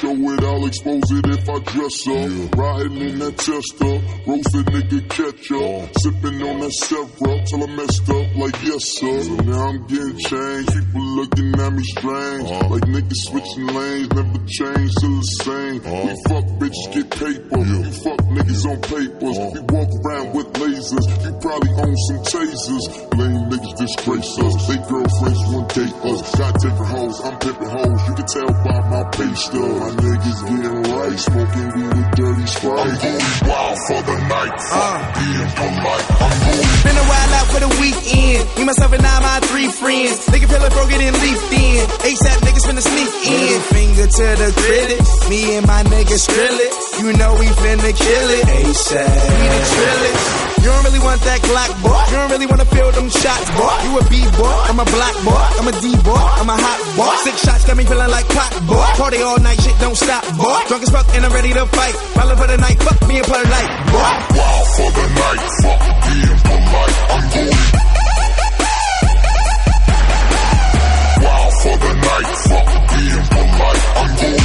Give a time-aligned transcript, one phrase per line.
[0.00, 2.56] show it, I'll expose it if I dress up.
[2.56, 5.60] Riding in that tester, roasted nigga catch up.
[5.60, 5.98] Uh.
[6.00, 9.20] Sipping on that syrup till I messed up like yes sir.
[9.20, 12.48] So now I'm getting changed, people looking at me strange.
[12.48, 12.68] Uh.
[12.72, 15.78] Like niggas switching lanes, never change, to the same.
[15.84, 16.00] Uh.
[16.08, 17.60] We fuck bitches, get paper.
[17.60, 19.36] You fuck niggas on papers.
[19.52, 21.06] We walk around with lasers.
[21.20, 22.84] You probably own some tasers.
[23.20, 24.54] Lame niggas disgrace us.
[24.64, 26.20] They girlfriends want date us.
[26.40, 28.00] Got different hoes, I'm pimping hoes.
[28.08, 29.89] You can tell by my pay stub.
[29.90, 32.78] Niggas getting right, smoking weed with dirty sprite.
[32.78, 34.54] I'm going wild for the night.
[34.70, 34.98] Fuck uh.
[35.18, 36.06] being polite.
[36.20, 38.40] I'm going Been a while out for the weekend.
[38.56, 40.26] Me, myself, and I, my three friends.
[40.30, 41.82] Nigga feel it broke it and leafed in.
[42.06, 43.60] ASAP niggas finna sneak in.
[43.74, 45.10] Finger to the critics.
[45.28, 46.72] Me and my niggas drill it.
[47.02, 48.44] You know we finna kill it.
[48.46, 49.10] ASAP.
[49.10, 50.59] We the trillers.
[50.60, 52.00] You don't really want that Glock, boy.
[52.10, 53.76] You don't really wanna feel them shots, boy.
[53.84, 55.44] You a B-boy, I'm a black boy.
[55.56, 57.16] I'm a D-boy, I'm a hot boy.
[57.24, 58.84] Six shots got me feeling like pot, boy.
[59.00, 60.60] Party all night, shit don't stop, boy.
[60.68, 61.94] Drunk as fuck and I'm ready to fight.
[62.14, 64.12] Ballin' for the night, fuck me and polite, boy.
[64.36, 65.44] wild for the night.
[65.64, 66.96] Fuck being polite.
[67.10, 67.56] I'm going
[71.24, 72.30] wild for the night.
[72.50, 73.84] Fuck being polite.
[74.00, 74.44] I'm going.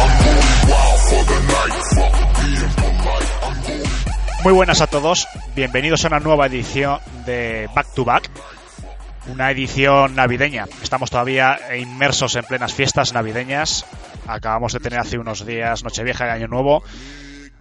[0.00, 1.76] I'm going wild for the night.
[1.96, 2.29] Fuck
[4.42, 8.30] Muy buenas a todos, bienvenidos a una nueva edición de Back to Back,
[9.30, 10.64] una edición navideña.
[10.82, 13.84] Estamos todavía inmersos en plenas fiestas navideñas.
[14.26, 16.82] Acabamos de tener hace unos días Nochevieja y Año Nuevo.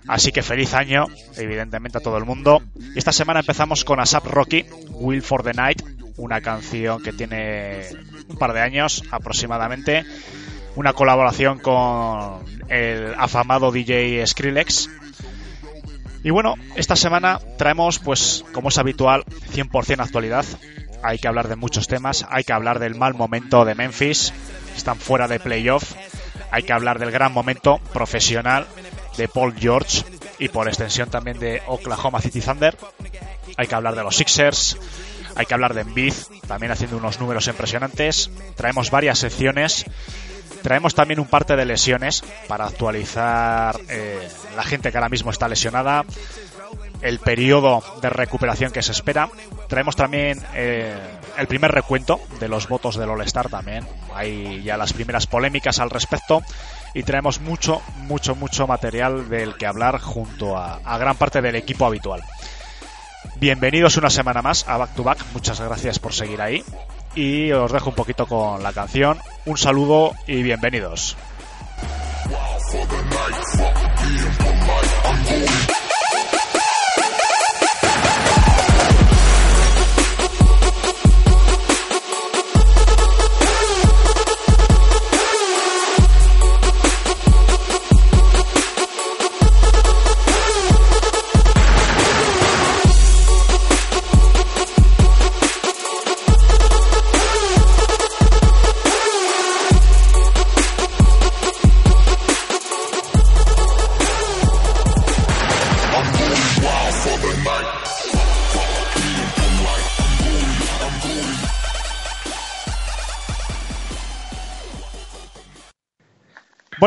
[0.07, 2.63] Así que feliz año, evidentemente, a todo el mundo.
[2.95, 5.81] Y esta semana empezamos con ASAP Rocky, Will for the Night,
[6.15, 7.89] una canción que tiene
[8.29, 10.05] un par de años aproximadamente.
[10.77, 14.89] Una colaboración con el afamado DJ Skrillex,
[16.23, 20.45] y bueno, esta semana traemos, pues, como es habitual, 100% actualidad.
[21.01, 24.33] Hay que hablar de muchos temas, hay que hablar del mal momento de Memphis,
[24.75, 25.93] están fuera de playoff,
[26.51, 28.67] hay que hablar del gran momento profesional
[29.17, 30.03] de Paul George
[30.39, 32.77] y por extensión también de Oklahoma City Thunder.
[33.57, 34.77] Hay que hablar de los Sixers,
[35.35, 36.13] hay que hablar de Embiid,
[36.47, 38.29] también haciendo unos números impresionantes.
[38.55, 39.85] Traemos varias secciones.
[40.61, 45.47] Traemos también un parte de lesiones para actualizar eh, la gente que ahora mismo está
[45.47, 46.03] lesionada,
[47.01, 49.29] el periodo de recuperación que se espera.
[49.67, 50.97] Traemos también eh,
[51.37, 53.87] el primer recuento de los votos del All-Star también.
[54.13, 56.41] Hay ya las primeras polémicas al respecto.
[56.93, 61.55] Y traemos mucho, mucho, mucho material del que hablar junto a, a gran parte del
[61.55, 62.23] equipo habitual.
[63.35, 65.19] Bienvenidos una semana más a Back to Back.
[65.33, 66.63] Muchas gracias por seguir ahí.
[67.15, 69.17] Y os dejo un poquito con la canción.
[69.45, 71.17] Un saludo y bienvenidos.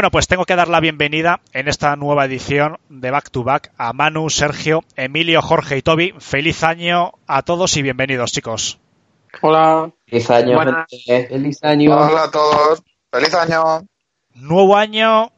[0.02, 3.70] Bueno, pues tengo que dar la bienvenida en esta nueva edición de Back to Back
[3.78, 6.12] a Manu, Sergio, Emilio, Jorge y Toby.
[6.18, 8.80] Feliz año a todos y bienvenidos, chicos.
[9.42, 9.92] Hola.
[10.08, 10.86] Feliz año, Buenas.
[11.06, 11.96] Feliz año.
[11.96, 12.82] Hola a todos.
[13.12, 13.86] Feliz año.
[14.34, 15.30] Nuevo año,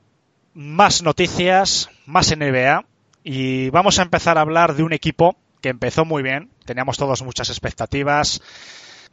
[0.54, 2.86] más noticias, más NBA
[3.22, 7.22] y vamos a empezar a hablar de un equipo que empezó muy bien, teníamos todos
[7.22, 8.40] muchas expectativas,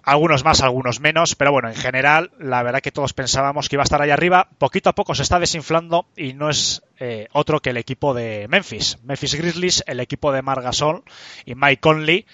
[0.04, 3.84] algunos más, algunos menos, pero bueno, en general, la verdad que todos pensábamos que iba
[3.84, 7.62] a estar ahí arriba, poquito a poco se está desinflando y no es eh, otro
[7.62, 11.04] que el equipo de Memphis, Memphis Grizzlies, el equipo de Margasol
[11.46, 12.26] y Mike Conley,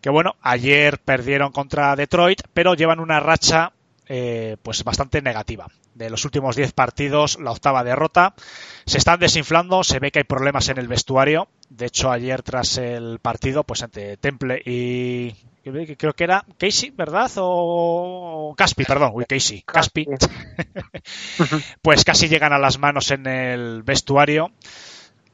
[0.00, 3.72] que bueno, ayer perdieron contra Detroit, pero llevan una racha
[4.08, 5.68] eh, pues bastante negativa.
[6.00, 8.32] De los últimos 10 partidos, la octava derrota.
[8.86, 11.48] Se están desinflando, se ve que hay problemas en el vestuario.
[11.68, 15.34] De hecho, ayer tras el partido, pues entre Temple y
[15.98, 17.30] creo que era Casey, ¿verdad?
[17.36, 20.06] O Caspi, perdón, uy, Casey, Caspi.
[21.82, 24.52] pues casi llegan a las manos en el vestuario.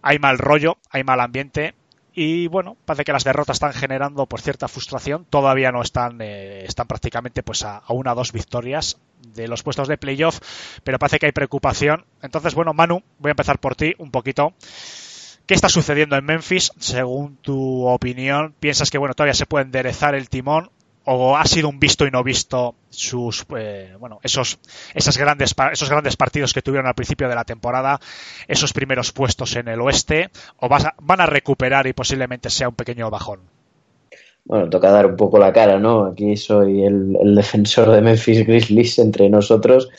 [0.03, 1.77] Hay mal rollo, hay mal ambiente
[2.13, 5.27] y bueno, parece que las derrotas están generando pues cierta frustración.
[5.31, 8.99] Todavía no están, eh, están prácticamente pues a, a una o dos victorias
[9.35, 10.41] de los puestos de playoff,
[10.85, 12.05] pero parece que hay preocupación.
[12.23, 14.55] Entonces, bueno, Manu, voy a empezar por ti un poquito.
[15.47, 16.73] ¿Qué está sucediendo en Memphis?
[16.79, 20.71] Según tu opinión, ¿piensas que bueno todavía se puede enderezar el timón
[21.05, 24.59] o ha sido un visto y no visto sus eh, bueno esos
[24.93, 28.01] esas grandes esos grandes partidos que tuvieron al principio de la temporada
[28.49, 33.09] esos primeros puestos en el oeste o van a recuperar y posiblemente sea un pequeño
[33.09, 33.56] bajón
[34.47, 38.99] bueno toca dar un poco la cara no aquí soy el, defensor de Memphis Grizzlies
[38.99, 39.91] entre nosotros.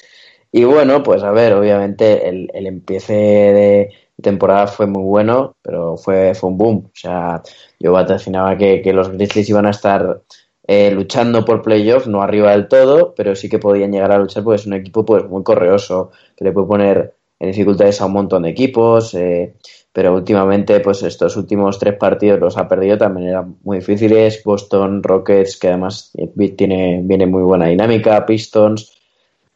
[0.52, 3.90] Y bueno pues a ver obviamente el, empiece de
[4.22, 6.78] temporada fue muy bueno pero fue fue un boom.
[6.88, 7.42] O sea
[7.80, 10.22] yo vaticinaba que, que los Grizzlies iban a estar
[10.68, 14.44] eh, luchando por playoff, no arriba del todo, pero sí que podían llegar a luchar
[14.44, 18.12] porque es un equipo pues muy correoso, que le puede poner en dificultades a un
[18.14, 19.54] montón de equipos, eh,
[19.98, 25.02] pero últimamente pues estos últimos tres partidos los ha perdido, también eran muy difíciles, Boston
[25.02, 26.12] Rockets, que además
[26.56, 28.94] tiene, viene muy buena dinámica, Pistons,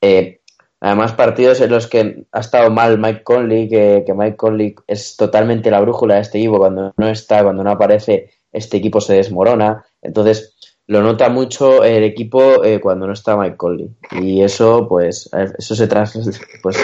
[0.01, 0.39] eh,
[0.79, 5.69] además partidos en los que ha estado mal Mike Conley, que, Mike Conley es totalmente
[5.69, 9.85] la brújula de este equipo, cuando no está, cuando no aparece, este equipo se desmorona,
[10.01, 10.55] entonces
[10.87, 13.91] lo nota mucho el equipo eh, cuando no está Mike Conley.
[14.13, 15.29] Y eso, pues,
[15.59, 15.87] eso se,
[16.63, 16.77] pues,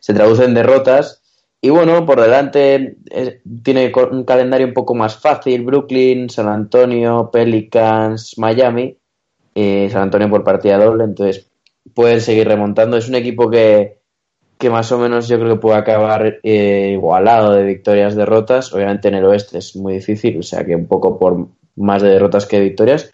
[0.00, 1.22] se traduce en derrotas.
[1.64, 5.64] Y bueno, por delante eh, tiene un calendario un poco más fácil.
[5.64, 8.98] Brooklyn, San Antonio, Pelicans, Miami.
[9.54, 11.50] Eh, San Antonio por partida doble, entonces
[11.94, 12.98] pueden seguir remontando.
[12.98, 13.96] Es un equipo que,
[14.58, 18.70] que más o menos yo creo que puede acabar igualado de victorias derrotas.
[18.74, 22.10] Obviamente en el oeste es muy difícil, o sea que un poco por más de
[22.10, 23.10] derrotas que de victorias.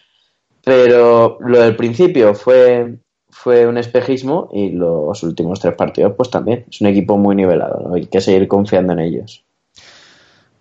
[0.65, 2.97] Pero lo del principio fue,
[3.43, 6.67] fue un espejismo y los últimos tres partidos pues también.
[6.71, 9.45] Es un equipo muy nivelado, hay que seguir confiando en ellos.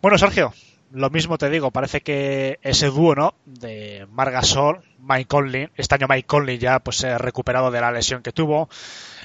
[0.02, 0.54] Bueno, Sergio,
[0.92, 3.34] lo mismo te digo, parece que ese dúo, ¿no?
[3.46, 7.92] De Margasol, Mike Conley, este año Mike Conley ya pues se ha recuperado de la
[7.92, 8.70] lesión que tuvo,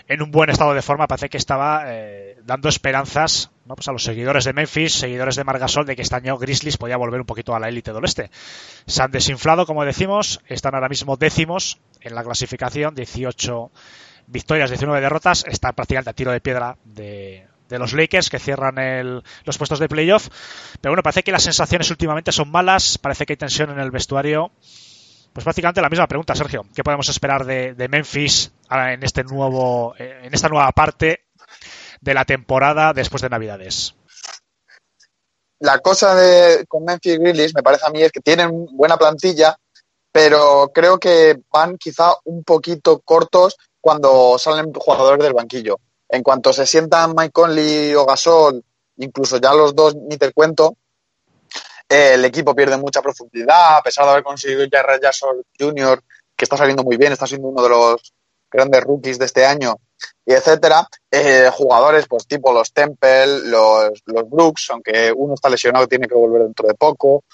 [0.06, 3.74] en un buen estado de forma, parece que estaba eh, dando esperanzas ¿no?
[3.74, 6.96] pues a los seguidores de Memphis, seguidores de Margasol, de que este año Grizzlies podía
[6.96, 8.30] volver un poquito a la élite del oeste.
[8.86, 13.70] Se han desinflado, como decimos, están ahora mismo décimos en la clasificación, 18
[14.26, 18.78] victorias, 19 derrotas, está prácticamente a tiro de piedra de, de los Lakers que cierran
[18.78, 20.28] el, los puestos de playoff.
[20.80, 23.90] Pero bueno, parece que las sensaciones últimamente son malas, parece que hay tensión en el
[23.90, 24.52] vestuario.
[25.34, 26.64] Pues básicamente la misma pregunta, Sergio.
[26.72, 31.24] ¿Qué podemos esperar de, Memphis en este nuevo, en esta nueva parte
[32.00, 33.96] de la temporada después de Navidades?
[35.58, 39.56] La cosa de, con Memphis Grizzlies me parece a mí es que tienen buena plantilla,
[40.12, 45.80] pero creo que van quizá un poquito cortos cuando salen jugadores del banquillo.
[46.08, 48.62] En cuanto se sientan Mike Conley o Gasol,
[48.98, 50.76] incluso ya los dos ni te cuento,
[51.88, 56.02] el equipo pierde mucha profundidad, a pesar de haber conseguido ya Jackson Jr.,
[56.36, 58.12] que está saliendo muy bien, está siendo uno de los
[58.50, 59.76] grandes rookies de este año,
[60.24, 60.88] y etcétera.
[61.10, 66.14] Eh, jugadores, pues tipo los Temple, los, los Brooks, aunque uno está lesionado tiene que
[66.14, 67.24] volver dentro de poco.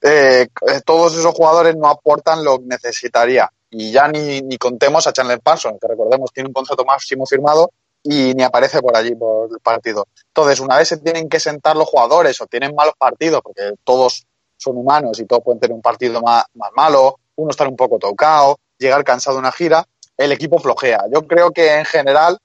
[0.00, 3.50] Eh, eh, todos esos jugadores no aportan lo que necesitaría.
[3.70, 7.70] Y ya ni, ni contemos a Chandler Parsons, que recordemos tiene un contrato máximo firmado
[8.02, 10.06] y ni aparece por allí por el partido.
[10.28, 14.26] Entonces, una vez se tienen que sentar los jugadores o tienen malos partidos, porque todos
[14.56, 16.44] son humanos y todos pueden tener un partido más,
[16.74, 21.04] malo, uno estar un poco tocado, llegar cansado de una gira, el equipo flojea.
[21.12, 22.38] Yo creo que en general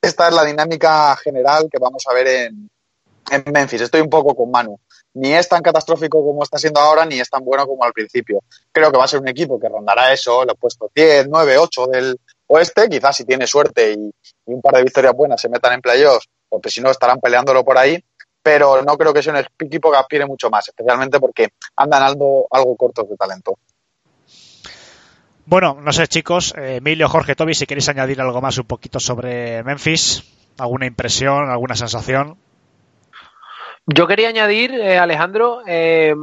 [0.00, 2.70] esta es la dinámica general que vamos a ver en,
[3.30, 3.82] en Memphis.
[3.82, 4.78] Estoy un poco con Manu.
[5.14, 8.40] Ni es tan catastrófico como está siendo ahora, ni es tan bueno como al principio.
[8.72, 11.56] Creo que va a ser un equipo que rondará eso, lo he puesto 10, 9,
[11.56, 14.10] 8 del, oeste, quizás si tiene suerte y,
[14.46, 17.78] un par de victorias buenas se metan en playoffs, porque si no estarán peleándolo por
[17.78, 18.02] ahí,
[18.42, 22.46] pero no creo que sea un equipo que aspire mucho más, especialmente porque andan algo,
[22.50, 23.58] algo cortos de talento.
[25.46, 28.98] Bueno, no sé chicos, eh, Emilio, Jorge, Toby, si queréis añadir algo más un poquito
[28.98, 30.24] sobre Memphis,
[30.58, 32.38] alguna impresión, alguna sensación.
[33.86, 36.14] Yo quería añadir, eh, Alejandro, eh,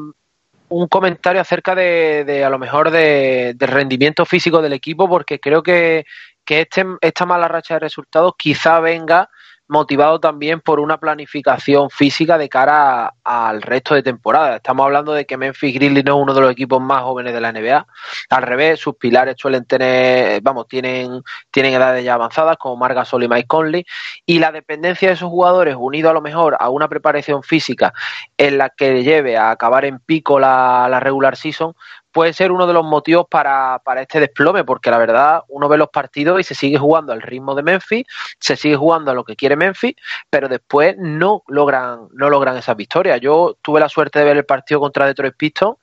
[0.71, 5.39] un comentario acerca de, de a lo mejor de, del rendimiento físico del equipo, porque
[5.39, 6.05] creo que,
[6.45, 9.29] que este, esta mala racha de resultados quizá venga
[9.71, 14.57] motivado también por una planificación física de cara al resto de temporada.
[14.57, 17.39] Estamos hablando de que Memphis Grizzlies no es uno de los equipos más jóvenes de
[17.39, 17.87] la NBA.
[18.31, 23.23] Al revés, sus pilares suelen tener, vamos, tienen, tienen edades ya avanzadas, como Marga Sol
[23.23, 23.85] y Mike Conley,
[24.25, 27.93] y la dependencia de esos jugadores, unido a lo mejor a una preparación física
[28.37, 31.73] en la que lleve a acabar en pico la, la regular season,
[32.11, 35.77] puede ser uno de los motivos para, para, este desplome, porque la verdad uno ve
[35.77, 38.05] los partidos y se sigue jugando al ritmo de Memphis,
[38.39, 39.95] se sigue jugando a lo que quiere Memphis,
[40.29, 43.17] pero después no logran, no logran esa victoria.
[43.17, 45.77] Yo tuve la suerte de ver el partido contra Detroit Pistons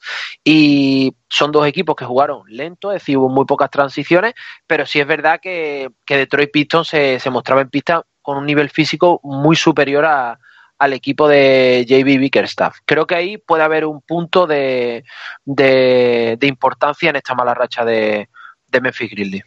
[0.45, 4.35] y son dos equipos que jugaron lento, es decir, hubo muy pocas transiciones,
[4.67, 8.47] pero sí es verdad que, que Detroit Pistons se, se mostraba en pista con un
[8.47, 10.39] nivel físico muy superior a,
[10.79, 12.79] al equipo de JB Bickerstaff.
[12.85, 15.05] Creo que ahí puede haber un punto de,
[15.45, 18.29] de, importancia en esta mala racha de,
[18.71, 19.45] de Memphis Grizzlies.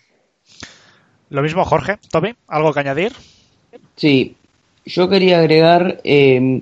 [1.29, 3.13] Lo mismo, Jorge, Toby, ¿algo que añadir?
[3.95, 4.35] Sí,
[4.85, 6.61] yo quería agregar eh,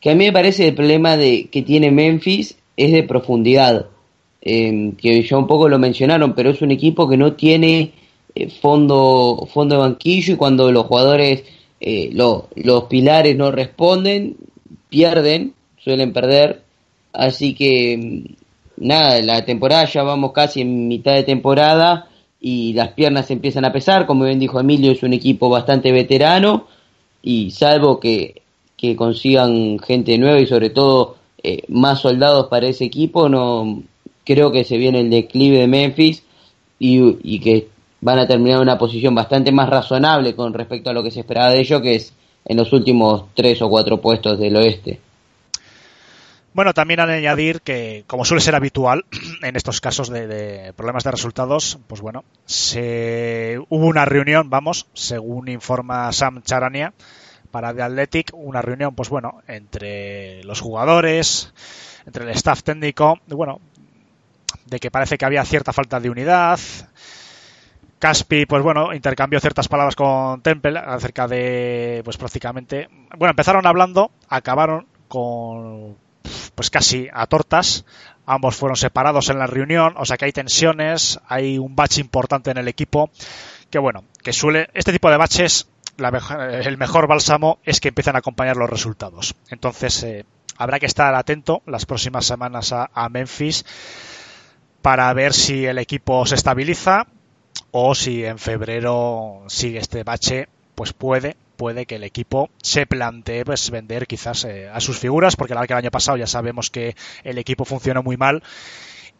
[0.00, 3.86] que a mí me parece el problema de que tiene Memphis es de profundidad,
[4.40, 7.92] eh, que ya un poco lo mencionaron, pero es un equipo que no tiene
[8.34, 11.44] eh, fondo, fondo de banquillo y cuando los jugadores,
[11.80, 14.36] eh, lo- los pilares no responden,
[14.88, 16.62] pierden, suelen perder,
[17.12, 17.96] así que
[18.78, 22.08] mm, nada, la temporada ya vamos casi en mitad de temporada
[22.40, 26.66] y las piernas empiezan a pesar, como bien dijo Emilio, es un equipo bastante veterano
[27.22, 28.42] y salvo que,
[28.76, 33.82] que consigan gente nueva y sobre todo eh, más soldados para ese equipo, no
[34.24, 36.22] creo que se viene el declive de Memphis
[36.78, 37.68] y, y que
[38.00, 41.20] van a terminar en una posición bastante más razonable con respecto a lo que se
[41.20, 42.12] esperaba de ellos, que es
[42.44, 45.00] en los últimos tres o cuatro puestos del oeste.
[46.54, 49.04] Bueno, también al añadir que, como suele ser habitual
[49.42, 54.86] en estos casos de, de problemas de resultados, pues bueno, se, hubo una reunión, vamos,
[54.94, 56.94] según informa Sam Charania
[57.50, 61.52] para The Athletic, una reunión, pues bueno, entre los jugadores,
[62.06, 63.60] entre el staff técnico, bueno,
[64.66, 66.58] de que parece que había cierta falta de unidad.
[67.98, 74.12] Caspi, pues bueno, intercambió ciertas palabras con Temple acerca de, pues prácticamente, bueno, empezaron hablando,
[74.28, 75.96] acabaron con,
[76.54, 77.84] pues casi a tortas.
[78.24, 82.50] Ambos fueron separados en la reunión, o sea que hay tensiones, hay un bache importante
[82.50, 83.10] en el equipo.
[83.70, 86.08] Que bueno, que suele, este tipo de baches, la
[86.62, 89.34] el mejor bálsamo es que empiezan a acompañar los resultados.
[89.50, 90.24] Entonces, eh,
[90.56, 93.64] habrá que estar atento las próximas semanas a Memphis
[94.82, 97.06] para ver si el equipo se estabiliza
[97.70, 103.44] o si en febrero sigue este bache, pues puede, puede que el equipo se plantee
[103.44, 106.70] pues vender quizás eh, a sus figuras, porque la que el año pasado ya sabemos
[106.70, 106.94] que
[107.24, 108.42] el equipo funcionó muy mal.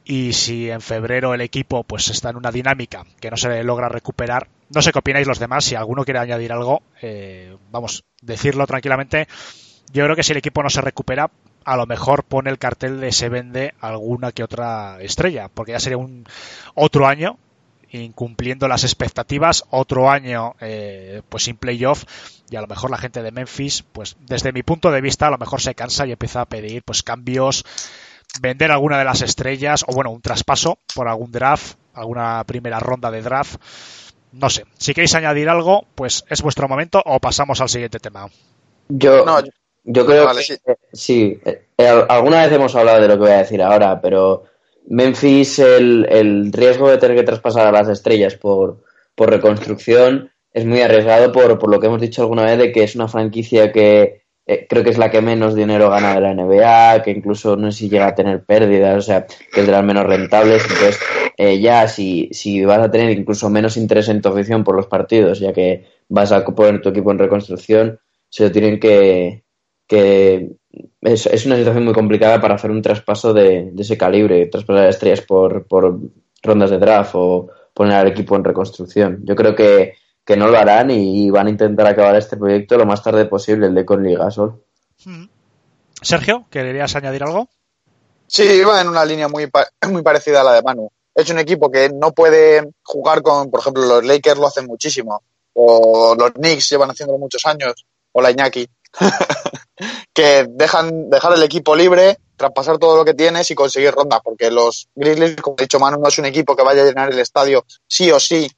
[0.04, 3.90] Y si en febrero el equipo pues está en una dinámica que no se logra
[3.90, 8.66] recuperar, no sé qué opináis los demás, si alguno quiere añadir algo, eh, vamos, decirlo
[8.66, 9.28] tranquilamente,
[9.92, 11.30] yo creo que si el equipo no se recupera,
[11.64, 15.80] a lo mejor pone el cartel de se vende alguna que otra estrella, porque ya
[15.80, 16.24] sería un
[16.74, 17.36] otro año
[17.90, 22.04] incumpliendo las expectativas, otro año eh, pues sin playoff
[22.50, 25.30] y a lo mejor la gente de Memphis, pues desde mi punto de vista a
[25.30, 27.64] lo mejor se cansa y empieza a pedir pues cambios,
[28.40, 33.10] vender alguna de las estrellas o bueno, un traspaso por algún draft, alguna primera ronda
[33.10, 33.60] de draft.
[34.32, 38.28] No sé, si queréis añadir algo, pues es vuestro momento o pasamos al siguiente tema.
[38.88, 39.40] Yo, No,
[39.84, 40.58] yo creo vale, que sí.
[40.66, 41.40] eh, sí.
[41.44, 44.44] eh, eh, alguna vez hemos hablado de lo que voy a decir ahora, pero
[44.90, 48.82] Memphis, el, el riesgo de tener que traspasar a las estrellas por,
[49.14, 52.82] por reconstrucción es muy arriesgado por, por lo que hemos dicho alguna vez de que
[52.82, 56.34] es una franquicia que eh, creo que es la que menos dinero gana de la
[56.34, 59.72] NBA, que incluso no sé si llega a tener pérdidas, o sea, que es de
[59.72, 60.62] las menos rentables.
[60.62, 60.98] Entonces,
[61.36, 64.86] eh, ya si, si vas a tener incluso menos interés en tu afición por los
[64.86, 69.44] partidos, ya que vas a poner tu equipo en reconstrucción, se lo tienen que,
[69.86, 70.48] que
[71.02, 74.84] es, es una situación muy complicada para hacer un traspaso de, de ese calibre, traspasar
[74.86, 75.98] a estrellas por, por
[76.42, 79.20] rondas de draft o poner al equipo en reconstrucción.
[79.24, 79.94] Yo creo que,
[80.24, 83.66] que no lo harán y van a intentar acabar este proyecto lo más tarde posible,
[83.66, 84.62] el de Conley Gasol.
[86.00, 87.48] Sergio, ¿querías añadir algo?
[88.26, 90.90] Sí, iba en una línea muy, pa- muy parecida a la de Manu.
[91.14, 95.22] Es un equipo que no puede jugar con, por ejemplo, los Lakers lo hacen muchísimo,
[95.54, 98.68] o los Knicks llevan haciéndolo muchos años, o la Iñaki,
[100.14, 104.50] que dejan dejar el equipo libre, traspasar todo lo que tienes y conseguir rondas, porque
[104.50, 107.18] los Grizzlies, como ha dicho Manu, no es un equipo que vaya a llenar el
[107.18, 108.50] estadio sí o sí,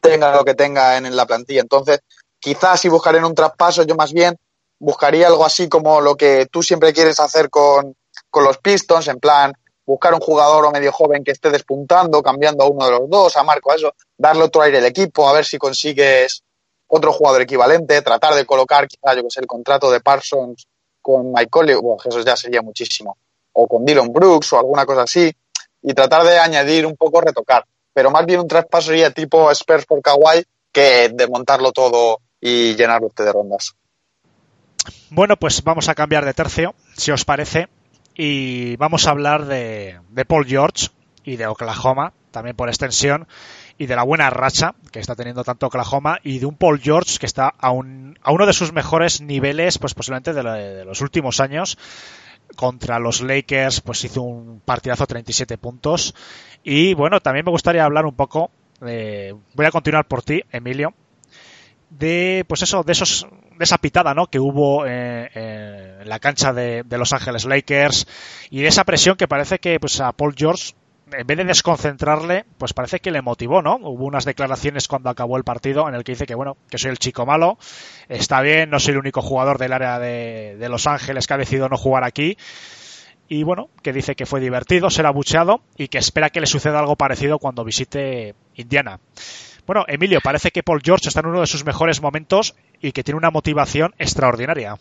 [0.00, 1.60] tenga lo que tenga en, en la plantilla.
[1.60, 2.00] Entonces,
[2.38, 4.36] quizás si buscarían un traspaso, yo más bien
[4.78, 7.96] buscaría algo así como lo que tú siempre quieres hacer con,
[8.30, 9.52] con los Pistons, en plan,
[9.86, 13.36] buscar un jugador o medio joven que esté despuntando, cambiando a uno de los dos,
[13.36, 16.42] a Marco, a eso, darle otro aire al equipo, a ver si consigues
[16.86, 20.66] otro jugador equivalente, tratar de colocar quizá, yo que sé, el contrato de Parsons
[21.00, 23.18] con Mike bueno, eso ya sería muchísimo,
[23.52, 25.30] o con Dylan Brooks o alguna cosa así,
[25.82, 29.84] y tratar de añadir un poco, retocar, pero más bien un traspaso sería tipo Spurs
[29.84, 33.74] por Kawhi que desmontarlo todo y llenarlo de rondas.
[35.10, 37.68] Bueno, pues vamos a cambiar de tercio, si os parece,
[38.14, 40.88] y vamos a hablar de, de Paul George
[41.22, 43.28] y de Oklahoma, también por extensión,
[43.78, 47.18] y de la buena racha que está teniendo tanto Oklahoma y de un Paul George
[47.18, 50.84] que está a, un, a uno de sus mejores niveles, pues posiblemente de, la- de
[50.84, 51.76] los últimos años.
[52.56, 56.14] Contra los Lakers, pues hizo un partidazo 37 puntos.
[56.62, 58.50] Y bueno, también me gustaría hablar un poco,
[58.86, 60.94] eh, voy a continuar por ti, Emilio,
[61.90, 63.26] de pues eso de esos
[63.56, 67.44] de esa pitada no que hubo eh, eh, en la cancha de, de Los Ángeles
[67.44, 68.06] Lakers
[68.50, 70.74] y de esa presión que parece que pues a Paul George
[71.18, 73.76] en vez de desconcentrarle, pues parece que le motivó, ¿no?
[73.76, 76.90] Hubo unas declaraciones cuando acabó el partido en el que dice que, bueno, que soy
[76.90, 77.58] el chico malo,
[78.08, 81.38] está bien, no soy el único jugador del área de, de Los Ángeles que ha
[81.38, 82.36] decidido no jugar aquí.
[83.28, 86.78] Y bueno, que dice que fue divertido, será bucheado y que espera que le suceda
[86.78, 89.00] algo parecido cuando visite Indiana.
[89.66, 93.02] Bueno, Emilio, parece que Paul George está en uno de sus mejores momentos y que
[93.02, 94.76] tiene una motivación extraordinaria.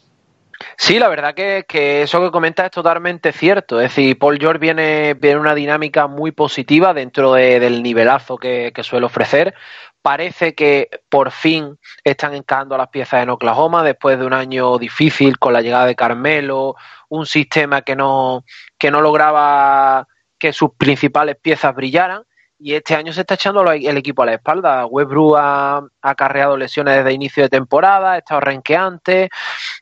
[0.78, 3.80] Sí, la verdad que, que, eso que comentas es totalmente cierto.
[3.80, 8.72] Es decir, Paul George viene, viene una dinámica muy positiva dentro de, del nivelazo que,
[8.74, 9.54] que, suele ofrecer.
[10.02, 15.40] Parece que por fin están encajando las piezas en Oklahoma después de un año difícil
[15.40, 16.76] con la llegada de Carmelo,
[17.10, 18.44] un sistema que no,
[18.78, 22.24] que no lograba que sus principales piezas brillaran
[22.64, 24.86] y este año se está echando el equipo a la espalda.
[24.86, 29.30] Westbrook ha, acarreado lesiones desde inicio de temporada, ha estado renqueante,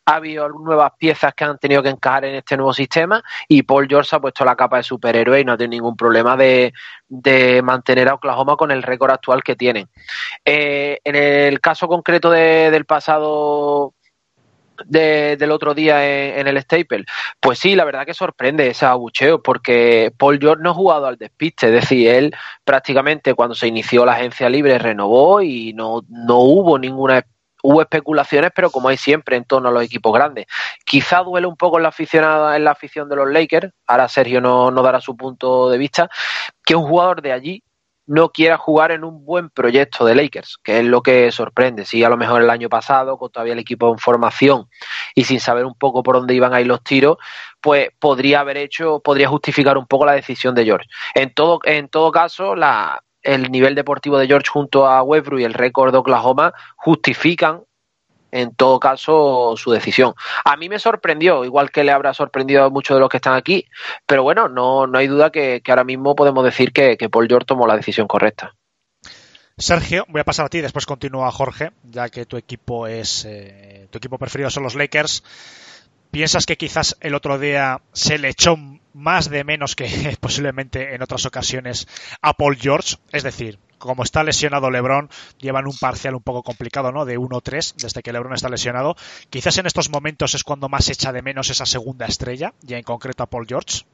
[0.03, 3.87] ha habido nuevas piezas que han tenido que encajar en este nuevo sistema y Paul
[3.87, 6.73] George ha puesto la capa de superhéroe y no tiene ningún problema de,
[7.07, 9.87] de mantener a Oklahoma con el récord actual que tienen.
[10.43, 13.93] Eh, en el caso concreto de, del pasado
[14.85, 17.05] de, del otro día en, el Staple.
[17.39, 21.17] Pues sí, la verdad que sorprende ese abucheo, porque Paul George no ha jugado al
[21.17, 26.39] despiste, es decir, él prácticamente cuando se inició la agencia libre renovó y no, no
[26.39, 27.25] hubo ninguna
[27.63, 30.47] hubo especulaciones, pero como hay siempre en torno a los equipos grandes.
[30.83, 34.41] Quizá duele un poco en la aficionada, en la afición de los Lakers, ahora Sergio
[34.41, 36.09] no, no dará su punto de vista,
[36.65, 37.63] que un jugador de allí
[38.05, 41.85] no quiera jugar en un buen proyecto de Lakers, que es lo que sorprende.
[41.85, 44.67] Si a lo mejor el año pasado, con todavía el equipo en formación
[45.15, 47.17] y sin saber un poco por dónde iban a ir los tiros,
[47.61, 50.87] pues podría haber hecho, podría justificar un poco la decisión de George.
[51.15, 55.45] En todo, en todo caso, la, el nivel deportivo de George junto a Westbrook y
[55.45, 57.63] el récord de Oklahoma justifican
[58.31, 60.13] en todo caso su decisión.
[60.45, 63.35] A mí me sorprendió, igual que le habrá sorprendido a muchos de los que están
[63.35, 63.67] aquí,
[64.05, 67.45] pero bueno, no, no hay duda que, ahora mismo podemos decir que, que, Paul George
[67.45, 68.55] tomó la decisión correcta.
[69.57, 73.87] Sergio, voy a pasar a ti, después continúa Jorge, ya que tu equipo es eh,
[73.91, 75.23] tu equipo preferido son los Lakers.
[76.09, 78.57] ¿Piensas que quizás el otro día se le echó
[78.93, 81.87] más de menos que posiblemente en otras ocasiones
[82.21, 82.97] a Paul George?
[83.11, 87.05] Es decir, como está lesionado LeBron, llevan un parcial un poco complicado, ¿no?
[87.05, 88.95] De 1-3 desde que LeBron está lesionado.
[89.29, 92.83] Quizás en estos momentos es cuando más echa de menos esa segunda estrella, ya en
[92.83, 93.85] concreto a Paul George.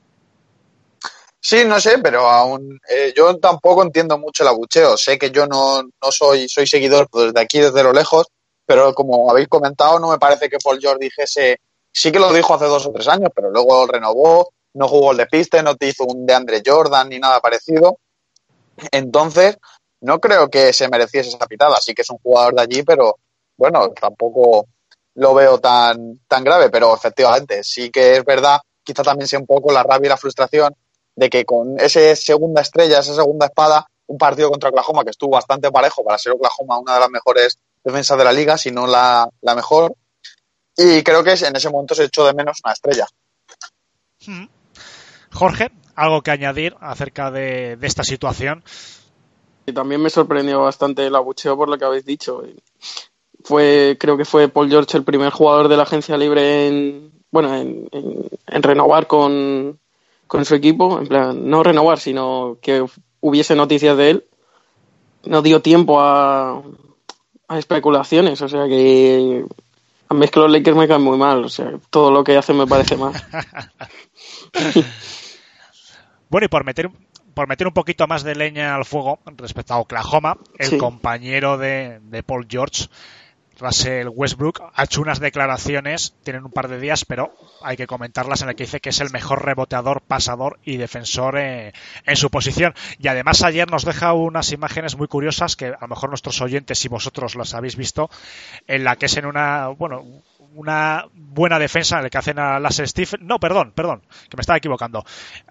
[1.39, 4.97] Sí, no sé, pero aún eh, yo tampoco entiendo mucho el abucheo.
[4.97, 8.28] Sé que yo no, no soy, soy seguidor desde aquí, desde lo lejos,
[8.65, 12.54] pero como habéis comentado, no me parece que Paul George dijese, sí que lo dijo
[12.54, 15.88] hace dos o tres años, pero luego renovó, no jugó el de piste, no te
[15.88, 18.00] hizo un de Andre Jordan ni nada parecido.
[18.91, 19.58] Entonces,
[20.02, 21.78] no creo que se mereciese esa pitada.
[21.82, 23.18] Sí que es un jugador de allí, pero
[23.58, 24.68] bueno, tampoco
[25.16, 26.70] lo veo tan, tan grave.
[26.70, 30.18] Pero efectivamente, sí que es verdad, quizá también sea un poco la rabia y la
[30.18, 30.76] frustración
[31.16, 35.32] de que con esa segunda estrella, esa segunda espada, un partido contra Oklahoma que estuvo
[35.32, 38.86] bastante parejo para ser Oklahoma una de las mejores defensas de la liga, si no
[38.86, 39.96] la, la mejor.
[40.76, 43.08] Y creo que en ese momento se echó de menos una estrella.
[45.34, 48.64] Jorge, algo que añadir acerca de, de esta situación.
[49.67, 52.41] Y también me sorprendió bastante el abucheo por lo que habéis dicho.
[53.43, 57.53] Fue, creo que fue Paul George el primer jugador de la agencia libre en, bueno,
[57.53, 59.77] en, en, en renovar con,
[60.25, 60.97] con, su equipo.
[60.99, 62.86] En plan, no renovar, sino que
[63.19, 64.25] hubiese noticias de él.
[65.25, 66.63] No dio tiempo a,
[67.49, 68.41] a especulaciones.
[68.41, 69.45] O sea que
[70.08, 71.43] a mí es que los Lakers me caen muy mal.
[71.43, 73.12] O sea, todo lo que hacen me parece mal.
[76.30, 76.89] bueno, y por meter
[77.38, 80.78] por meter un poquito más de leña al fuego respecto a Oklahoma, el sí.
[80.80, 82.88] compañero de, de, Paul George,
[83.60, 88.41] Russell Westbrook, ha hecho unas declaraciones, tienen un par de días, pero hay que comentarlas
[88.41, 91.73] en el que dice que es el mejor reboteador, pasador y defensor eh,
[92.08, 92.73] en su posición.
[92.97, 96.84] Y además ayer nos deja unas imágenes muy curiosas que a lo mejor nuestros oyentes
[96.86, 98.10] y vosotros las habéis visto,
[98.65, 100.23] en la que es en una, bueno,
[100.58, 103.26] una buena defensa en el que hacen a Lasse Stephen.
[103.26, 105.06] No, perdón, perdón, que me estaba equivocando.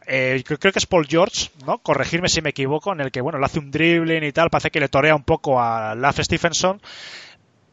[0.07, 1.79] Eh, creo que es Paul George, ¿no?
[1.79, 4.71] Corregirme si me equivoco, en el que, bueno, le hace un dribbling y tal, parece
[4.73, 6.81] que le torea un poco a Lasse Stephenson.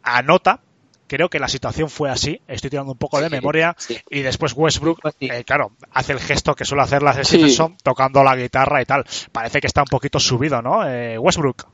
[0.04, 0.60] Anota,
[1.08, 3.98] creo que la situación fue así, estoy tirando un poco de sí, memoria, sí.
[4.12, 7.24] y después Westbrook, eh, claro, hace el gesto que suele hacer la sí.
[7.24, 9.06] Stephenson tocando la guitarra y tal.
[9.32, 10.88] Parece que está un poquito subido, ¿no?
[10.88, 11.66] Eh, Westbrook.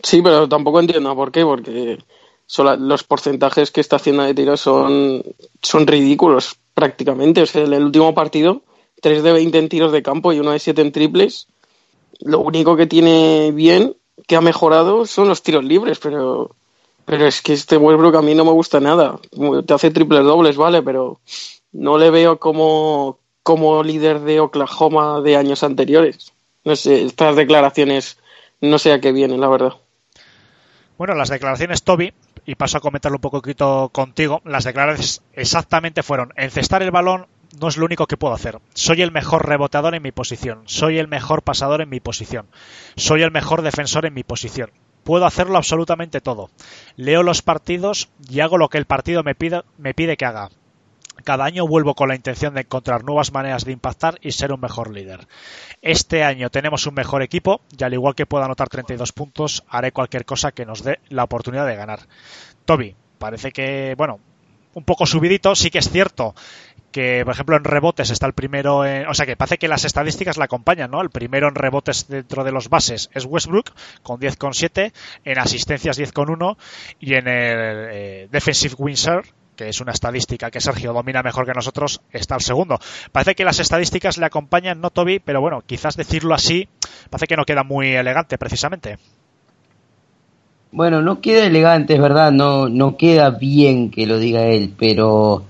[0.00, 1.98] Sí, pero tampoco entiendo por qué, porque
[2.46, 5.22] son los porcentajes que está haciendo de tiros son,
[5.62, 7.42] son ridículos prácticamente.
[7.42, 8.62] O sea, en el último partido,
[9.02, 11.48] 3 de 20 en tiros de campo y 1 de 7 en triples.
[12.20, 16.54] Lo único que tiene bien, que ha mejorado, son los tiros libres, pero,
[17.04, 19.18] pero es que este Westbrook a mí no me gusta nada.
[19.66, 21.20] Te hace triples dobles, vale, pero
[21.72, 26.32] no le veo como, como líder de Oklahoma de años anteriores.
[26.64, 28.18] No sé, estas declaraciones
[28.60, 29.74] no sé a qué vienen, la verdad.
[30.96, 32.12] Bueno, las declaraciones, Toby,
[32.46, 37.26] y paso a comentarlo un poquito contigo, las declaraciones exactamente fueron encestar el balón
[37.60, 38.58] no es lo único que puedo hacer.
[38.74, 42.46] Soy el mejor reboteador en mi posición, soy el mejor pasador en mi posición,
[42.96, 44.70] soy el mejor defensor en mi posición.
[45.04, 46.50] Puedo hacerlo absolutamente todo.
[46.96, 50.50] Leo los partidos y hago lo que el partido me pide, me pide que haga.
[51.24, 54.60] Cada año vuelvo con la intención de encontrar nuevas maneras de impactar y ser un
[54.60, 55.26] mejor líder.
[55.82, 59.92] Este año tenemos un mejor equipo y al igual que puedo anotar 32 puntos, haré
[59.92, 62.00] cualquier cosa que nos dé la oportunidad de ganar.
[62.64, 64.20] Toby, parece que, bueno,
[64.74, 66.34] un poco subidito, sí que es cierto
[66.92, 70.38] que, por ejemplo, en rebotes está el primero, o sea, que parece que las estadísticas
[70.38, 71.02] la acompañan, ¿no?
[71.02, 74.92] El primero en rebotes dentro de los bases es Westbrook con 10,7,
[75.24, 76.56] en asistencias 10,1
[76.98, 79.24] y en el eh, defensive win share
[79.56, 82.78] que es una estadística que Sergio domina mejor que nosotros, está el segundo.
[83.10, 86.68] Parece que las estadísticas le acompañan, no Toby, pero bueno, quizás decirlo así,
[87.10, 88.98] parece que no queda muy elegante precisamente.
[90.72, 95.44] Bueno, no queda elegante, es verdad, no, no queda bien que lo diga él, pero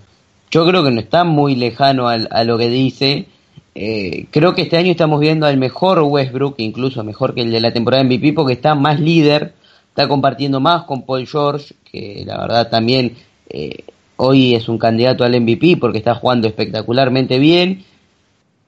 [0.51, 3.27] yo creo que no está muy lejano a, lo que dice.
[3.75, 7.61] Eh, creo que este año estamos viendo al mejor Westbrook, incluso mejor que el de
[7.61, 9.55] la temporada MVP, porque está más líder,
[9.89, 13.17] está compartiendo más con Paul George, que la verdad también
[13.49, 13.85] eh,
[14.17, 17.85] hoy es un candidato al MVP porque está jugando espectacularmente bien.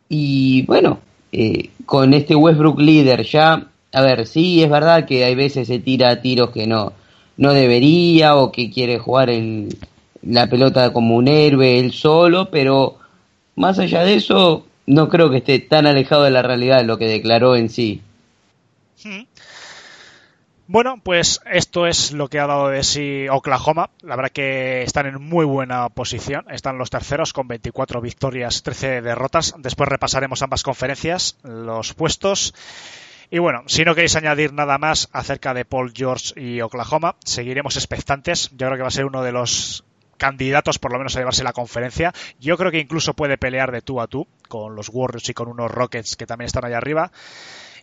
[0.09, 1.01] Y bueno,
[1.33, 5.79] eh, con este Westbrook líder ya, a ver, sí es verdad que hay veces se
[5.79, 6.93] tira tiros que no,
[7.37, 9.69] no debería o que quiere jugar en
[10.23, 12.99] la pelota como un héroe él solo, pero
[13.57, 16.99] más allá de eso, no creo que esté tan alejado de la realidad de lo
[16.99, 18.01] que declaró en sí.
[19.03, 19.23] Hmm.
[20.71, 23.89] Bueno, pues esto es lo que ha dado de sí Oklahoma.
[24.03, 26.45] La verdad que están en muy buena posición.
[26.51, 29.55] Están los terceros con 24 victorias, 13 derrotas.
[29.57, 32.55] Después repasaremos ambas conferencias, los puestos.
[33.31, 37.77] Y bueno, si no queréis añadir nada más acerca de Paul George y Oklahoma, seguiremos
[37.77, 38.51] expectantes.
[38.51, 39.85] Yo creo que va a ser uno de los
[40.19, 42.13] candidatos por lo menos a llevarse la conferencia.
[42.41, 45.49] Yo creo que incluso puede pelear de tú a tú con los Warriors y con
[45.49, 47.11] unos Rockets que también están allá arriba.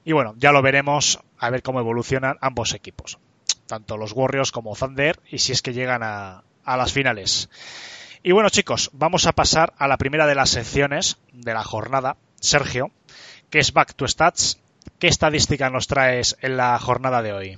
[0.06, 3.18] Y bueno, ya lo veremos a ver cómo evolucionan ambos equipos,
[3.66, 7.50] tanto los Warriors como Thunder, y si es que llegan a, las finales.
[8.22, 12.18] Y bueno, chicos, vamos a pasar a la primera de las secciones de la jornada,
[12.40, 12.92] Sergio,
[13.50, 14.60] que es Back to Stats.
[15.00, 17.58] ¿Qué estadística nos traes en la jornada de hoy?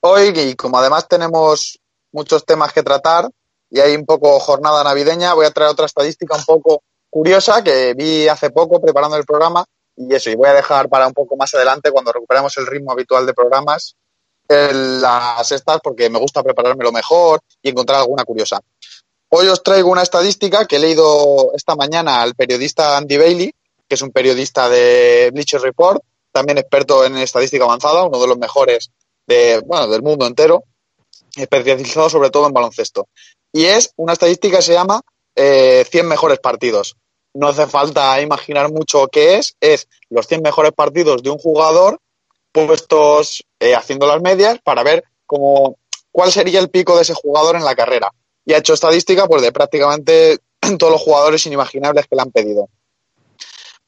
[0.00, 1.78] Hoy, y como además tenemos
[2.10, 3.30] muchos temas que tratar
[3.70, 7.94] y hay un poco jornada navideña, voy a traer otra estadística un poco curiosa que
[7.94, 9.64] vi hace poco preparando el programa
[9.96, 12.92] y eso, y voy a dejar para un poco más adelante, cuando recuperemos el ritmo
[12.92, 13.96] habitual de programas,
[14.48, 18.60] las estas, porque me gusta prepararme lo mejor y encontrar alguna curiosa.
[19.30, 23.54] Hoy os traigo una estadística que he leído esta mañana al periodista Andy Bailey,
[23.88, 26.02] que es un periodista de Bleacher Report,
[26.32, 28.90] también experto en estadística avanzada, uno de los mejores
[29.26, 30.64] de, bueno, del mundo entero,
[31.34, 33.08] especializado sobre todo en baloncesto.
[33.52, 35.00] Y es una estadística que se llama
[35.34, 36.96] eh, 100 mejores partidos
[37.34, 41.98] no hace falta imaginar mucho qué es, es los 100 mejores partidos de un jugador
[42.52, 45.78] puestos eh, haciendo las medias para ver cómo,
[46.10, 48.12] cuál sería el pico de ese jugador en la carrera.
[48.44, 50.38] Y ha hecho estadística pues, de prácticamente
[50.78, 52.68] todos los jugadores inimaginables que le han pedido.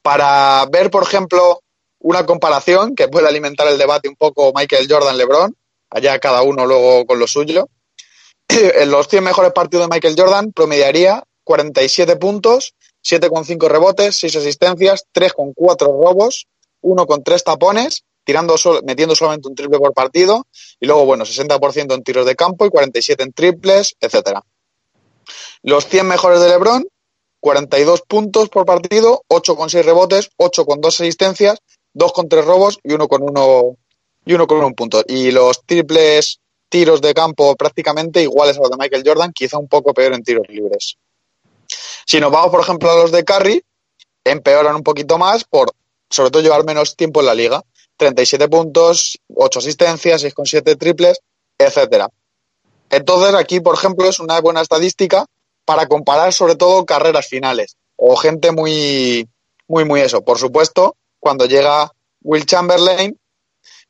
[0.01, 1.61] Para ver, por ejemplo,
[1.99, 5.55] una comparación que puede alimentar el debate un poco Michael Jordan-LeBron,
[5.89, 7.69] allá cada uno luego con lo suyo,
[8.47, 15.05] en los 100 mejores partidos de Michael Jordan promediaría 47 puntos 7,5 rebotes, 6 asistencias,
[15.13, 16.47] 3,4 robos,
[16.81, 20.47] 1 con 3 tapones, tirando metiendo solamente un triple por partido,
[20.79, 24.43] y luego, bueno, 60% en tiros de campo y 47 en triples, etcétera.
[25.61, 26.87] Los 100 mejores de LeBron,
[27.39, 31.59] 42 puntos por partido, 8 con 6 rebotes, 8 con 2 asistencias,
[31.93, 33.77] 2 con 3 robos y 1 con 1
[34.25, 35.03] y uno con un punto.
[35.07, 36.39] Y los triples
[36.69, 40.23] tiros de campo prácticamente iguales a los de Michael Jordan, quizá un poco peor en
[40.23, 40.97] tiros libres.
[42.05, 43.63] Si nos vamos, por ejemplo, a los de Carry,
[44.23, 45.71] empeoran un poquito más por,
[46.09, 47.63] sobre todo, llevar menos tiempo en la liga.
[47.97, 51.19] 37 puntos, 8 asistencias, 6,7 triples,
[51.57, 52.09] etcétera.
[52.89, 55.25] Entonces, aquí, por ejemplo, es una buena estadística
[55.63, 59.27] para comparar sobre todo carreras finales o gente muy,
[59.67, 60.21] muy, muy eso.
[60.23, 63.17] Por supuesto, cuando llega Will Chamberlain,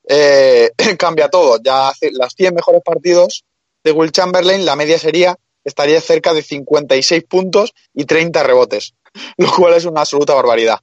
[0.07, 1.59] eh, cambia todo.
[1.63, 3.43] Ya hace las 100 mejores partidos
[3.83, 8.93] de Will Chamberlain, la media sería estaría cerca de 56 puntos y 30 rebotes,
[9.37, 10.79] lo cual es una absoluta barbaridad.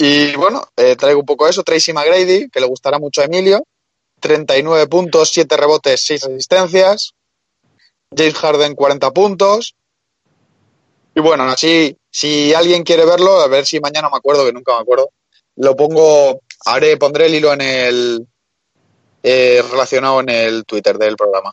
[0.00, 1.64] Y bueno, eh, traigo un poco eso.
[1.64, 3.64] Tracy McGrady, que le gustará mucho a Emilio.
[4.20, 7.14] 39 puntos, 7 rebotes, 6 asistencias.
[8.16, 9.74] James Harden, 40 puntos.
[11.14, 14.74] Y bueno, así Si alguien quiere verlo, a ver si mañana me acuerdo, que nunca
[14.74, 15.10] me acuerdo,
[15.56, 18.28] lo pongo, haré, pondré el hilo en el
[19.22, 21.52] eh, relacionado en el Twitter del programa.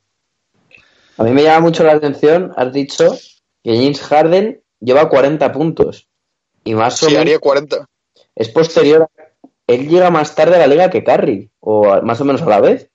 [1.17, 3.10] A mí me llama mucho la atención, has dicho
[3.63, 6.08] que James Harden lleva 40 puntos.
[6.63, 7.88] Y más o Sí, menos haría 40.
[8.36, 9.04] es posterior.
[9.04, 9.10] a-
[9.67, 12.45] Él llega más tarde a la liga que Curry, o a- más o menos a
[12.49, 12.89] la vez.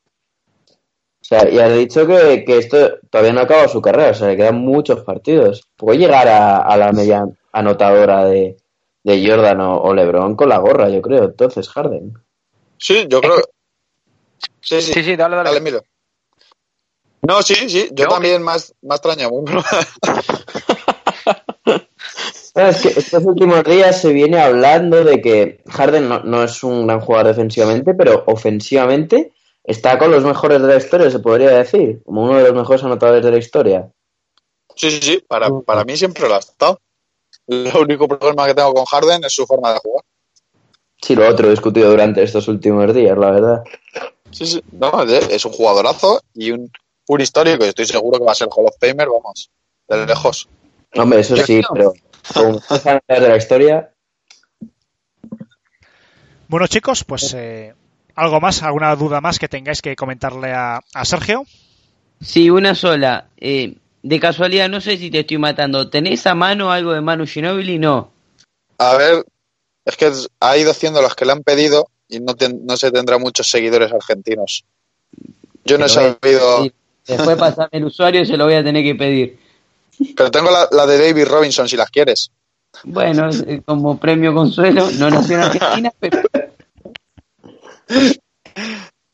[1.23, 4.15] O sea, y has dicho que, que esto todavía no ha acabado su carrera, o
[4.15, 5.69] sea, le quedan muchos partidos.
[5.77, 8.57] Puede llegar a, a la media anotadora de,
[9.05, 11.25] de Jordan o, o LeBron con la gorra, yo creo.
[11.25, 12.15] Entonces, Harden.
[12.79, 13.37] Sí, yo creo.
[14.61, 15.49] Sí, sí, Sí, sí, dale, dale.
[15.51, 15.83] dale, miro.
[17.31, 18.15] No, sí, sí, yo No.
[18.15, 19.01] también más, más
[22.57, 26.89] es que estos últimos días se viene hablando de que Harden no, no es un
[26.89, 32.03] gran jugador defensivamente, pero ofensivamente está con los mejores de la historia, se podría decir,
[32.05, 33.93] como uno de los mejores anotadores de la historia.
[34.75, 36.81] Sí, sí, sí, para, para mí siempre lo ha estado.
[37.47, 40.05] Lo único problema que tengo con Harden es su forma de jugar.
[41.01, 43.63] Sí, lo otro discutido durante estos últimos días, la verdad.
[44.33, 46.71] Sí, sí, no, es un jugadorazo y un,
[47.15, 49.51] un histórico y estoy seguro que va a ser Hall of Famer, vamos,
[49.89, 50.49] de lejos.
[50.95, 51.93] Hombre, eso sí, pero
[52.33, 52.61] con
[53.09, 53.93] de la historia,
[56.49, 57.75] Bueno, chicos, pues eh,
[58.17, 61.45] algo más, alguna duda más que tengáis que comentarle a, a Sergio.
[62.21, 63.29] Sí, una sola.
[63.37, 65.89] Eh, de casualidad, no sé si te estoy matando.
[65.91, 67.79] ¿Tenés a mano algo de Manu Ginobili?
[67.79, 68.13] No.
[68.79, 69.25] A ver,
[69.85, 72.91] es que ha ido haciendo los que le han pedido y no, ten- no se
[72.91, 74.65] tendrá muchos seguidores argentinos.
[75.65, 76.67] Yo no he sabido,
[77.07, 79.39] Después pasame el usuario, se lo voy a tener que pedir.
[80.17, 82.31] pero tengo la, la de David Robinson si las quieres.
[82.85, 83.31] Bueno,
[83.65, 86.23] como premio consuelo, no nació en Argentina, pero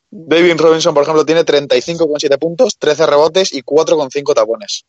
[0.09, 4.85] David Robinson, por ejemplo, tiene 35,7 puntos, 13 rebotes y 4,5 tapones.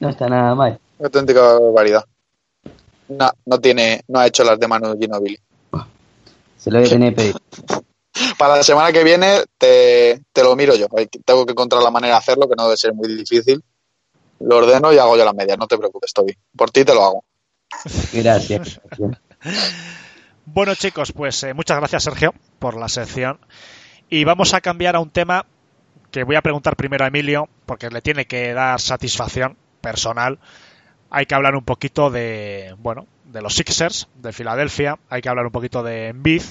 [0.00, 0.78] no está nada mal.
[1.02, 2.04] Auténtica barbaridad.
[3.08, 5.38] No, no tiene, no ha hecho las de Manu Ginobili.
[6.56, 7.34] Se lo voy a tener que pedir.
[8.38, 10.86] Para la semana que viene te, te lo miro yo.
[11.24, 13.62] Tengo que encontrar la manera de hacerlo, que no debe ser muy difícil.
[14.40, 16.36] Lo ordeno y hago yo las medias, no te preocupes, Toby.
[16.56, 17.24] Por ti te lo hago.
[18.12, 18.80] Gracias.
[20.46, 23.38] Bueno, chicos, pues eh, muchas gracias, Sergio, por la sección.
[24.10, 25.46] Y vamos a cambiar a un tema
[26.10, 30.38] que voy a preguntar primero a Emilio, porque le tiene que dar satisfacción personal.
[31.08, 34.98] Hay que hablar un poquito de, bueno, de los Sixers de Filadelfia.
[35.08, 36.42] Hay que hablar un poquito de Embiid.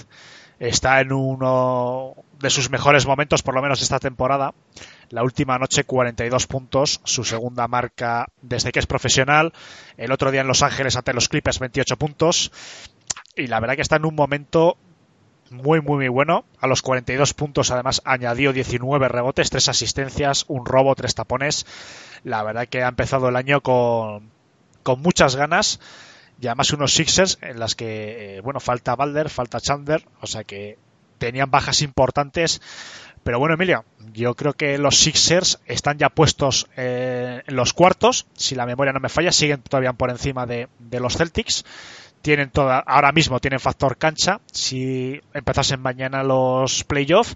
[0.63, 4.53] Está en uno de sus mejores momentos, por lo menos esta temporada.
[5.09, 9.51] La última noche 42 puntos, su segunda marca desde que es profesional.
[9.97, 12.53] El otro día en Los Ángeles ante los Clippers 28 puntos.
[13.35, 14.77] Y la verdad que está en un momento
[15.49, 16.45] muy, muy, muy bueno.
[16.61, 21.65] A los 42 puntos, además, añadió 19 rebotes, 3 asistencias, un robo, 3 tapones.
[22.23, 24.31] La verdad que ha empezado el año con,
[24.81, 25.81] con muchas ganas.
[26.43, 30.43] Y además unos Sixers en las que, eh, bueno, falta Balder, falta Chandler, o sea
[30.43, 30.77] que
[31.17, 32.61] tenían bajas importantes.
[33.23, 38.27] Pero bueno, Emilio, yo creo que los Sixers están ya puestos eh, en los cuartos,
[38.33, 41.63] si la memoria no me falla, siguen todavía por encima de, de los Celtics
[42.21, 47.35] tienen toda, ahora mismo tienen factor cancha si empezasen mañana los playoffs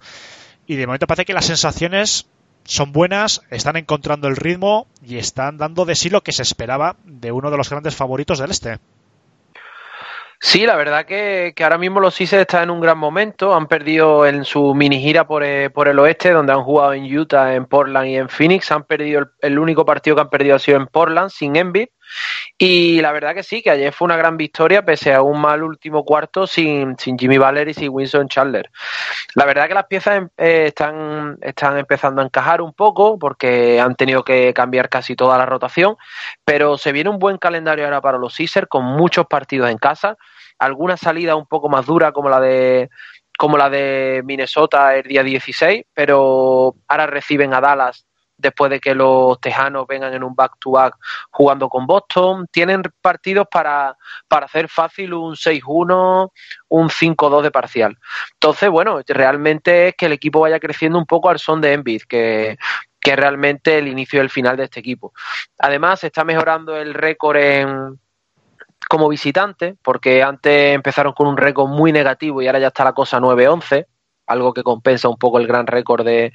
[0.65, 2.27] y de momento parece que las sensaciones
[2.65, 6.97] son buenas, están encontrando el ritmo y están dando de sí lo que se esperaba
[7.05, 8.79] de uno de los grandes favoritos del este.
[10.39, 13.55] Sí, la verdad que, que ahora mismo los Sixers están en un gran momento.
[13.55, 17.17] Han perdido en su mini gira por, eh, por el oeste, donde han jugado en
[17.17, 18.71] Utah, en Portland y en Phoenix.
[18.71, 21.87] Han perdido el, el único partido que han perdido ha sido en Portland, sin Embiid.
[22.57, 25.63] Y la verdad que sí, que ayer fue una gran victoria, pese a un mal
[25.63, 28.71] último cuarto sin, sin Jimmy Butler y sin Winston Chandler.
[29.35, 33.95] La verdad que las piezas eh, están, están empezando a encajar un poco, porque han
[33.95, 35.97] tenido que cambiar casi toda la rotación,
[36.43, 40.17] pero se viene un buen calendario ahora para los Sixers, con muchos partidos en casa,
[40.57, 42.89] alguna salida un poco más dura como la de
[43.37, 48.07] como la de Minnesota el día 16, pero ahora reciben a Dallas
[48.37, 50.95] después de que los tejanos vengan en un back-to-back
[51.31, 52.47] jugando con Boston.
[52.51, 53.97] Tienen partidos para,
[54.27, 56.31] para hacer fácil un 6-1,
[56.69, 57.97] un 5-2 de parcial.
[58.33, 62.03] Entonces, bueno, realmente es que el equipo vaya creciendo un poco al son de Embiid,
[62.07, 62.57] que,
[62.99, 65.13] que es realmente el inicio y el final de este equipo.
[65.59, 67.99] Además, se está mejorando el récord en
[68.87, 72.93] como visitante, porque antes empezaron con un récord muy negativo y ahora ya está la
[72.93, 73.85] cosa 9-11,
[74.27, 76.31] algo que compensa un poco el gran récord de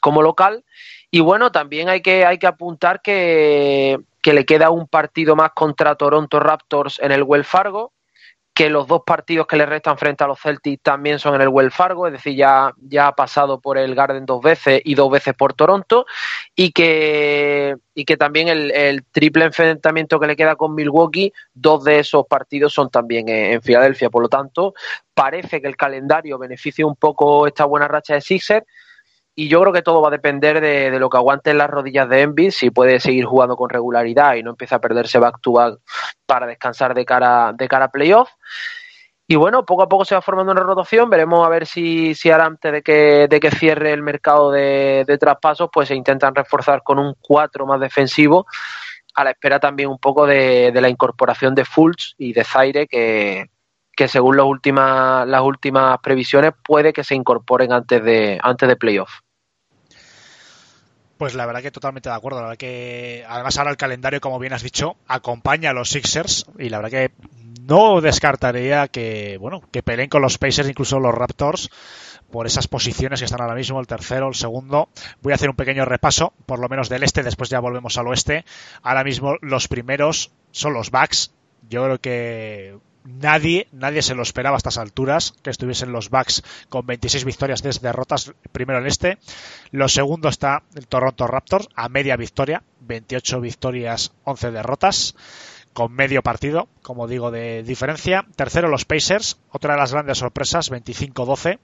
[0.00, 0.64] como local.
[1.10, 5.50] Y bueno, también hay que, hay que apuntar que, que le queda un partido más
[5.54, 7.92] contra Toronto Raptors en el Wells Fargo
[8.56, 11.48] que los dos partidos que le restan frente a los Celtics también son en el
[11.48, 15.10] Wells Fargo, es decir, ya, ya ha pasado por el Garden dos veces y dos
[15.10, 16.06] veces por Toronto,
[16.54, 21.98] y que, y que también el, triple enfrentamiento que le queda con Milwaukee, dos de
[21.98, 24.08] esos partidos son también en, Filadelfia.
[24.08, 24.72] Por lo tanto,
[25.12, 28.64] parece que el calendario beneficia un poco esta buena racha de Sixers
[29.38, 32.08] y yo creo que todo va a depender de, lo que aguante en las rodillas
[32.08, 35.52] de Envy, si puede seguir jugando con regularidad y no empieza a perderse back to
[35.52, 35.78] back
[36.24, 38.30] para descansar de cara, de cara a playoff.
[39.28, 42.30] Y bueno, poco a poco se va formando una rotación, veremos a ver si, si
[42.30, 46.98] antes de que, de que cierre el mercado de, traspasos, pues se intentan reforzar con
[46.98, 48.46] un 4 más defensivo,
[49.14, 53.50] a la espera también un poco de, la incorporación de Fultz y de Zaire, que,
[53.94, 58.76] que según las últimas, las últimas previsiones puede que se incorporen antes de, antes de
[58.76, 59.25] playoff.
[61.18, 62.40] Pues la verdad que totalmente de acuerdo.
[62.40, 66.46] La verdad que además ahora el calendario, como bien has dicho, acompaña a los Sixers
[66.58, 67.12] y la verdad que
[67.62, 71.70] no descartaría que bueno que peleen con los Pacers, incluso los Raptors,
[72.30, 74.88] por esas posiciones que están ahora mismo, el tercero, el segundo.
[75.22, 78.08] Voy a hacer un pequeño repaso, por lo menos del este, después ya volvemos al
[78.08, 78.44] oeste.
[78.82, 81.32] Ahora mismo los primeros son los Bucks.
[81.68, 86.42] Yo creo que nadie, nadie se lo esperaba a estas alturas que estuviesen los Bucks
[86.68, 89.18] con 26 victorias, 3 derrotas, primero el este.
[89.70, 95.14] Lo segundo está el Toronto Raptors a media victoria, 28 victorias, 11 derrotas
[95.72, 98.24] con medio partido, como digo, de diferencia.
[98.34, 101.58] Tercero, los Pacers, otra de las grandes sorpresas, 25-12.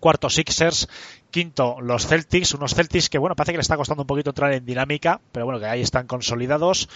[0.00, 0.88] Cuarto, Sixers.
[1.34, 4.52] Quinto, los Celtics, unos Celtics que, bueno, parece que le está costando un poquito entrar
[4.52, 6.88] en dinámica, pero bueno, que ahí están consolidados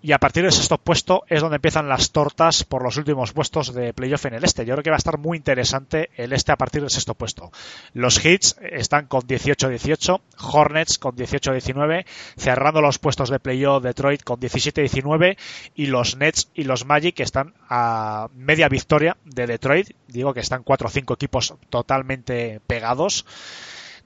[0.00, 3.74] y a partir de sexto puesto es donde empiezan las tortas por los últimos puestos
[3.74, 4.64] de playoff en el este.
[4.64, 7.50] Yo creo que va a estar muy interesante el este a partir del sexto puesto.
[7.94, 10.20] Los Hits están con 18-18,
[10.52, 12.04] Hornets con 18-19,
[12.36, 15.36] cerrando los puestos de playoff Detroit con 17-19
[15.74, 19.90] y los Nets y los Magic están a media victoria de Detroit.
[20.06, 23.24] Digo que están 4 o 5 equipos totalmente pegados.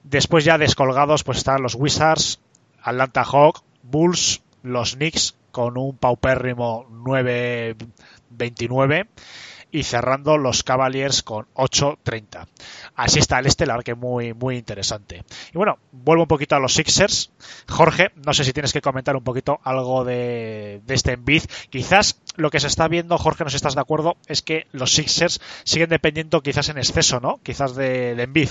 [0.03, 2.39] Después ya descolgados pues están los Wizards,
[2.81, 9.07] Atlanta Hawk, Bulls, los Knicks con un paupérrimo 9-29
[9.73, 12.47] y cerrando los Cavaliers con 8-30.
[12.95, 15.23] Así está el este, la verdad que muy, muy interesante.
[15.51, 17.31] Y bueno, vuelvo un poquito a los Sixers.
[17.67, 21.43] Jorge, no sé si tienes que comentar un poquito algo de, este Embiid.
[21.71, 24.67] Quizás lo que se está viendo, Jorge, no sé si estás de acuerdo, es que
[24.71, 27.39] los Sixers siguen dependiendo quizás en exceso, ¿no?
[27.41, 28.49] Quizás de, de Embiid.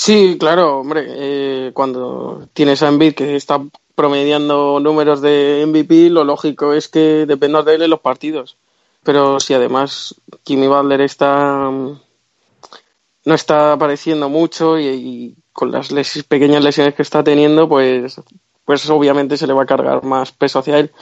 [0.00, 3.60] Sí, claro, hombre, eh, cuando tienes a Embiid que está
[3.96, 8.56] promediando números de MVP, lo lógico es que dependas de él en los partidos.
[9.02, 15.88] Pero si además Kimmy Butler está no está apareciendo mucho y, con las
[16.28, 18.20] pequeñas lesiones que está teniendo, pues,
[18.64, 20.92] pues obviamente se le va a cargar más peso hacia él.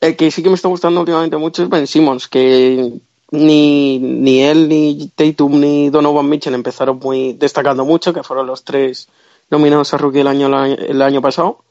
[0.00, 2.98] El que sí que me está gustando últimamente mucho es Ben Simmons, que
[3.30, 8.64] ni, ni él, ni Tatum, ni Donovan Mitchell empezaron muy destacando mucho, que fueron los
[8.64, 9.08] tres
[9.50, 11.64] nominados a Rookie el año, el año pasado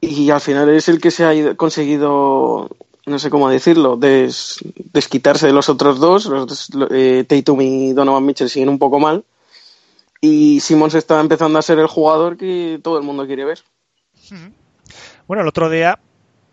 [0.00, 2.68] y al final es el que se ha conseguido,
[3.06, 6.26] no sé cómo decirlo, desquitarse de los otros dos.
[6.26, 9.24] Los, eh, y Donovan Mitchell siguen un poco mal.
[10.20, 13.62] Y Simmons está empezando a ser el jugador que todo el mundo quiere ver.
[15.26, 15.98] Bueno, el otro día,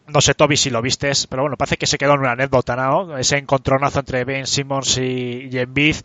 [0.08, 2.76] no sé, Toby, si lo vistes, pero bueno, parece que se quedó en una anécdota,
[2.76, 3.18] ¿no?
[3.18, 5.98] Ese encontronazo entre Ben Simmons y, y Embiid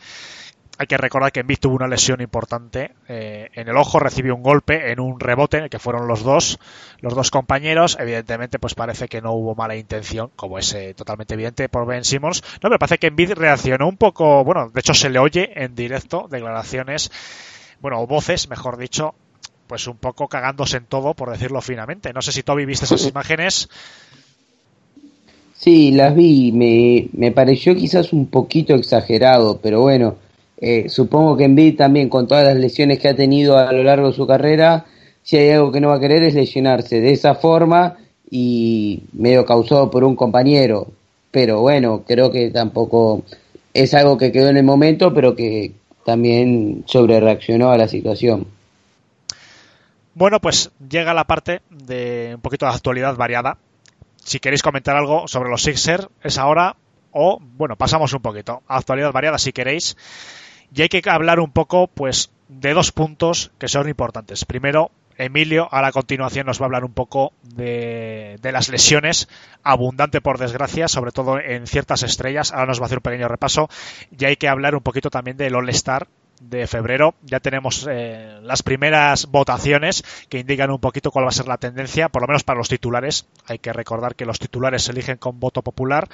[0.78, 4.44] hay que recordar que Embiid tuvo una lesión importante eh, en el ojo, recibió un
[4.44, 6.60] golpe en un rebote, que fueron los dos,
[7.00, 7.96] los dos compañeros.
[7.98, 12.04] Evidentemente, pues parece que no hubo mala intención, como es eh, totalmente evidente por Ben
[12.04, 12.44] Simmons.
[12.62, 15.74] No, me parece que Embiid reaccionó un poco, bueno, de hecho se le oye en
[15.74, 17.10] directo declaraciones,
[17.80, 19.16] bueno, o voces, mejor dicho,
[19.68, 22.12] pues un poco cagándose en todo, por decirlo finamente.
[22.12, 23.68] No sé si Toby viste esas imágenes.
[25.54, 26.50] Sí, las vi.
[26.50, 30.16] Me, me pareció quizás un poquito exagerado, pero bueno
[30.60, 34.08] eh, supongo que Embiid también, con todas las lesiones que ha tenido a lo largo
[34.08, 34.86] de su carrera,
[35.22, 37.96] si hay algo que no va a querer es lesionarse de esa forma
[38.30, 40.88] y medio causado por un compañero.
[41.30, 43.22] Pero bueno, creo que tampoco
[43.72, 45.72] es algo que quedó en el momento, pero que
[46.04, 48.46] también sobre reaccionó a la situación.
[50.18, 53.58] Bueno, pues llega la parte de un poquito de actualidad variada.
[54.16, 56.74] Si queréis comentar algo sobre los Sixers, es ahora
[57.12, 58.64] o, bueno, pasamos un poquito.
[58.66, 59.96] Actualidad variada si queréis.
[60.74, 64.44] Y hay que hablar un poco, pues, de dos puntos que son importantes.
[64.44, 69.28] Primero, Emilio, a la continuación nos va a hablar un poco de, las lesiones,
[69.62, 72.50] abundante por desgracia, sobre todo en ciertas estrellas.
[72.50, 73.68] Ahora nos va a hacer un pequeño repaso.
[74.10, 76.08] Y hay que hablar un poquito también del All-Star
[76.40, 77.14] de febrero.
[77.22, 81.58] Ya tenemos eh, las primeras votaciones que indican un poquito cuál va a ser la
[81.58, 83.26] tendencia, por lo menos para los titulares.
[83.46, 86.08] Hay que recordar que los titulares se eligen con voto popular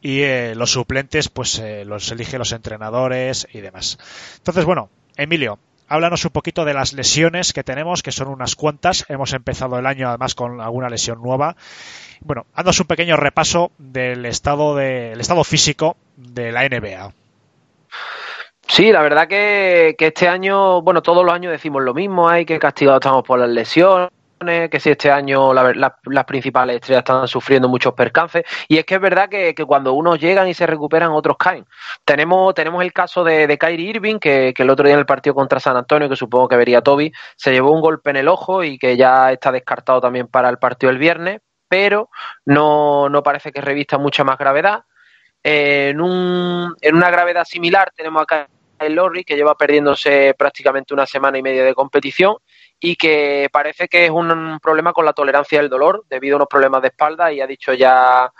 [0.00, 3.98] y eh, los suplentes pues eh, los eligen los entrenadores y demás.
[4.36, 5.58] Entonces, bueno, Emilio,
[5.88, 9.04] háblanos un poquito de las lesiones que tenemos, que son unas cuantas.
[9.08, 11.56] Hemos empezado el año además con alguna lesión nueva.
[12.20, 17.12] Bueno, haznos un pequeño repaso del estado, de, estado físico de la NBA.
[18.66, 22.58] Sí, la verdad que, este año, bueno, todos los años decimos lo mismo, hay que
[22.58, 24.10] castigados estamos por las lesiones,
[24.70, 28.44] que si este año las principales estrellas están sufriendo muchos percances.
[28.68, 31.66] Y es que es verdad que, cuando unos llegan y se recuperan, otros caen.
[32.04, 35.34] Tenemos, tenemos el caso de, de Kyrie Irving, que, el otro día en el partido
[35.34, 38.64] contra San Antonio, que supongo que vería Toby, se llevó un golpe en el ojo
[38.64, 42.10] y que ya está descartado también para el partido el viernes, pero
[42.44, 44.84] no, no parece que revista mucha más gravedad.
[45.42, 48.48] en, un, en una gravedad similar tenemos acá
[48.78, 52.36] el Lorry, que lleva perdiéndose prácticamente una semana y media de competición
[52.80, 56.48] y que parece que es un problema con la tolerancia del dolor debido a unos
[56.48, 58.30] problemas de espalda y ha dicho ya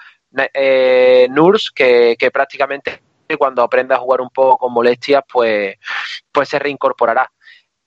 [0.52, 3.02] eh, Nurs que, prácticamente
[3.38, 5.76] cuando aprenda a jugar un poco con molestias pues,
[6.30, 7.30] pues se reincorporará.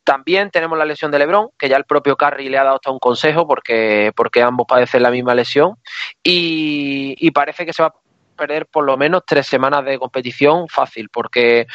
[0.03, 2.91] También tenemos la lesión de Lebron, que ya el propio Carry le ha dado hasta
[2.91, 5.75] un consejo porque, porque ambos padecen la misma lesión
[6.23, 7.93] y parece que se va a
[8.37, 11.67] perder por lo menos tres semanas de competición fácil porque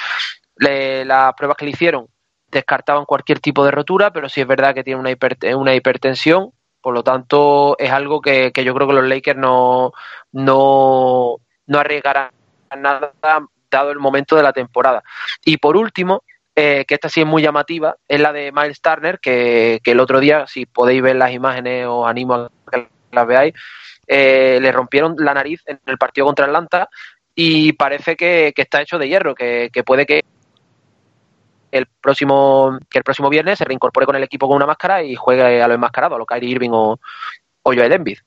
[0.63, 2.09] las pruebas que le hicieron
[2.53, 5.11] descartaban cualquier tipo de rotura, pero sí es verdad que tiene una,
[5.57, 6.51] una hipertensión,
[6.81, 9.93] por lo tanto es algo que, yo creo que los Lakers no,
[10.33, 11.37] no,
[11.67, 12.31] no arriesgarán
[12.77, 13.13] nada
[13.71, 15.03] dado el momento de la temporada.
[15.45, 16.23] Y por último,
[16.55, 20.21] eh, que esta sí es muy llamativa, es la de Miles Turner, que, el otro
[20.21, 23.55] día, si podéis ver las imágenes, os animo a que las veáis,
[24.07, 26.91] eh, le rompieron la nariz en el partido contra Atlanta
[27.35, 30.23] y parece que, está hecho de hierro, que, que puede que
[31.73, 35.17] el próximo, que el próximo viernes se reincorpore con el equipo con una máscara y
[35.17, 37.01] juegue a lo enmascarado, a lo Kyrie Irving o,
[37.63, 38.19] o Joel Embiid.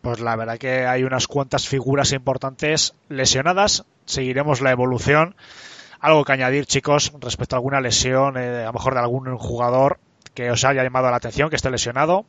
[0.00, 3.84] Pues la verdad que hay unas cuantas figuras importantes lesionadas.
[4.06, 5.36] Seguiremos la evolución.
[6.00, 10.00] Algo que añadir, chicos, respecto a alguna lesión, eh, a lo mejor de algún jugador
[10.32, 12.24] que os haya llamado la atención, que esté lesionado.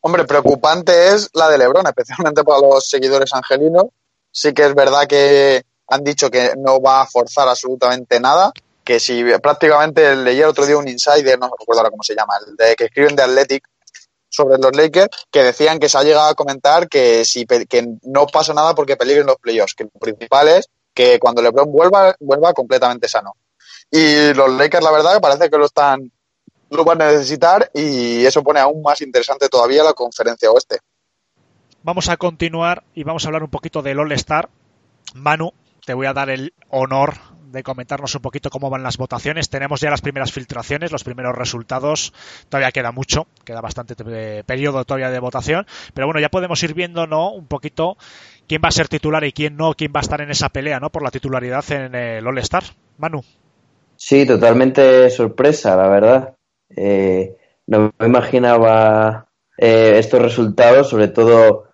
[0.00, 3.86] Hombre, preocupante es la de Lebron, especialmente para los seguidores angelinos.
[4.32, 8.52] Sí que es verdad que han dicho que no va a forzar absolutamente nada,
[8.84, 12.34] que si prácticamente leí el otro día un insider, no recuerdo ahora cómo se llama,
[12.46, 13.68] el de que escriben de Athletic
[14.28, 18.26] sobre los Lakers, que decían que se ha llegado a comentar que si que no
[18.26, 22.52] pasa nada porque peligren los playoffs, que lo principal es que cuando LeBron vuelva, vuelva
[22.52, 23.34] completamente sano.
[23.90, 26.10] Y los Lakers, la verdad, parece que lo están
[26.70, 30.78] lo van a necesitar y eso pone aún más interesante todavía la conferencia oeste.
[31.82, 34.48] Vamos a continuar y vamos a hablar un poquito del All-Star.
[35.14, 35.52] Manu,
[35.86, 37.14] te voy a dar el honor
[37.52, 39.48] de comentarnos un poquito cómo van las votaciones.
[39.48, 42.12] Tenemos ya las primeras filtraciones, los primeros resultados.
[42.48, 45.64] Todavía queda mucho, queda bastante eh, periodo todavía de votación.
[45.94, 47.30] Pero bueno, ya podemos ir viendo ¿no?
[47.30, 47.96] un poquito
[48.48, 50.80] quién va a ser titular y quién no, quién va a estar en esa pelea
[50.80, 50.90] ¿no?
[50.90, 52.64] por la titularidad en el All-Star.
[52.98, 53.22] Manu.
[53.94, 56.34] Sí, totalmente sorpresa, la verdad.
[56.76, 57.36] Eh,
[57.68, 61.68] no me imaginaba eh, estos resultados, sobre todo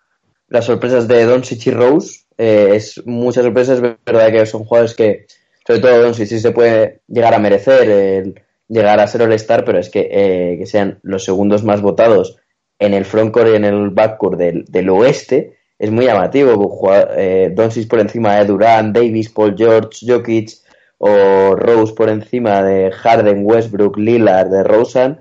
[0.48, 4.94] las sorpresas de Don y Rose eh, es muchas sorpresas, es verdad que son jugadores
[4.94, 5.26] que,
[5.66, 9.78] sobre todo Don sí se puede llegar a merecer el llegar a ser All-Star, pero
[9.78, 12.38] es que, eh, que sean los segundos más votados
[12.78, 16.80] en el frontcourt y en el backcourt del, del oeste es muy llamativo.
[17.16, 20.50] Eh, Doncic por encima de Durant, Davis, Paul George, Jokic
[20.98, 25.20] o Rose por encima de Harden, Westbrook, Lillard, de Rosen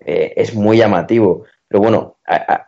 [0.00, 1.44] eh, es muy llamativo.
[1.68, 2.18] Pero bueno,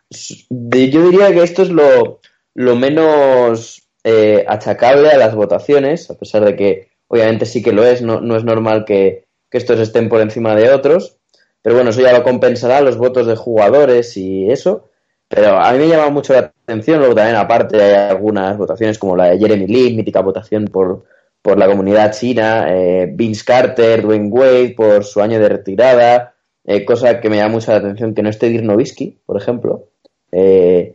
[0.08, 2.20] yo diría que esto es lo,
[2.54, 7.84] lo menos eh, achacable a las votaciones, a pesar de que obviamente sí que lo
[7.84, 11.18] es, no, no es normal que, estos estén por encima de otros,
[11.60, 14.88] pero bueno, eso ya lo compensará los votos de jugadores y eso.
[15.28, 19.14] Pero a mí me llama mucho la atención, luego también aparte hay algunas votaciones como
[19.14, 21.04] la de Jeremy Lin, mítica votación por,
[21.42, 26.34] por la comunidad china, eh, Vince Carter, Dwayne Wade por su año de retirada,
[26.64, 29.88] eh, cosa que me llama mucho la atención que no esté Dirk Nowitzki, por ejemplo.
[30.30, 30.94] Eh,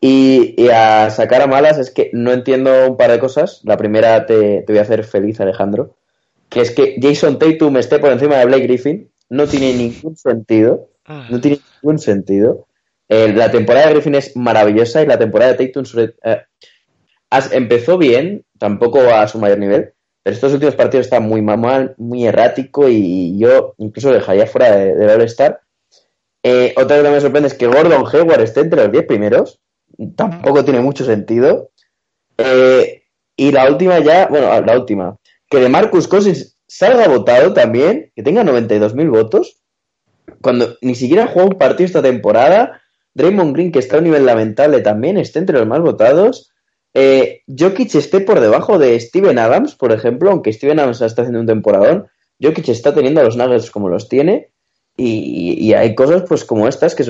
[0.00, 3.60] y, a sacar a malas es que no entiendo un par de cosas.
[3.64, 5.96] La primera te, voy a hacer feliz, Alejandro.
[6.48, 9.10] Que es que Jason Tatum esté por encima de Blake Griffin.
[9.28, 10.88] No tiene ningún sentido.
[11.04, 11.26] Ah.
[11.30, 12.66] No tiene ningún sentido.
[13.08, 15.84] Eh, la temporada de Griffin es maravillosa y la temporada de Tatum
[16.24, 16.42] eh,
[17.52, 19.92] empezó bien, tampoco a su mayor nivel,
[20.24, 24.96] pero estos últimos partidos están muy mal, muy errático y yo incluso dejaría fuera de,
[24.96, 25.60] de All-Star.
[26.42, 29.60] Eh, otra cosa que me sorprende es que Gordon Hayward esté entre los 10 primeros
[30.16, 31.70] tampoco tiene mucho sentido.
[32.38, 33.02] Eh,
[33.36, 35.16] Y la última ya, bueno, la última,
[35.50, 39.60] que de Marcus Cousins salga votado también, que tenga 92.000 votos,
[40.40, 42.80] cuando ni siquiera ha jugado un partido esta temporada,
[43.14, 46.50] Draymond Green, que está a un nivel lamentable también, esté entre los más votados,
[46.94, 51.40] eh, Jokic esté por debajo de Steven Adams, por ejemplo, aunque Steven Adams está haciendo
[51.40, 52.06] un temporadón,
[52.42, 54.50] Jokic está teniendo a los Nuggets como los tiene,
[54.98, 57.04] y, hay cosas pues como estas que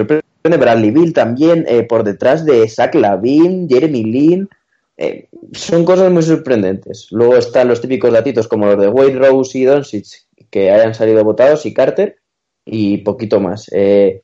[0.47, 4.49] sorprende Bradley Bill también eh, por detrás de Zach Lavin, Jeremy Lin,
[4.97, 7.09] eh, son cosas muy sorprendentes.
[7.11, 10.07] Luego están los típicos datitos como los de Wade Rose y Doncic
[10.51, 12.19] que hayan salido votados y Carter
[12.65, 13.69] y poquito más.
[13.73, 14.23] Eh,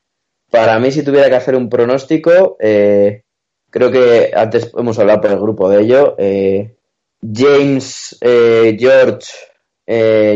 [0.51, 5.41] para mí, si tuviera que hacer un pronóstico, creo que antes hemos hablado por el
[5.41, 6.17] grupo de ello.
[7.23, 9.33] James, George,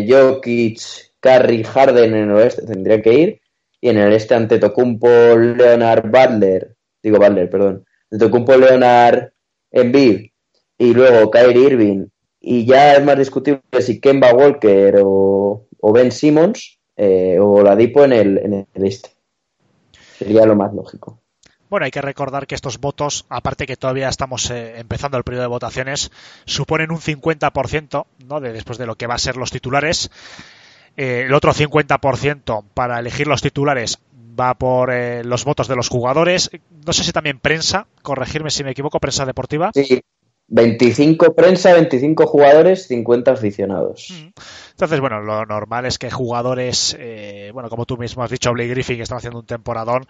[0.08, 0.80] Jokic,
[1.20, 3.40] Curry, Harden en el oeste tendría que ir.
[3.80, 7.84] Y en el este ante Tocumpo, Leonard Butler, digo Butler, perdón,
[8.18, 9.32] Tocumpo, Leonard
[9.70, 10.30] Embiid
[10.78, 12.06] y luego Kyrie Irving
[12.40, 18.12] y ya es más discutible si Kemba Walker o, Ben Simmons eh, o Ladipo en
[18.12, 19.10] el, en el este.
[20.18, 21.20] Sería lo más lógico.
[21.68, 25.42] Bueno, hay que recordar que estos votos, aparte que todavía estamos eh, empezando el periodo
[25.42, 26.12] de votaciones,
[26.44, 28.40] suponen un 50% ¿no?
[28.40, 30.10] de, después de lo que va a ser los titulares.
[30.96, 33.98] Eh, el otro 50% para elegir los titulares
[34.38, 36.50] va por eh, los votos de los jugadores.
[36.86, 39.70] No sé si también prensa, corregirme si me equivoco, prensa deportiva.
[39.74, 40.02] Sí,
[40.48, 44.08] 25 prensa, 25 jugadores, 50 aficionados.
[44.12, 44.28] Mm.
[44.70, 48.70] Entonces, bueno, lo normal es que jugadores, eh, bueno, como tú mismo has dicho, Blake
[48.70, 50.06] Griffin, que están haciendo un temporadón,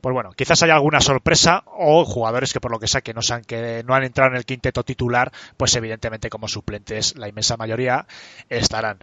[0.00, 3.20] pues bueno, quizás haya alguna sorpresa o jugadores que por lo que sea que no,
[3.30, 7.56] han, que no han entrado en el quinteto titular, pues evidentemente como suplentes la inmensa
[7.56, 8.06] mayoría
[8.50, 8.98] estarán.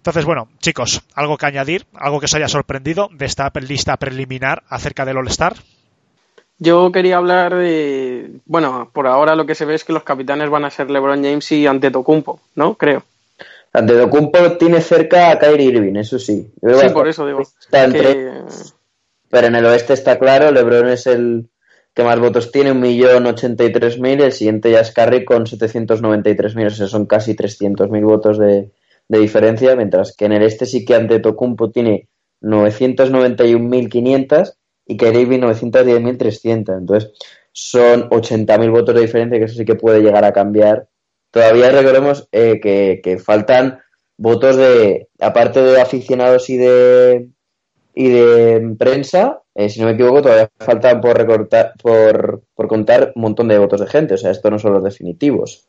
[0.00, 1.84] Entonces, bueno, chicos, ¿algo que añadir?
[1.94, 5.56] ¿Algo que os haya sorprendido de esta lista preliminar acerca del All-Star?
[6.58, 8.30] Yo quería hablar de.
[8.46, 11.22] Bueno, por ahora lo que se ve es que los capitanes van a ser LeBron
[11.22, 12.76] James y Antetokounmpo, ¿no?
[12.76, 13.02] Creo.
[13.74, 16.50] Antetokounmpo tiene cerca a Kyrie Irving, eso sí.
[16.62, 17.42] sí, por eso digo.
[17.70, 21.50] Pero en el oeste está claro, LeBron es el
[21.92, 27.04] que más votos tiene, 1.083.000, el siguiente ya es Curry con 793.000, o sea, son
[27.04, 28.70] casi 300.000 votos de,
[29.10, 32.08] de diferencia, mientras que en el este sí que ante Tocumpo tiene
[32.42, 34.54] 991.500
[34.86, 36.78] y Kerevi 910.300.
[36.78, 37.10] Entonces
[37.50, 40.86] son 80.000 votos de diferencia, que eso sí que puede llegar a cambiar.
[41.32, 43.80] Todavía recordemos eh, que, faltan
[44.16, 47.30] votos de, aparte de aficionados y de
[47.92, 53.10] y de prensa, eh, si no me equivoco, todavía faltan por recortar, por, por contar
[53.16, 54.14] un montón de votos de gente.
[54.14, 55.66] O sea, estos no son los definitivos.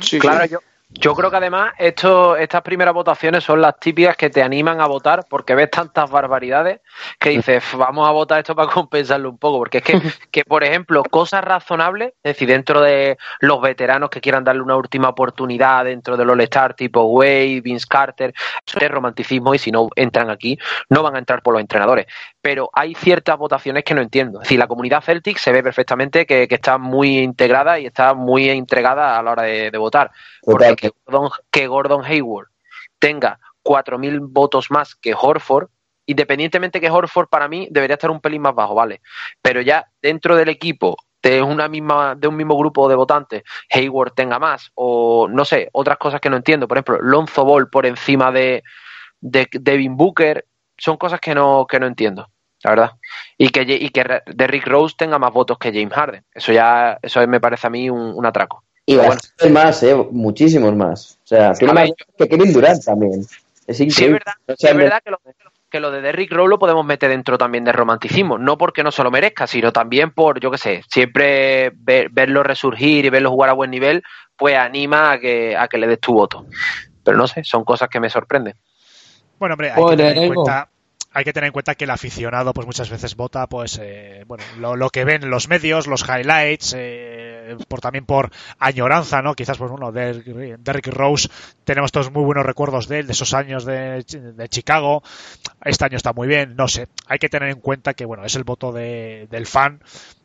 [0.00, 0.58] Sí, claro, yo,
[0.90, 4.86] yo creo que además esto, estas primeras votaciones son las típicas que te animan a
[4.86, 6.80] votar porque ves tantas barbaridades
[7.18, 9.58] que dices, vamos a votar esto para compensarlo un poco.
[9.58, 14.22] Porque es que, que, por ejemplo, cosas razonables, es decir, dentro de los veteranos que
[14.22, 18.32] quieran darle una última oportunidad dentro del All-Star tipo Wade, Vince Carter,
[18.66, 20.58] eso es romanticismo y si no entran aquí,
[20.88, 22.06] no van a entrar por los entrenadores.
[22.40, 24.38] Pero hay ciertas votaciones que no entiendo.
[24.38, 28.48] Es decir, la comunidad Celtic se ve perfectamente que, está muy integrada y está muy
[28.48, 30.10] entregada a la hora de, de votar.
[30.42, 32.48] Porque que Gordon, que Gordon Hayward
[32.98, 35.68] tenga 4.000 votos más que Horford,
[36.06, 39.02] independientemente que Horford para mí debería estar un pelín más bajo, ¿vale?
[39.42, 44.14] Pero ya dentro del equipo de una misma de un mismo grupo de votantes Hayward
[44.14, 47.86] tenga más o no sé otras cosas que no entiendo por ejemplo Lonzo Ball por
[47.86, 48.62] encima de,
[49.20, 50.46] de Devin Booker
[50.78, 52.30] son cosas que no que no entiendo
[52.62, 52.90] la verdad
[53.36, 57.26] y que y que Derrick Rose tenga más votos que James Harden eso ya eso
[57.26, 59.94] me parece a mí un atraco y bastante más, ¿eh?
[59.94, 61.18] Muchísimos más.
[61.22, 63.20] O sea, tiene más que Kevin Durant también.
[63.66, 63.92] Es increíble.
[63.92, 65.20] Sí, es verdad, es verdad que, lo,
[65.68, 68.38] que lo de Derrick Rose lo podemos meter dentro también de romanticismo.
[68.38, 73.04] No porque no se lo merezca, sino también por, yo qué sé, siempre verlo resurgir
[73.04, 74.02] y verlo jugar a buen nivel,
[74.38, 76.46] pues anima a que, a que le des tu voto.
[77.04, 78.54] Pero no sé, son cosas que me sorprenden.
[79.38, 80.68] Bueno, hombre, hay que tener en cuenta
[81.10, 84.44] hay que tener en cuenta que el aficionado pues muchas veces vota pues eh, bueno
[84.76, 89.70] lo, que ven los medios los highlights eh, por también por añoranza no quizás pues
[89.70, 91.28] bueno de Derrick Rose
[91.64, 94.04] tenemos todos muy buenos recuerdos de él de esos años de,
[94.48, 95.02] Chicago.
[95.64, 96.88] Este año está muy bien no sé.
[97.06, 99.82] Hay que tener en cuenta que bueno es el voto del fan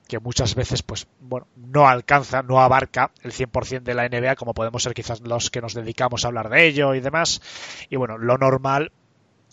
[0.07, 4.53] que muchas veces pues bueno no alcanza no abarca el 100% de la NBA como
[4.53, 7.41] podemos ser quizás los que nos dedicamos a hablar de ello y demás.
[7.89, 8.91] Y bueno lo normal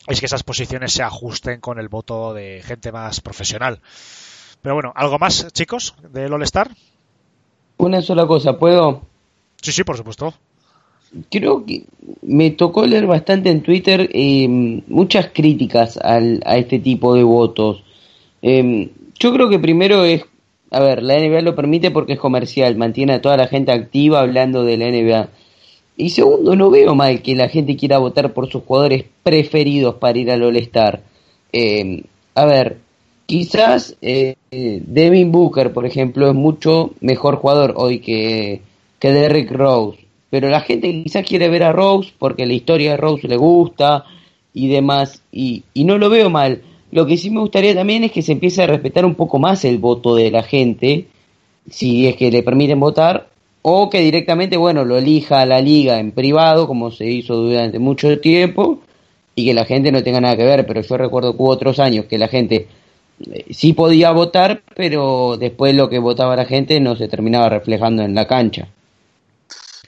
[0.06, 3.80] es que esas posiciones se ajusten con el voto de gente más profesional.
[4.62, 6.70] Pero bueno, ¿algo más, chicos, del All-Star?
[7.78, 9.02] Una sola cosa, ¿puedo?
[9.60, 10.34] Sí, sí, por supuesto.
[11.30, 11.84] Creo que
[12.22, 14.46] me tocó leer bastante en Twitter eh,
[14.86, 17.82] muchas críticas al, a este tipo de votos.
[18.42, 20.24] Eh, yo creo que primero es
[20.70, 24.20] a ver, la NBA lo permite porque es comercial, mantiene a toda la gente activa
[24.20, 25.28] hablando de la NBA.
[26.00, 30.18] Y segundo, no veo mal que la gente quiera votar por sus jugadores preferidos para
[30.18, 31.02] ir al All-Star.
[31.52, 32.78] Eh, a ver,
[33.26, 38.62] quizás eh, Devin Booker, por ejemplo, es mucho mejor jugador hoy que,
[38.98, 39.98] que Derrick Rose.
[40.30, 44.06] Pero la gente quizás quiere ver a Rose porque la historia de Rose le gusta
[44.54, 45.22] y demás.
[45.30, 46.62] Y, y no lo veo mal.
[46.92, 49.66] Lo que sí me gustaría también es que se empiece a respetar un poco más
[49.66, 51.08] el voto de la gente,
[51.68, 53.29] si es que le permiten votar,
[53.62, 58.18] o que directamente, bueno, lo elija la liga en privado, como se hizo durante mucho
[58.20, 58.80] tiempo,
[59.34, 60.66] y que la gente no tenga nada que ver.
[60.66, 62.68] Pero yo recuerdo que hubo otros años que la gente
[63.30, 68.02] eh, sí podía votar, pero después lo que votaba la gente no se terminaba reflejando
[68.02, 68.68] en la cancha.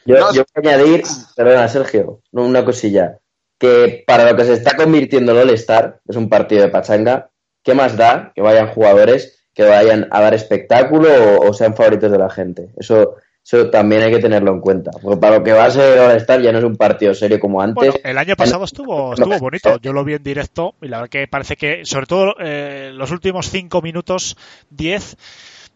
[0.04, 1.02] Yo, yo voy a añadir,
[1.36, 3.18] perdona Sergio, una cosilla
[3.62, 7.30] que para lo que se está convirtiendo el All-Star, es un partido de pachanga,
[7.62, 11.08] ¿qué más da que vayan jugadores que vayan a dar espectáculo
[11.40, 12.70] o, sean favoritos de la gente?
[12.76, 14.90] Eso, eso también hay que tenerlo en cuenta.
[15.02, 17.40] Porque para lo que va a ser el All-Star ya no es un partido serio
[17.40, 18.00] como antes.
[18.04, 19.78] el año pasado estuvo, estuvo bonito.
[19.80, 23.10] Yo lo vi en directo y la verdad que parece que, sobre todo eh, los
[23.10, 24.36] últimos 5 minutos,
[24.70, 25.16] 10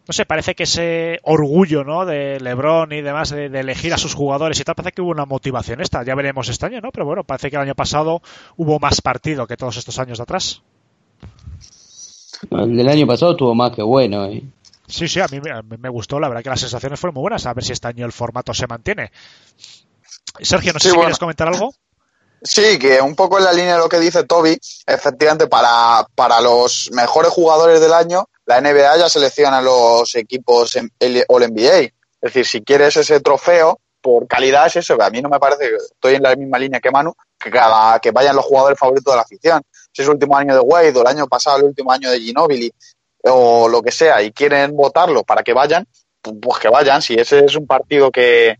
[0.07, 2.05] no sé, parece que ese orgullo, ¿no?
[2.05, 5.25] De LeBron y demás, de, elegir a sus jugadores y tal, parece que hubo una
[5.25, 6.03] motivación esta.
[6.03, 6.91] Ya veremos este año, ¿no?
[6.93, 8.21] Pero bueno, parece que el año pasado
[8.55, 10.61] hubo más partido que todos estos años de atrás.
[12.49, 14.43] El del año pasado tuvo más que bueno, ¿eh?
[14.87, 15.41] Sí, sí, a mí,
[15.79, 17.45] me gustó, la verdad que las sensaciones fueron muy buenas.
[17.45, 19.11] A ver si este año el formato se mantiene.
[20.41, 21.73] Sergio, no sé si quieres comentar algo.
[22.41, 26.39] Sí, que un poco en la línea de lo que dice Toby, efectivamente, para, para
[26.39, 31.79] los mejores jugadores del año, la NBA ya selecciona los equipos en el All NBA.
[31.79, 35.01] Es decir, si quieres ese trofeo, por calidad es eso.
[35.01, 37.99] A mí no me parece que estoy en la misma línea que Manu, que cada
[37.99, 39.61] que vayan los jugadores favoritos de la afición.
[39.91, 42.19] Si es el último año de Wade o el año pasado el último año de
[42.19, 42.71] Ginobili
[43.29, 45.87] o lo que sea y quieren votarlo para que vayan,
[46.21, 47.01] pues que vayan.
[47.01, 48.57] Si ese es un partido que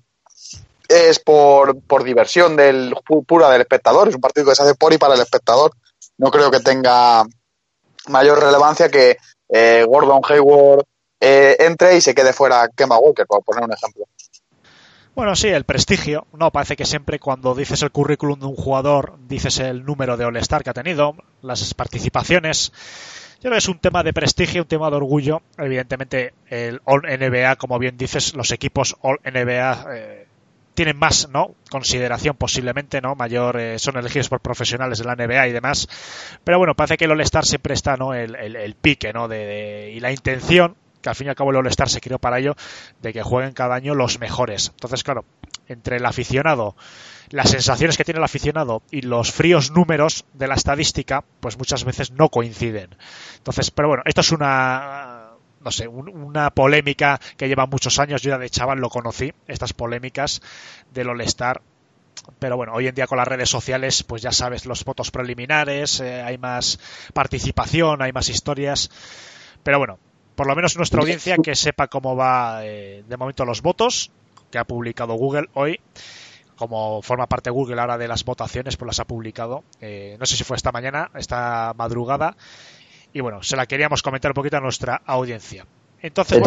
[0.88, 2.96] es por, por diversión del
[3.28, 5.72] pura del espectador, es un partido que se hace por y para el espectador.
[6.18, 7.26] No creo que tenga
[8.08, 9.18] mayor relevancia que
[9.50, 10.86] eh, Gordon Hayward
[11.20, 14.06] eh, entre y se quede fuera Kemba Walker, por poner un ejemplo.
[15.16, 16.28] Bueno, sí, el prestigio.
[16.34, 20.26] No, parece que siempre cuando dices el currículum de un jugador, dices el número de
[20.26, 22.72] All-Star que ha tenido, las participaciones.
[23.50, 25.42] Que es un tema de prestigio, un tema de orgullo.
[25.58, 30.28] Evidentemente, el All-NBA, como bien dices, los equipos All-NBA eh,
[30.74, 35.48] tienen más no consideración posiblemente no mayor eh, son elegidos por profesionales de la NBA
[35.48, 35.88] y demás.
[36.44, 40.02] Pero bueno parece que el All Star siempre está no el, pique no de, y
[40.02, 42.54] la intención que al fin y al cabo el All Star se creó para ello
[43.02, 44.72] de que jueguen cada año los mejores.
[44.76, 45.24] Entonces claro
[45.68, 46.76] entre el aficionado
[47.30, 51.84] las sensaciones que tiene el aficionado y los fríos números de la estadística pues muchas
[51.84, 52.96] veces no coinciden
[53.38, 55.28] entonces pero bueno esto es una
[55.68, 58.22] no sé, una polémica que lleva muchos años.
[58.22, 60.42] Yo ya de chaval lo conocí, estas polémicas
[60.94, 61.62] del All-Star.
[62.40, 66.00] Pero bueno, hoy en día con las redes sociales, pues ya sabes, los votos preliminares,
[66.00, 66.80] eh, hay más
[67.14, 68.90] participación, hay más historias.
[69.64, 70.00] Pero bueno,
[70.36, 74.12] por lo menos nuestra audiencia que sepa cómo va eh, de momento los votos
[74.52, 75.80] que ha publicado Google hoy
[76.58, 79.64] como forma parte Google ahora de las votaciones, pues las ha publicado.
[79.80, 82.36] Eh, no sé si fue esta mañana, esta madrugada.
[83.14, 85.66] Y bueno, se la queríamos comentar un poquito a nuestra audiencia.
[86.02, 86.42] Entonces,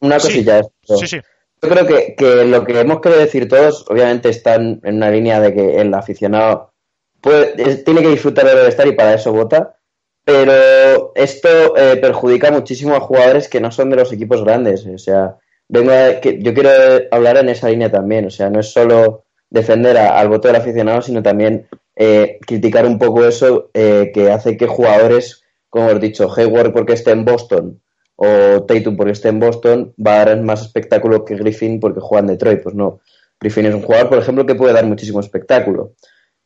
[0.00, 0.62] una cosilla.
[0.82, 1.20] Sí, sí,
[1.62, 5.40] Yo creo que, que, lo que hemos querido decir todos, obviamente, están en una línea
[5.40, 6.72] de que el aficionado
[7.20, 9.78] puede, tiene que disfrutar de estar y para eso vota.
[10.24, 14.84] Pero esto eh, perjudica muchísimo a jugadores que no son de los equipos grandes.
[14.86, 15.36] O sea,
[15.68, 16.70] vengo que yo quiero
[17.10, 18.26] hablar en esa línea también.
[18.26, 22.98] O sea, no es solo defender al voto del aficionado, sino también eh, criticar un
[22.98, 25.42] poco eso eh, que hace que jugadores
[25.76, 27.80] como hemos dicho, Hayward porque esté en Boston
[28.16, 32.20] o Tatum porque esté en Boston va a dar más espectáculo que Griffin porque juega
[32.20, 32.62] en Detroit.
[32.62, 33.00] Pues no.
[33.38, 35.92] Griffin es un jugador, por ejemplo, que puede dar muchísimo espectáculo.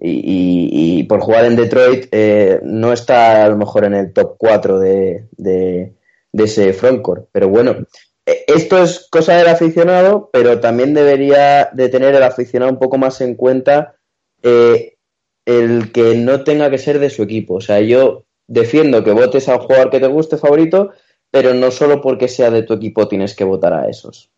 [0.02, 4.78] Y, por jugar en Detroit eh, no está a lo mejor en el top 4
[4.78, 5.92] de, de,
[6.32, 7.28] ese frontcourt.
[7.30, 7.76] Pero bueno,
[8.46, 13.20] esto es cosa del aficionado, pero también debería de tener el aficionado un poco más
[13.20, 13.96] en cuenta
[14.42, 14.96] eh,
[15.44, 17.54] el que no tenga que ser de su equipo.
[17.54, 20.90] O sea, yo defiendo que votes a un jugador que te guste favorito,
[21.30, 24.30] pero no solo porque sea de tu equipo tienes que votar a esos.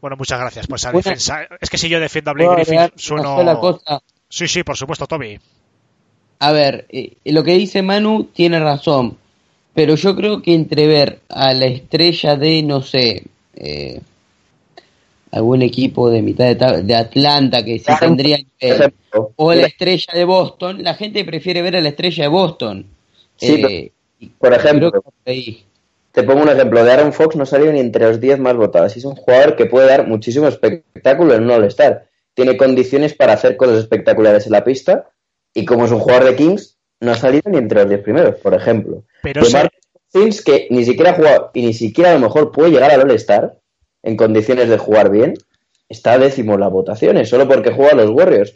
[0.00, 1.48] Bueno, muchas gracias por esa defensa.
[1.60, 3.80] Es que si yo defiendo a Blake Griffin, sueno...
[4.28, 5.40] Sí, sí, por supuesto, Toby.
[6.38, 6.86] A ver,
[7.24, 9.18] lo que dice Manu tiene razón,
[9.74, 14.00] pero yo creo que entre ver a la estrella de, no sé, eh,
[15.30, 18.38] algún equipo de mitad de, Atlanta que sí tendría
[19.36, 22.86] o la estrella de Boston, la gente prefiere ver a la estrella de Boston.
[23.36, 23.92] Sí, eh,
[24.38, 24.90] por ejemplo,
[25.24, 25.64] te
[26.12, 28.96] te pongo un ejemplo, de Aaron Fox no salió ni entre los 10 más votados.
[28.96, 32.08] Y es un jugador que puede dar muchísimo espectáculo en un All-Star.
[32.34, 35.10] Tiene condiciones para hacer cosas espectaculares en la pista
[35.54, 38.34] y como es un jugador de Kings, no ha salido ni entre los 10 primeros,
[38.36, 39.04] por ejemplo.
[39.22, 39.70] Pero de
[40.10, 43.02] Cousins, que ni siquiera ha jugado y ni siquiera a lo mejor puede llegar al
[43.02, 43.58] All-Star
[44.02, 45.34] en condiciones de jugar bien,
[45.88, 48.52] está décimo en las votaciones, solo porque juega a los Warriors.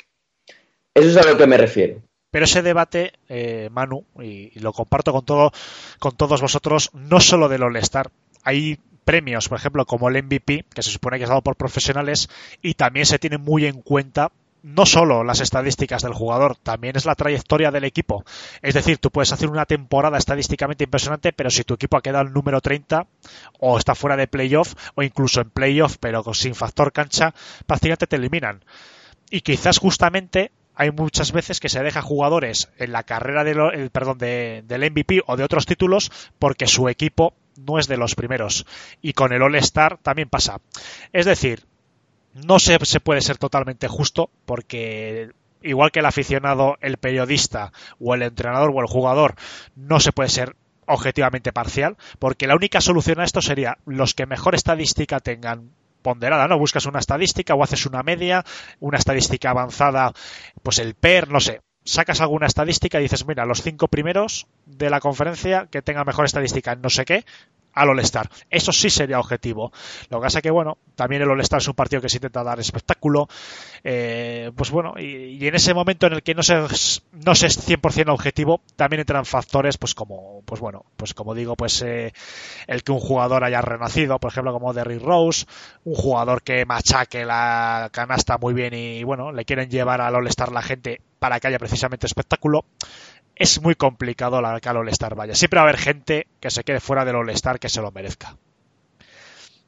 [0.94, 2.00] Eso es a lo que me refiero.
[2.30, 5.52] Pero ese debate, eh, Manu, y, y lo comparto con todo,
[5.98, 8.10] con todos vosotros, no solo del All-Star.
[8.42, 12.28] Hay premios, por ejemplo, como el MVP, que se supone que es dado por profesionales,
[12.62, 14.32] y también se tiene muy en cuenta
[14.62, 18.24] no solo las estadísticas del jugador, también es la trayectoria del equipo.
[18.62, 22.26] Es decir, tú puedes hacer una temporada estadísticamente impresionante, pero si tu equipo ha quedado
[22.26, 23.06] el número 30
[23.60, 27.34] o está fuera de playoff o incluso en playoff, pero sin factor cancha,
[27.66, 28.64] prácticamente te eliminan.
[29.30, 33.90] Y quizás justamente hay muchas veces que se deja jugadores en la carrera del, el,
[33.90, 38.14] perdón, de, del MVP o de otros títulos porque su equipo no es de los
[38.14, 38.66] primeros.
[39.00, 40.60] Y con el All-Star también pasa.
[41.12, 41.64] Es decir,
[42.34, 45.30] no se, se puede ser totalmente justo porque
[45.62, 49.34] igual que el aficionado, el periodista o el entrenador o el jugador,
[49.76, 50.56] no se puede ser
[50.86, 55.70] objetivamente parcial, porque la única solución a esto sería los que mejor estadística tengan
[56.02, 56.58] ponderada, ¿no?
[56.58, 58.44] Buscas una estadística o haces una media,
[58.80, 60.12] una estadística avanzada,
[60.62, 64.90] pues el PER, no sé, sacas alguna estadística y dices, mira, los cinco primeros de
[64.90, 67.24] la conferencia que tengan mejor estadística en no sé qué,
[67.74, 68.28] al All-Star.
[68.50, 69.72] Eso sí sería objetivo.
[70.10, 72.42] Lo que pasa es que, bueno, también el All-Star es un partido que se intenta
[72.42, 73.28] dar espectáculo.
[73.84, 76.54] Eh, pues bueno, y, en ese momento en el que no se,
[77.12, 81.56] no se es 100% objetivo, también entran factores, pues como, pues bueno, pues como digo,
[81.56, 82.12] pues eh,
[82.66, 85.46] el que un jugador haya renacido, por ejemplo, como Derrick Rose,
[85.84, 90.52] un jugador que machaque la canasta muy bien y, bueno, le quieren llevar al All-Star
[90.52, 92.64] la gente para que haya precisamente espectáculo
[93.36, 95.34] es muy complicado la que al All-Star vaya.
[95.34, 98.36] Siempre va a haber gente que se quede fuera del All-Star que se lo merezca.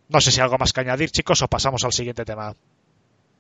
[0.09, 2.55] No sé si algo más que añadir, chicos, o pasamos al siguiente tema.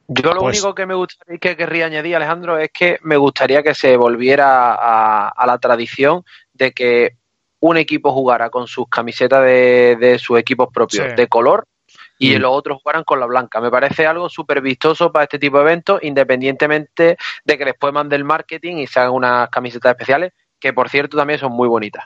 [0.08, 0.58] Yo lo pues...
[0.58, 4.74] único que me gustaría que querría añadir, Alejandro, es que me gustaría que se volviera
[4.74, 7.16] a, a la tradición de que
[7.60, 11.16] un equipo jugara con sus camisetas de, de sus equipos propios sí.
[11.16, 11.66] de color
[12.24, 12.40] y mm.
[12.40, 13.60] los otros jugaran con la blanca.
[13.60, 18.16] Me parece algo súper vistoso para este tipo de eventos, independientemente de que después mande
[18.16, 22.04] el marketing y se hagan unas camisetas especiales, que por cierto también son muy bonitas.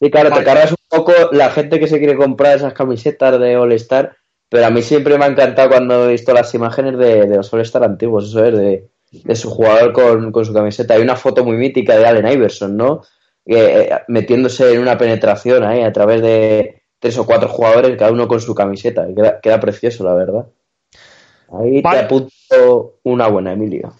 [0.00, 3.56] Sí, claro, te cargas un poco la gente que se quiere comprar esas camisetas de
[3.56, 4.16] All Star,
[4.50, 7.52] pero a mí siempre me ha encantado cuando he visto las imágenes de, de los
[7.52, 10.94] All Star antiguos, eso es, de, de su jugador con, con, su camiseta.
[10.94, 13.02] Hay una foto muy mítica de Allen Iverson, ¿no?
[13.46, 18.28] Eh, metiéndose en una penetración ahí a través de, tres o cuatro jugadores, cada uno
[18.28, 19.06] con su camiseta.
[19.14, 20.46] Queda, queda precioso, la verdad.
[21.52, 21.98] Ahí vale.
[21.98, 23.92] te apunto una buena, Emilio.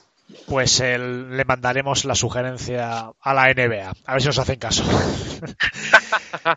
[0.49, 3.93] Pues el, le mandaremos la sugerencia a la NBA.
[4.05, 4.85] A ver si nos hacen caso.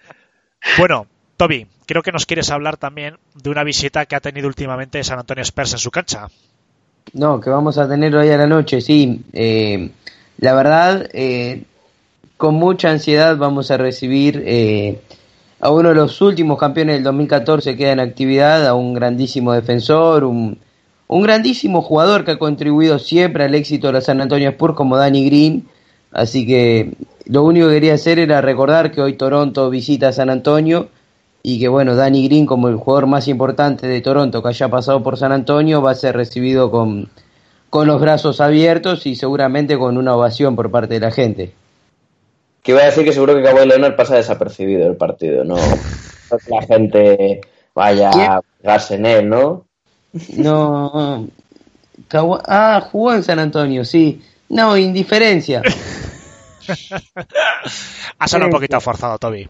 [0.77, 5.03] bueno, Toby, creo que nos quieres hablar también de una visita que ha tenido últimamente
[5.03, 6.27] San Antonio Spurs en su cancha.
[7.13, 9.23] No, que vamos a tener hoy a la noche, sí.
[9.33, 9.91] Eh,
[10.37, 11.63] la verdad, eh,
[12.37, 15.01] con mucha ansiedad vamos a recibir eh,
[15.61, 20.23] a uno de los últimos campeones del 2014 queda en actividad, a un grandísimo defensor,
[20.23, 20.57] un,
[21.07, 24.95] un grandísimo jugador que ha contribuido siempre al éxito de los San Antonio Spurs como
[24.95, 25.67] Danny Green.
[26.11, 26.93] Así que
[27.25, 30.87] lo único que quería hacer era recordar que hoy Toronto visita a San Antonio
[31.43, 35.03] y que bueno, Danny Green como el jugador más importante de Toronto que haya pasado
[35.03, 37.09] por San Antonio va a ser recibido con,
[37.69, 41.53] con los brazos abiertos y seguramente con una ovación por parte de la gente
[42.69, 46.61] que iba a decir que seguro que Kawhi Leonard pasa desapercibido el partido, no la
[46.61, 47.41] gente
[47.73, 49.65] vaya a pegarse en él, ¿no?
[50.35, 51.27] No,
[52.07, 52.39] Kawhi...
[52.45, 54.21] ah, jugó en San Antonio, sí.
[54.49, 55.63] No, indiferencia.
[58.19, 59.49] ha sonado un poquito forzado, Toby.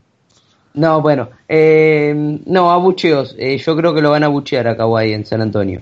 [0.76, 2.14] No, bueno, eh,
[2.46, 3.36] no, abucheos.
[3.38, 5.82] Eh, yo creo que lo van a abuchear a Kawhi en San Antonio.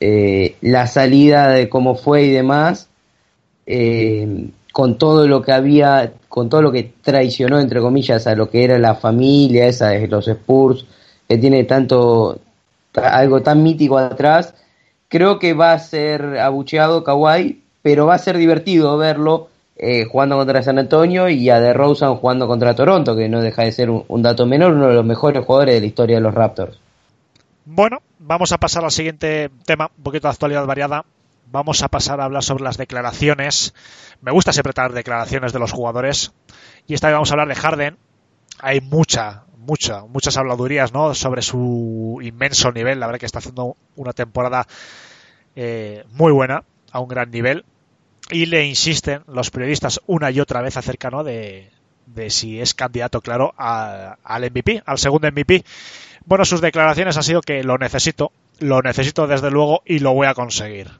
[0.00, 2.90] Eh, la salida de cómo fue y demás,
[3.64, 8.48] eh, con todo lo que había, con todo lo que traicionó, entre comillas, a lo
[8.48, 10.86] que era la familia, esa de los Spurs,
[11.28, 12.38] que tiene tanto,
[12.94, 14.54] algo tan mítico atrás,
[15.08, 20.36] creo que va a ser abucheado Kawhi, pero va a ser divertido verlo eh, jugando
[20.36, 24.04] contra San Antonio y a DeRozan jugando contra Toronto, que no deja de ser un,
[24.08, 26.78] un dato menor, uno de los mejores jugadores de la historia de los Raptors.
[27.64, 31.04] Bueno, vamos a pasar al siguiente tema, un poquito de actualidad variada.
[31.52, 33.74] Vamos a pasar a hablar sobre las declaraciones
[34.22, 36.32] me gusta siempre declaraciones de los jugadores.
[36.86, 37.98] Y esta vez vamos a hablar de Harden.
[38.60, 41.12] Hay mucha, mucha, muchas habladurías ¿no?
[41.14, 43.00] sobre su inmenso nivel.
[43.00, 44.68] La verdad que está haciendo una temporada
[45.56, 47.64] eh, muy buena, a un gran nivel.
[48.30, 51.24] Y le insisten los periodistas una y otra vez acerca ¿no?
[51.24, 51.72] de,
[52.06, 55.64] de si es candidato claro al MVP, al segundo MVP.
[56.26, 58.30] Bueno, sus declaraciones han sido que lo necesito,
[58.60, 60.92] lo necesito desde luego y lo voy a conseguir.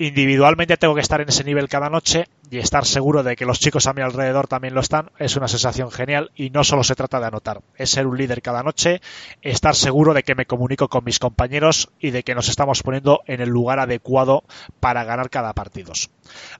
[0.00, 3.60] Individualmente tengo que estar en ese nivel cada noche y estar seguro de que los
[3.60, 5.10] chicos a mi alrededor también lo están.
[5.18, 8.40] Es una sensación genial y no solo se trata de anotar, es ser un líder
[8.40, 9.02] cada noche,
[9.42, 13.20] estar seguro de que me comunico con mis compañeros y de que nos estamos poniendo
[13.26, 14.44] en el lugar adecuado
[14.80, 15.92] para ganar cada partido.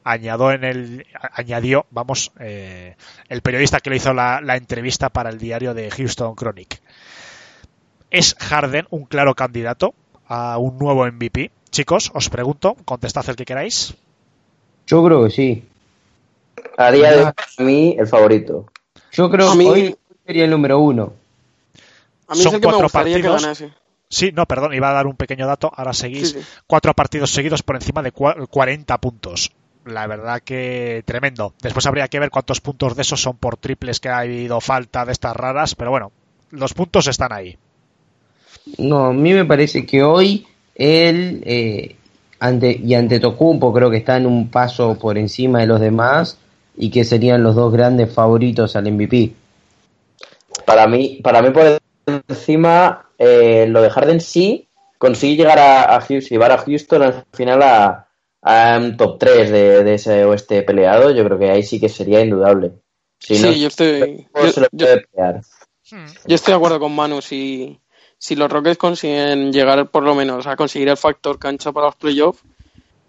[0.05, 2.95] Añadió en el, añadió, vamos, eh,
[3.31, 6.83] el periodista que le hizo la, la entrevista para el diario de Houston Chronic.
[8.11, 9.95] ¿Es Harden un claro candidato
[10.27, 11.53] a un nuevo MVP?
[11.71, 13.95] Chicos, os pregunto, contestad el que queráis.
[14.87, 15.65] Yo creo que sí.
[16.77, 18.67] A día de hoy, para mí, el favorito.
[19.13, 19.97] Yo creo A que mí- hoy
[20.27, 21.13] sería el número uno.
[22.29, 23.37] A mí Son es el que me cuatro gustaría partidos.
[23.41, 23.73] que ganase.
[24.09, 26.33] Sí, no, perdón, iba a dar un pequeño dato, ahora seguís.
[26.33, 26.47] Sí, sí.
[26.67, 29.53] Cuatro partidos seguidos por encima de cua- 40 puntos.
[29.85, 31.55] La verdad que tremendo.
[31.63, 35.05] Después habría que ver cuántos puntos de esos son por triples que ha habido falta
[35.05, 36.11] de estas raras, pero bueno,
[36.51, 37.57] los puntos están ahí.
[38.79, 40.47] No, a mí me parece que hoy
[40.81, 41.97] él eh,
[42.41, 46.39] ante, y ante Tocumpo creo que están un paso por encima de los demás
[46.77, 49.33] y que serían los dos grandes favoritos al MVP.
[50.65, 51.79] Para mí, para mí por
[52.29, 54.69] encima, eh, lo de Harden sí
[54.99, 58.09] consigue llegar a, a Houston, llevar a Houston al final a,
[58.43, 61.11] a un top 3 de, de ese oeste peleado.
[61.11, 62.73] Yo creo que ahí sí que sería indudable.
[63.19, 65.41] Si Sí, no, yo estoy, yo, se lo yo- puede pelear.
[66.27, 67.21] yo estoy de acuerdo con Manu.
[67.23, 67.80] Si,
[68.21, 71.97] si los Rockets consiguen llegar por lo menos a conseguir el factor cancha para los
[71.97, 72.43] playoffs,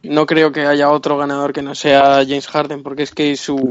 [0.03, 3.70] no creo que haya otro ganador que no sea James Harden, porque es que su,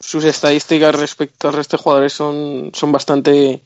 [0.00, 3.62] sus estadísticas respecto al resto de jugadores son, son bastante,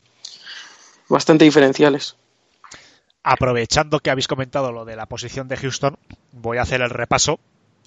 [1.07, 2.17] bastante diferenciales.
[3.23, 5.97] Aprovechando que habéis comentado lo de la posición de Houston,
[6.33, 7.39] voy a hacer el repaso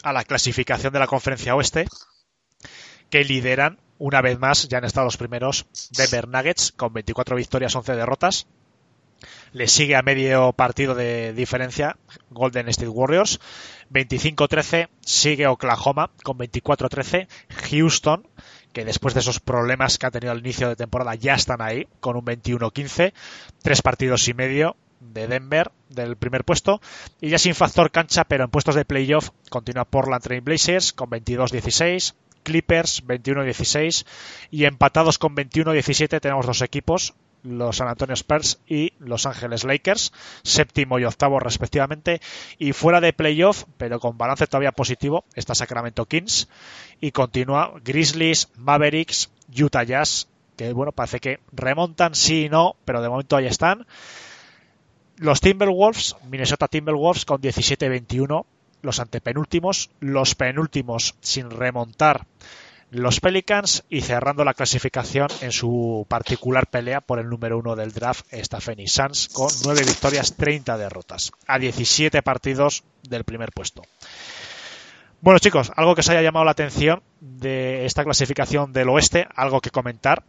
[0.03, 1.87] a la clasificación de la conferencia oeste,
[3.11, 7.77] que lideran una vez más, ya han estado los primeros Denver Nuggets con 24 victorias,
[7.77, 8.47] 11 derrotas.
[9.53, 11.97] Le sigue a medio partido de diferencia
[12.31, 13.41] Golden State Warriors.
[13.91, 17.29] 25-13 sigue Oklahoma con 24-13.
[17.71, 18.27] Houston,
[18.73, 21.89] que después de esos problemas que ha tenido al inicio de temporada ya están ahí
[22.01, 23.13] con un 21-15.
[23.63, 26.81] Tres partidos y medio de Denver del primer puesto.
[27.21, 31.11] Y ya sin factor cancha, pero en puestos de playoff, continúa Portland Trail Blazers con
[31.11, 32.15] 22-16.
[32.43, 34.07] Clippers 21-16
[34.51, 40.13] y empatados con 21-17 tenemos dos equipos, los San Antonio Spurs y Los Ángeles Lakers,
[40.43, 42.21] séptimo y octavo respectivamente,
[42.59, 46.49] y fuera de playoff, pero con balance todavía positivo, está Sacramento Kings.
[47.01, 53.01] Y continúa Grizzlies, Mavericks, Utah Jazz, que bueno, parece que remontan sí y no, pero
[53.01, 53.87] de momento ahí están.
[55.17, 58.45] Los Timberwolves, Minnesota Timberwolves con 17-21,
[58.83, 62.27] los antepenúltimos, los penúltimos sin remontar
[62.91, 67.93] los Pelicans y cerrando la clasificación en su particular pelea por el número uno del
[67.93, 73.83] draft está Phoenix Suns con 9 victorias, 30 derrotas a 17 partidos del primer puesto.
[75.21, 79.61] Bueno chicos, algo que os haya llamado la atención de esta clasificación del oeste, algo
[79.61, 80.23] que comentar.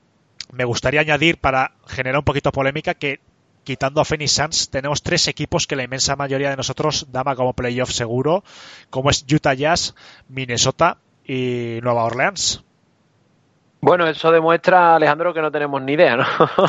[0.51, 3.21] Me gustaría añadir para generar un poquito polémica que
[3.63, 7.53] quitando a Phoenix Suns, tenemos tres equipos que la inmensa mayoría de nosotros daba como
[7.53, 8.43] playoff seguro,
[8.89, 9.93] como es Utah Jazz,
[10.27, 10.97] Minnesota
[11.29, 12.63] y Nueva Orleans.
[13.81, 16.25] Bueno, eso demuestra, Alejandro, que no tenemos ni idea, ¿no?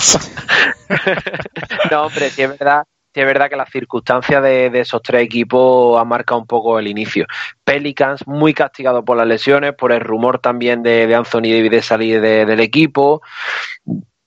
[1.90, 5.22] no, hombre, sí es verdad, sí es verdad que las circunstancias de, de esos tres
[5.22, 7.26] equipos han marcado un poco el inicio.
[7.64, 11.82] Pelicans muy castigado por las lesiones, por el rumor también de, de Anthony Davis de
[11.82, 13.22] salir de- del equipo.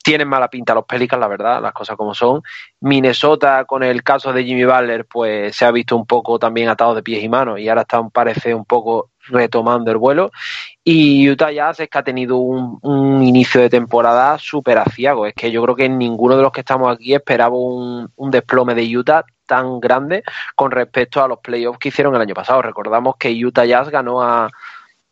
[0.03, 2.41] Tienen mala pinta los Pelicans, la verdad, las cosas como son.
[2.81, 6.93] Minnesota, con el caso de Jimmy Butler, pues se ha visto un poco también atado
[6.93, 10.31] de pies y manos y ahora están, parece, un poco retomando el vuelo.
[10.83, 15.25] Y Utah Jazz es que ha tenido un, un inicio de temporada súper aciago.
[15.25, 18.75] Es que yo creo que ninguno de los que estamos aquí esperaba un, un desplome
[18.75, 20.23] de Utah tan grande
[20.55, 22.61] con respecto a los playoffs que hicieron el año pasado.
[22.61, 24.49] Recordamos que Utah Jazz ganó a,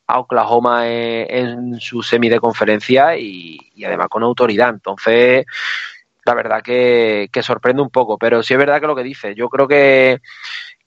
[0.08, 4.70] a Oklahoma en, en su semi de conferencia y, y además con autoridad.
[4.70, 5.46] Entonces,
[6.26, 8.18] la verdad que, que sorprende un poco.
[8.18, 10.20] Pero sí es verdad que lo que dice, yo creo que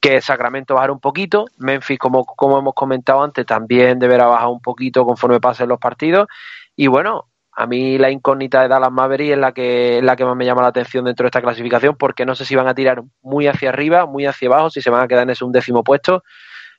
[0.05, 4.61] que Sacramento bajar un poquito, Memphis, como, como hemos comentado antes, también deberá bajar un
[4.61, 6.29] poquito conforme pasen los partidos.
[6.77, 10.37] Y bueno, a mí la incógnita de Dallas Maverick es la que, la que más
[10.37, 13.03] me llama la atención dentro de esta clasificación, porque no sé si van a tirar
[13.23, 16.23] muy hacia arriba, muy hacia abajo, si se van a quedar en ese undécimo puesto.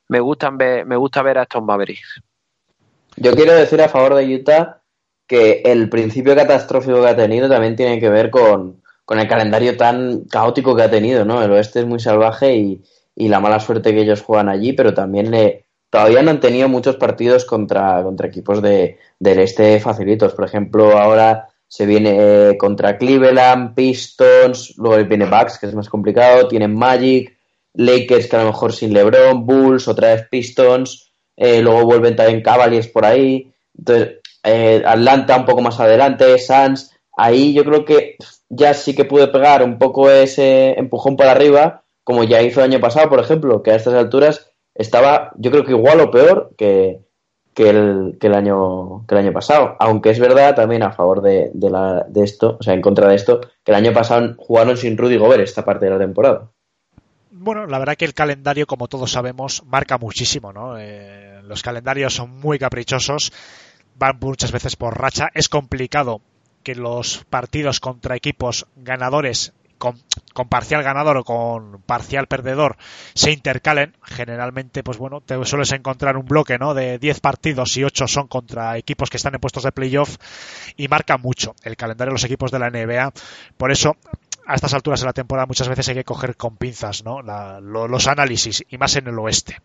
[0.06, 2.22] Me, gustan me gusta ver a estos Mavericks.
[3.16, 4.82] Yo quiero decir a favor de Utah
[5.26, 9.76] que el principio catastrófico que ha tenido también tiene que ver con, con el calendario
[9.76, 11.42] tan caótico que ha tenido, ¿no?
[11.42, 12.84] El oeste es muy salvaje y,
[13.16, 16.68] y la mala suerte que ellos juegan allí, pero también le, todavía no han tenido
[16.68, 20.34] muchos partidos contra, contra equipos de, del este facilitos.
[20.34, 25.88] Por ejemplo, ahora se viene eh, contra Cleveland, Pistons, luego viene Bucks, que es más
[25.88, 27.36] complicado, tienen Magic,
[27.74, 32.42] Lakers, que a lo mejor sin LeBron, Bulls, otra vez Pistons, eh, luego vuelven también
[32.42, 38.16] Cavaliers por ahí, entonces eh, Atlanta un poco más adelante, Suns, ahí yo creo que
[38.48, 42.70] ya sí que pude pegar un poco ese empujón para arriba, como ya hizo el
[42.70, 46.54] año pasado, por ejemplo, que a estas alturas estaba, yo creo que igual o peor
[46.56, 47.00] que,
[47.56, 49.74] el, que, el, año, que el año pasado.
[49.80, 53.08] Aunque es verdad también a favor de, de, la, de esto, o sea, en contra
[53.08, 56.48] de esto, que el año pasado jugaron sin Rudy Gobert esta parte de la temporada.
[57.32, 60.78] Bueno, la verdad que el calendario, como todos sabemos, marca muchísimo, ¿no?
[60.78, 63.32] Eh, los calendarios son muy caprichosos,
[63.96, 65.26] van muchas veces por racha.
[65.34, 66.20] Es complicado
[66.62, 69.54] que los partidos contra equipos ganadores
[70.32, 72.76] con, parcial ganador o con parcial perdedor
[73.14, 76.74] se intercalen, generalmente, pues bueno, te sueles encontrar un bloque, ¿no?
[76.74, 80.16] De 10 partidos y 8 son contra equipos que están en puestos de playoff
[80.76, 83.12] y marca mucho el calendario de los equipos de la NBA.
[83.56, 83.96] Por eso,
[84.46, 87.22] a estas alturas de la temporada muchas veces hay que coger con pinzas, ¿no?
[87.22, 89.58] La, lo, los análisis y más en el oeste.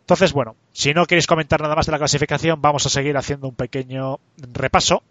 [0.00, 3.48] Entonces, bueno, si no queréis comentar nada más de la clasificación, vamos a seguir haciendo
[3.48, 5.02] un pequeño repaso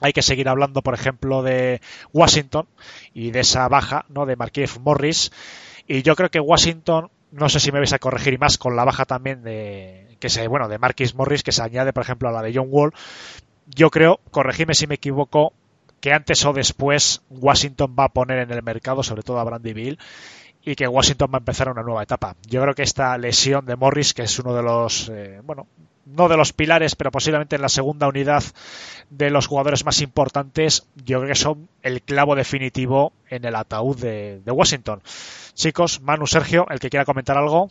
[0.00, 1.80] hay que seguir hablando, por ejemplo, de
[2.12, 2.66] Washington
[3.12, 4.26] y de esa baja, ¿no?
[4.26, 5.30] De Marquise Morris.
[5.86, 8.84] Y yo creo que Washington, no sé si me vais a corregir más con la
[8.84, 12.32] baja también de, que se, bueno, de Marquis Morris, que se añade, por ejemplo, a
[12.32, 12.92] la de John Wall.
[13.66, 15.52] Yo creo, corregidme si me equivoco,
[16.00, 19.72] que antes o después Washington va a poner en el mercado, sobre todo a Brandy
[19.72, 19.98] Bill,
[20.62, 22.36] y que Washington va a empezar una nueva etapa.
[22.46, 25.66] Yo creo que esta lesión de Morris, que es uno de los, eh, bueno,
[26.06, 28.42] no de los pilares, pero posiblemente en la segunda unidad
[29.10, 33.96] de los jugadores más importantes, yo creo que son el clavo definitivo en el ataúd
[33.96, 35.02] de, Washington.
[35.54, 37.68] Chicos, Manu, Sergio, el que quiera comentar algo.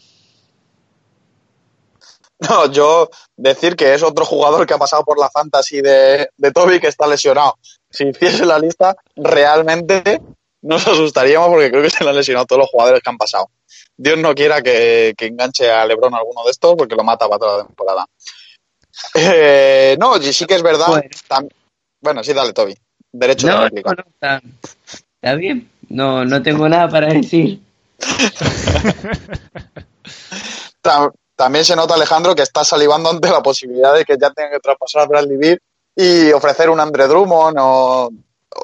[2.40, 6.52] No, yo decir que es otro jugador que ha pasado por la fantasy de, de
[6.52, 7.58] Toby que está lesionado.
[7.90, 10.22] Si hiciese la lista, realmente
[10.62, 13.50] nos asustaríamos porque creo que se le han lesionado todos los jugadores que han pasado.
[13.98, 17.40] Dios no quiera que, que enganche a Lebron alguno de estos porque lo mata para
[17.40, 18.06] toda la temporada.
[19.16, 20.88] Eh, no, sí que es verdad.
[20.88, 21.10] Bueno,
[22.02, 22.76] bueno sí, dale, Toby.
[23.12, 23.92] Derecho no, de réplica.
[23.92, 24.42] No, está,
[25.16, 25.70] está bien.
[25.90, 27.60] No, no tengo nada para decir.
[31.36, 34.60] También se nota, Alejandro, que está salivando ante la posibilidad de que ya tenga que
[34.60, 35.60] traspasar a Bradley Beal
[35.96, 38.12] y ofrecer un Andre Drummond o, o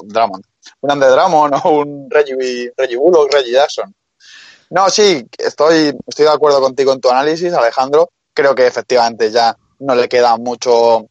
[0.03, 0.43] Drummond,
[0.81, 3.93] un Andre Drummond un Reggie, Reggie Bullock, Reggie Jackson.
[4.69, 8.09] No, sí, estoy, estoy de acuerdo contigo en tu análisis, Alejandro.
[8.33, 11.07] Creo que efectivamente ya no le queda mucho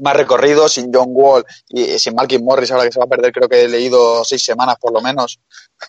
[0.00, 3.32] más recorrido sin John Wall y sin Malcolm Morris, ahora que se va a perder,
[3.32, 5.40] creo que he leído seis semanas por lo menos.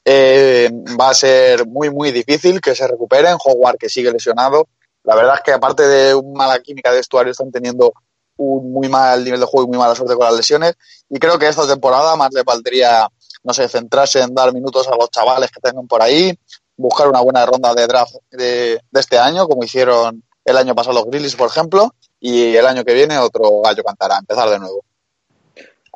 [0.04, 3.38] Eh, va a ser muy, muy difícil que se recuperen.
[3.44, 4.68] Howard, que sigue lesionado.
[5.04, 7.94] La verdad es que, aparte de una mala química de vestuario, están teniendo
[8.40, 10.76] un muy mal nivel de juego y muy mala suerte con las lesiones.
[11.10, 13.08] Y creo que esta temporada más le valdría,
[13.44, 16.38] no sé, centrarse en dar minutos a los chavales que tengan por ahí,
[16.78, 21.06] buscar una buena ronda de draft de, este año, como hicieron el año pasado los
[21.06, 24.84] Grizzlies, por ejemplo, y el año que viene otro gallo cantará, empezar de nuevo.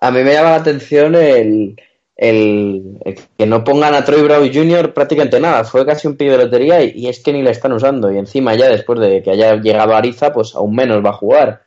[0.02, 1.78] A mí me llama la atención el,
[2.16, 3.00] el,
[3.38, 4.94] que no pongan a Troy Brown Jr.
[4.94, 5.64] prácticamente nada.
[5.64, 8.12] Fue casi un pibe de lotería y, es que ni le están usando.
[8.12, 11.63] Y encima ya después de que haya llegado Ariza, pues aún menos va a jugar.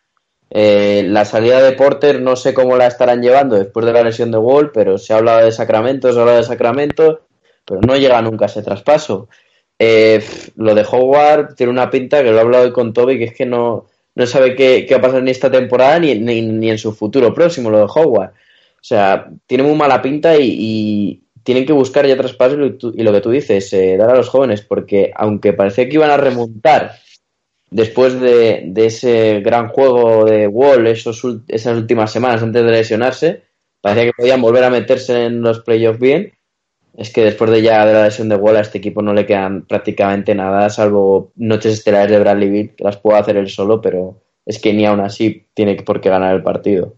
[0.51, 4.30] Eh, la salida de Porter no sé cómo la estarán llevando después de la lesión
[4.30, 7.26] de Wall, pero se ha hablado de Sacramento, se ha hablado de Sacramento,
[7.64, 9.28] pero no llega nunca ese traspaso.
[9.78, 10.24] Eh,
[10.57, 13.34] lo de Howard tiene una pinta que lo he hablado hoy con Toby, que es
[13.34, 16.70] que no, no sabe qué, qué, va a pasar en esta temporada ni, ni, ni,
[16.70, 18.30] en su futuro próximo, lo de Howard.
[18.30, 23.03] O sea, tiene muy mala pinta y, y tienen que buscar ya traspasos y, y,
[23.03, 26.16] lo que tú dices, eh, dar a los jóvenes, porque aunque parecía que iban a
[26.16, 26.92] remontar
[27.76, 33.42] después de, ese gran juego de Wall esos, esas últimas semanas antes de lesionarse,
[33.82, 36.32] parecía que podían volver a meterse en los playoffs bien
[36.96, 39.26] es que después de ya de la lesión de Wall a este equipo no le
[39.26, 43.82] quedan prácticamente nada, salvo noches estelares de Bradley Beal, que las puede hacer él solo,
[43.82, 46.94] pero es que ni aún así tiene por qué ganar el partido.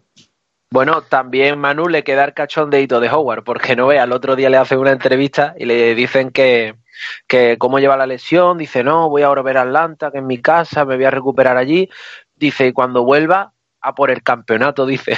[0.70, 4.50] Bueno, también Manu le queda el cachondeito de Howard, porque no vea, el otro día
[4.50, 6.76] le hace una entrevista y le dicen que,
[7.26, 10.26] que cómo lleva la lesión, dice, no, voy ahora a ver a Atlanta, que en
[10.26, 11.88] mi casa, me voy a recuperar allí,
[12.34, 15.16] dice, y cuando vuelva, a por el campeonato, dice.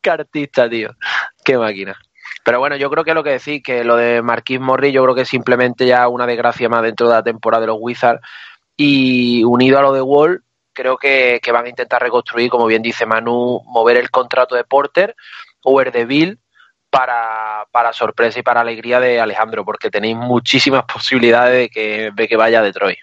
[0.00, 0.90] Qué artista, tío.
[1.44, 1.96] Qué máquina.
[2.44, 5.14] Pero bueno, yo creo que lo que decís, que lo de Marquis Morris, yo creo
[5.14, 8.20] que es simplemente ya una desgracia más dentro de la temporada de los Wizards.
[8.76, 12.82] Y unido a lo de Wall, creo que, que van a intentar reconstruir, como bien
[12.82, 15.16] dice Manu, mover el contrato de Porter
[15.64, 16.38] o el de Bill
[16.90, 22.28] para, para sorpresa y para alegría de Alejandro, porque tenéis muchísimas posibilidades de que, de
[22.28, 22.98] que vaya a Detroit.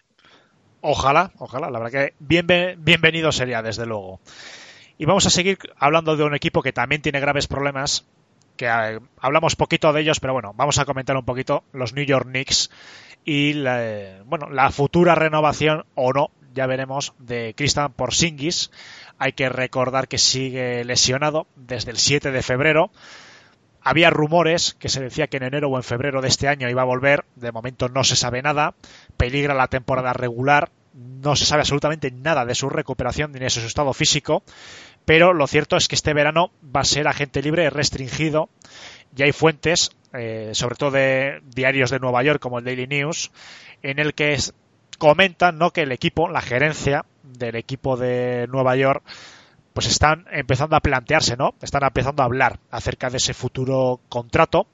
[0.81, 2.45] Ojalá, ojalá, la verdad que bien,
[2.77, 4.19] bienvenido sería, desde luego.
[4.97, 8.05] Y vamos a seguir hablando de un equipo que también tiene graves problemas,
[8.57, 12.05] que eh, hablamos poquito de ellos, pero bueno, vamos a comentar un poquito los New
[12.05, 12.69] York Knicks
[13.25, 18.71] y la, bueno, la futura renovación o no, ya veremos, de Christian Porzingis.
[19.17, 22.91] Hay que recordar que sigue lesionado desde el 7 de febrero.
[23.83, 26.81] Había rumores que se decía que en enero o en febrero de este año iba
[26.81, 27.25] a volver.
[27.35, 28.75] De momento no se sabe nada.
[29.17, 30.71] Peligra la temporada regular.
[30.93, 34.43] No se sabe absolutamente nada de su recuperación ni de su estado físico.
[35.05, 38.49] Pero lo cierto es que este verano va a ser agente libre restringido.
[39.15, 43.31] Y hay fuentes, eh, sobre todo de diarios de Nueva York como el Daily News,
[43.81, 44.37] en el que
[44.97, 45.71] comentan ¿no?
[45.71, 49.03] que el equipo, la gerencia del equipo de Nueva York,
[49.73, 51.55] pues están empezando a plantearse, ¿no?
[51.61, 54.67] Están empezando a hablar acerca de ese futuro contrato.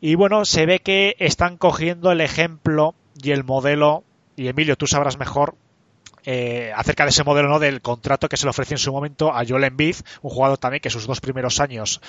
[0.00, 4.04] Y bueno, se ve que están cogiendo el ejemplo y el modelo,
[4.36, 5.56] y Emilio, tú sabrás mejor,
[6.26, 7.60] eh, acerca de ese modelo ¿no?
[7.60, 10.80] del contrato que se le ofreció en su momento a Joel Embiid, un jugador también
[10.80, 12.00] que sus dos primeros años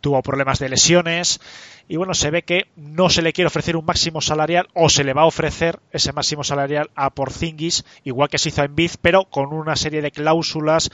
[0.00, 1.38] tuvo problemas de lesiones
[1.86, 5.04] y bueno, se ve que no se le quiere ofrecer un máximo salarial o se
[5.04, 8.92] le va a ofrecer ese máximo salarial a Porzingis, igual que se hizo a Embiid,
[9.02, 10.90] pero con una serie de cláusulas,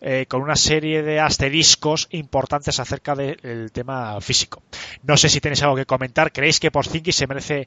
[0.00, 4.62] eh, con una serie de asteriscos importantes acerca del tema físico.
[5.02, 6.32] No sé si tenéis algo que comentar.
[6.32, 7.66] ¿Creéis que Porzingis se merece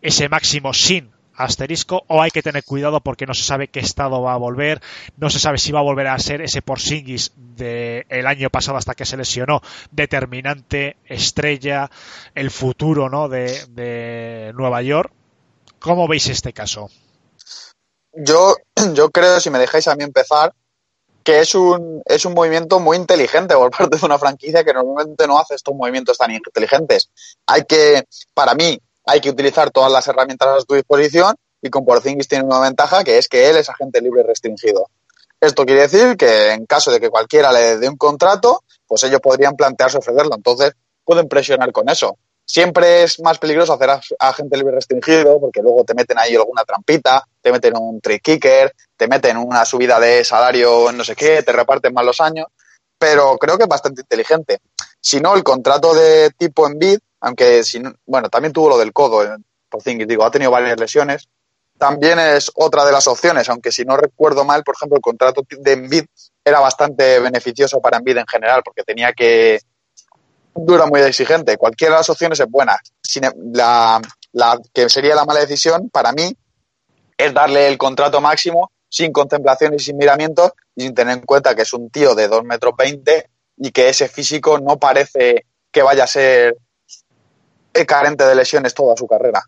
[0.00, 4.20] ese máximo sin asterisco o hay que tener cuidado porque no se sabe qué estado
[4.20, 4.82] va a volver,
[5.16, 8.94] no se sabe si va a volver a ser ese Porzingis del año pasado hasta
[8.94, 9.60] que se lesionó,
[9.90, 11.90] determinante, estrella,
[12.34, 13.28] el futuro ¿no?
[13.28, 15.12] de, de Nueva York.
[15.78, 16.90] ¿Cómo veis este caso?
[18.12, 18.56] Yo,
[18.94, 20.52] yo creo, si me dejáis a mí empezar,
[21.22, 25.26] que es un, es un movimiento muy inteligente por parte de una franquicia que normalmente
[25.26, 27.10] no hace estos movimientos tan inteligentes.
[27.46, 31.84] Hay que, para mí, hay que utilizar todas las herramientas a su disposición y con
[31.84, 34.86] Porzingis tiene una ventaja que es que él es agente libre restringido.
[35.40, 39.20] Esto quiere decir que en caso de que cualquiera le dé un contrato, pues ellos
[39.20, 40.34] podrían plantearse ofrecerlo.
[40.36, 40.72] Entonces
[41.04, 42.18] pueden presionar con eso.
[42.44, 47.24] Siempre es más peligroso hacer agente libre restringido porque luego te meten ahí alguna trampita,
[47.40, 51.42] te meten un trick kicker, te meten una subida de salario en no sé qué,
[51.42, 52.46] te reparten mal los años.
[52.98, 54.60] Pero creo que es bastante inteligente.
[55.00, 59.24] Si no, el contrato de tipo Envid aunque si bueno, también tuvo lo del codo,
[59.24, 59.36] eh,
[59.68, 61.28] por fin, digo, ha tenido varias lesiones.
[61.76, 65.42] También es otra de las opciones, aunque si no recuerdo mal, por ejemplo, el contrato
[65.48, 66.04] de Envid
[66.44, 69.60] era bastante beneficioso para Envid en general, porque tenía que
[70.54, 71.56] dura muy exigente.
[71.56, 72.76] Cualquiera de las opciones es buena.
[73.00, 74.00] Sin, e, la,
[74.32, 76.34] la que sería la mala decisión para mí
[77.16, 81.54] es darle el contrato máximo sin contemplación y sin miramientos y sin tener en cuenta
[81.54, 83.28] que es un tío de 2 metros 20
[83.58, 86.56] y que ese físico no parece que vaya a ser
[87.86, 89.42] carente de lesiones toda su carrera.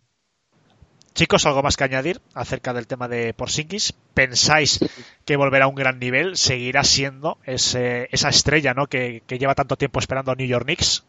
[1.15, 3.95] Chicos, ¿algo más que añadir acerca del tema de Porzingis?
[4.15, 4.79] ¿Pensáis
[5.25, 6.37] que volverá a un gran nivel?
[6.37, 8.87] ¿Seguirá siendo ese, esa estrella ¿no?
[8.87, 11.05] que, lleva tanto tiempo esperando a New York Knicks?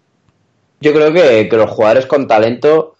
[0.81, 2.95] Yo creo que, los jugadores con talento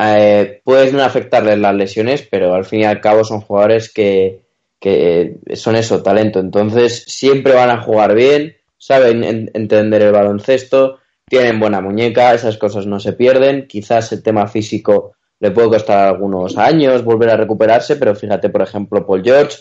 [0.00, 4.46] eh, pueden afectarles las lesiones, pero al fin y al cabo son jugadores que,
[4.82, 6.40] que son eso, talento.
[6.40, 9.22] Entonces siempre van a jugar bien, saben
[9.54, 13.68] entender el baloncesto, tienen buena muñeca, esas cosas no se pierden.
[13.68, 18.62] Quizás el tema físico le puede costar algunos años volver a recuperarse, pero fíjate, por
[18.62, 19.58] ejemplo, Paul George.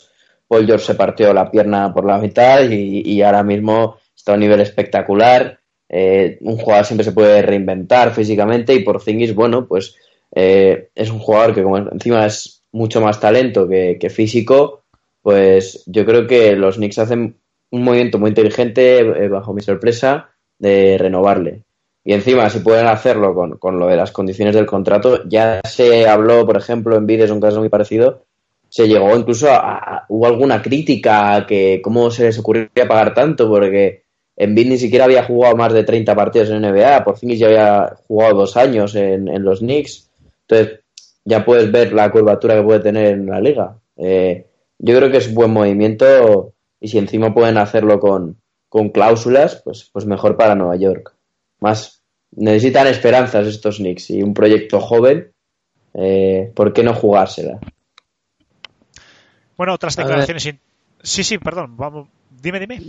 [0.48, 4.42] Paul George se partió la pierna por la mitad y, ahora mismo está a un
[4.42, 5.60] nivel espectacular.
[5.88, 9.96] Eh, un jugador siempre se puede reinventar físicamente y por Zingis, bueno, pues
[10.34, 14.81] eh, es un jugador que como encima es mucho más talento que, físico,
[15.22, 17.38] pues yo creo que los Knicks hacen
[17.70, 21.64] un movimiento muy inteligente eh, bajo mi sorpresa de renovarle.
[22.04, 26.08] Y encima, si pueden hacerlo con, con, lo de las condiciones del contrato, ya se
[26.08, 28.26] habló, por ejemplo, en vídeos, un caso muy parecido,
[28.72, 33.50] se llegó incluso a, hubo alguna crítica a que cómo se les ocurriría pagar tanto,
[33.50, 34.04] porque
[34.38, 37.96] en ni siquiera había jugado más de 30 partidos en NBA, por fin ya había
[38.08, 40.10] jugado dos años en, en, los Knicks,
[40.48, 40.80] entonces
[41.26, 43.76] ya puedes ver la curvatura que puede tener en la liga.
[43.98, 44.48] Eh,
[44.84, 48.38] yo creo que es buen movimiento y si encima pueden hacerlo con,
[48.68, 51.14] con cláusulas, pues, pues mejor para Nueva York.
[51.60, 52.02] Más
[52.32, 55.32] necesitan esperanzas estos Knicks y un proyecto joven,
[55.94, 57.60] eh, ¿por qué no jugársela?
[59.56, 60.56] Bueno, otras declaraciones.
[61.04, 62.08] Sí, sí, perdón, vamos,
[62.42, 62.82] dime, dime.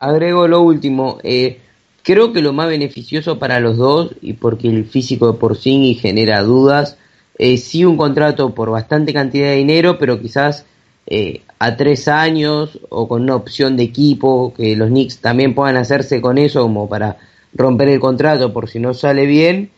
[0.00, 1.18] Agrego lo último.
[1.22, 1.60] Eh,
[2.02, 6.42] creo que lo más beneficioso para los dos, y porque el físico de Porcini genera
[6.42, 6.98] dudas,
[7.36, 10.66] es sí un contrato por bastante cantidad de dinero, pero quizás
[11.10, 15.76] eh, a tres años o con una opción de equipo, que los Knicks también puedan
[15.76, 17.16] hacerse con eso como para
[17.54, 19.70] romper el contrato por si no sale bien,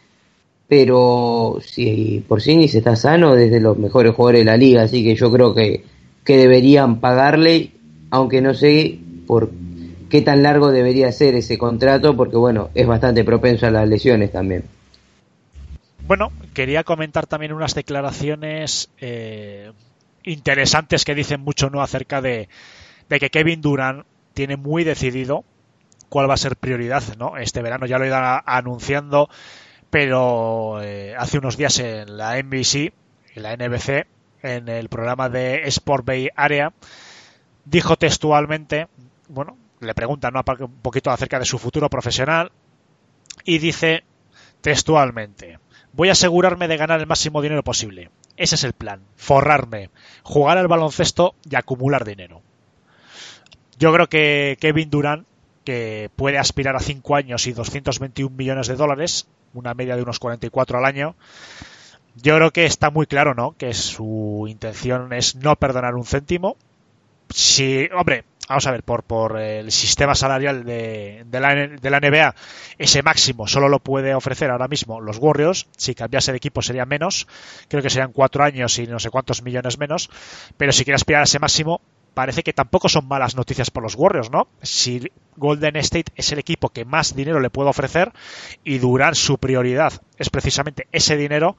[0.69, 5.15] pero si por sí está sano, desde los mejores jugadores de la liga, así que
[5.15, 5.85] yo creo que
[6.24, 7.73] que deberían pagarle,
[8.11, 9.51] aunque no sé por
[10.09, 14.32] qué tan largo debería ser ese contrato, porque bueno, es bastante propenso a las lesiones
[14.32, 14.65] también.
[16.07, 19.70] Bueno, quería comentar también unas declaraciones eh,
[20.24, 22.48] interesantes que dicen mucho no acerca de,
[23.09, 25.44] que Kevin Durant tiene muy decidido
[26.09, 27.36] cuál va a ser prioridad, ¿no?
[27.36, 29.28] Este verano ya lo he ido anunciando,
[29.90, 32.92] pero eh, hace unos días en la NBC,
[33.34, 34.06] en la NBC,
[34.42, 36.72] en el programa de Sport Bay Area,
[37.64, 38.88] dijo textualmente,
[39.28, 42.52] bueno, le preguntan un poquito acerca de su futuro profesional
[43.44, 44.05] y dice
[44.60, 45.59] textualmente,
[45.92, 48.10] voy a asegurarme de ganar el máximo dinero posible.
[48.41, 49.91] Ese es el plan, forrarme,
[50.23, 52.41] jugar al baloncesto y acumular dinero.
[53.79, 55.27] Yo creo que Kevin Durant,
[55.62, 60.19] que puede aspirar a 5 años y 221 millones de dólares, una media de unos
[60.19, 61.17] 44 al año,
[62.17, 63.55] yo creo que está muy claro, ¿no?
[63.59, 66.57] Que su intención es no perdonar un céntimo.
[67.32, 72.01] Si, hombre, vamos a ver, por, por el sistema salarial de, de, la, de la
[72.01, 72.35] NBA,
[72.78, 75.69] ese máximo solo lo puede ofrecer ahora mismo los Warriors.
[75.77, 77.27] Si cambiase de equipo sería menos.
[77.69, 80.11] Creo que serían cuatro años y no sé cuántos millones menos.
[80.57, 81.81] Pero si quiere aspirar a ese máximo,
[82.15, 84.48] parece que tampoco son malas noticias por los Warriors, ¿no?
[84.62, 88.12] Si Golden State es el equipo que más dinero le puede ofrecer
[88.65, 91.57] y durar su prioridad es precisamente ese dinero,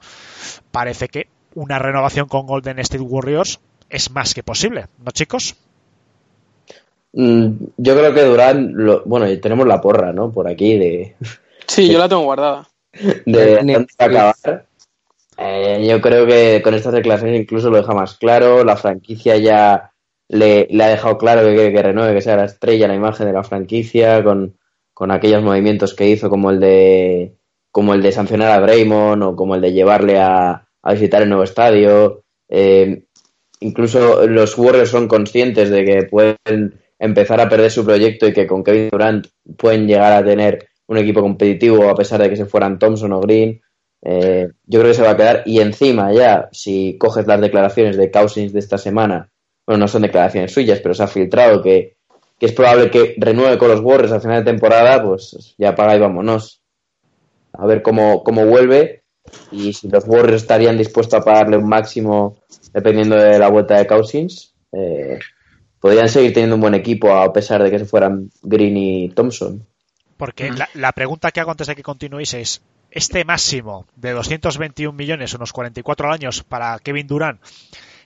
[0.70, 3.60] parece que una renovación con Golden State Warriors
[3.92, 5.54] es más que posible, ¿no, chicos?
[7.12, 8.74] Mm, yo creo que Durán,
[9.04, 10.32] bueno, tenemos la porra, ¿no?
[10.32, 11.14] Por aquí de.
[11.66, 12.68] Sí, yo la tengo guardada.
[13.24, 14.66] De, acabar.
[15.38, 18.64] Eh, yo creo que con estas declaraciones incluso lo deja más claro.
[18.64, 19.92] La franquicia ya
[20.28, 23.32] le, ha dejado claro que quiere que renueve, que sea la estrella, la imagen de
[23.32, 24.56] la franquicia, con,
[24.92, 27.36] con aquellos movimientos que hizo como el de
[27.70, 31.28] como el de sancionar a Draymond o como el de llevarle a, a visitar el
[31.28, 32.24] nuevo estadio.
[32.48, 33.04] Eh,
[33.62, 38.46] incluso los Warriors son conscientes de que pueden empezar a perder su proyecto y que
[38.46, 39.26] con Kevin Durant
[39.56, 43.20] pueden llegar a tener un equipo competitivo a pesar de que se fueran Thompson o
[43.20, 43.60] Green.
[44.04, 45.42] Eh, yo creo que se va a quedar.
[45.46, 49.30] Y encima ya, si coges las declaraciones de Cousins de esta semana,
[49.66, 51.96] bueno, no son declaraciones suyas, pero se ha filtrado que,
[52.40, 56.00] es probable que renueve con los Warriors al final de temporada, pues ya paga y
[56.00, 56.60] vámonos.
[57.52, 59.02] A ver cómo, cómo vuelve
[59.52, 62.38] y si los Warriors estarían dispuestos a pagarle un máximo
[62.72, 64.54] dependiendo de la vuelta de Cousins.
[64.72, 65.18] Eh,
[65.80, 69.66] podrían seguir teniendo un buen equipo a pesar de que se fueran Green y Thompson.
[70.16, 75.34] Porque la, pregunta que hago antes de que continuéis es, este máximo de 221 millones,
[75.34, 77.40] unos 44 años para Kevin Durant,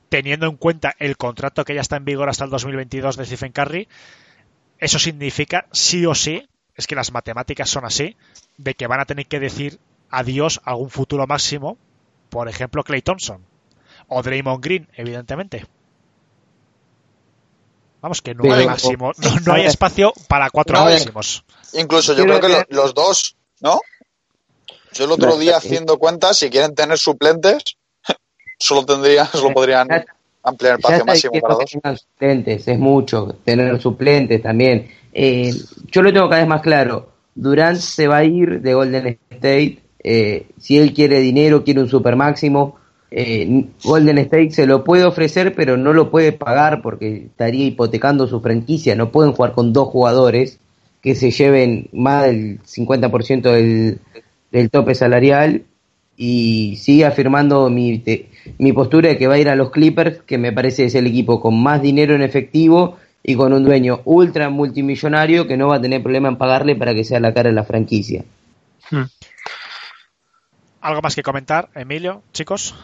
[0.08, 3.52] teniendo en cuenta el contrato que ya está en vigor hasta el 2022 de Stephen
[3.52, 3.88] Curry,
[4.78, 8.16] eso significa sí o sí, es que las matemáticas son así,
[8.56, 9.78] de que van a tener que decir
[10.08, 11.76] adiós a algún futuro máximo,
[12.30, 13.42] por ejemplo Clay Thompson
[14.08, 15.66] o Draymond Green, evidentemente.
[18.00, 19.12] Vamos, que no hay máximo,
[19.44, 21.44] no, hay espacio para cuatro máximos.
[21.72, 23.80] Incluso yo creo que los dos, ¿no?
[24.92, 27.76] Yo el otro día haciendo cuentas, si quieren tener suplentes,
[28.58, 29.88] solo tendrían, solo podrían
[30.42, 31.70] ampliar el espacio máximo para dos.
[31.70, 34.88] Suplentes, es mucho, tener suplentes también.
[35.12, 35.52] Eh,
[35.90, 37.10] yo lo tengo cada vez más claro.
[37.34, 39.82] Durant se va a ir de Golden State.
[39.98, 42.78] Eh, si él quiere dinero, quiere un super máximo,
[43.10, 48.26] eh, Golden State se lo puede ofrecer, pero no lo puede pagar porque estaría hipotecando
[48.26, 48.94] su franquicia.
[48.94, 50.58] No pueden jugar con dos jugadores
[51.02, 54.00] que se lleven más del 50% del,
[54.50, 55.62] del tope salarial.
[56.18, 58.02] Y sigue afirmando mi,
[58.56, 61.06] mi postura de que va a ir a los Clippers, que me parece es el
[61.06, 65.76] equipo con más dinero en efectivo y con un dueño ultra multimillonario que no va
[65.76, 68.24] a tener problema en pagarle para que sea la cara de la franquicia.
[68.90, 69.02] Hmm.
[70.80, 72.74] ¿Algo más que comentar, Emilio, chicos?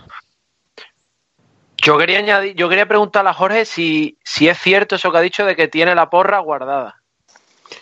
[1.77, 5.23] Yo quería añadir, yo quería preguntarle a Jorge si, si es cierto eso que ha
[5.23, 7.03] dicho de que tiene la porra guardada.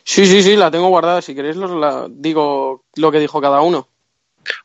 [0.05, 1.21] Sí, sí, sí, la tengo guardada.
[1.21, 3.89] Si queréis, la, digo lo que dijo cada uno.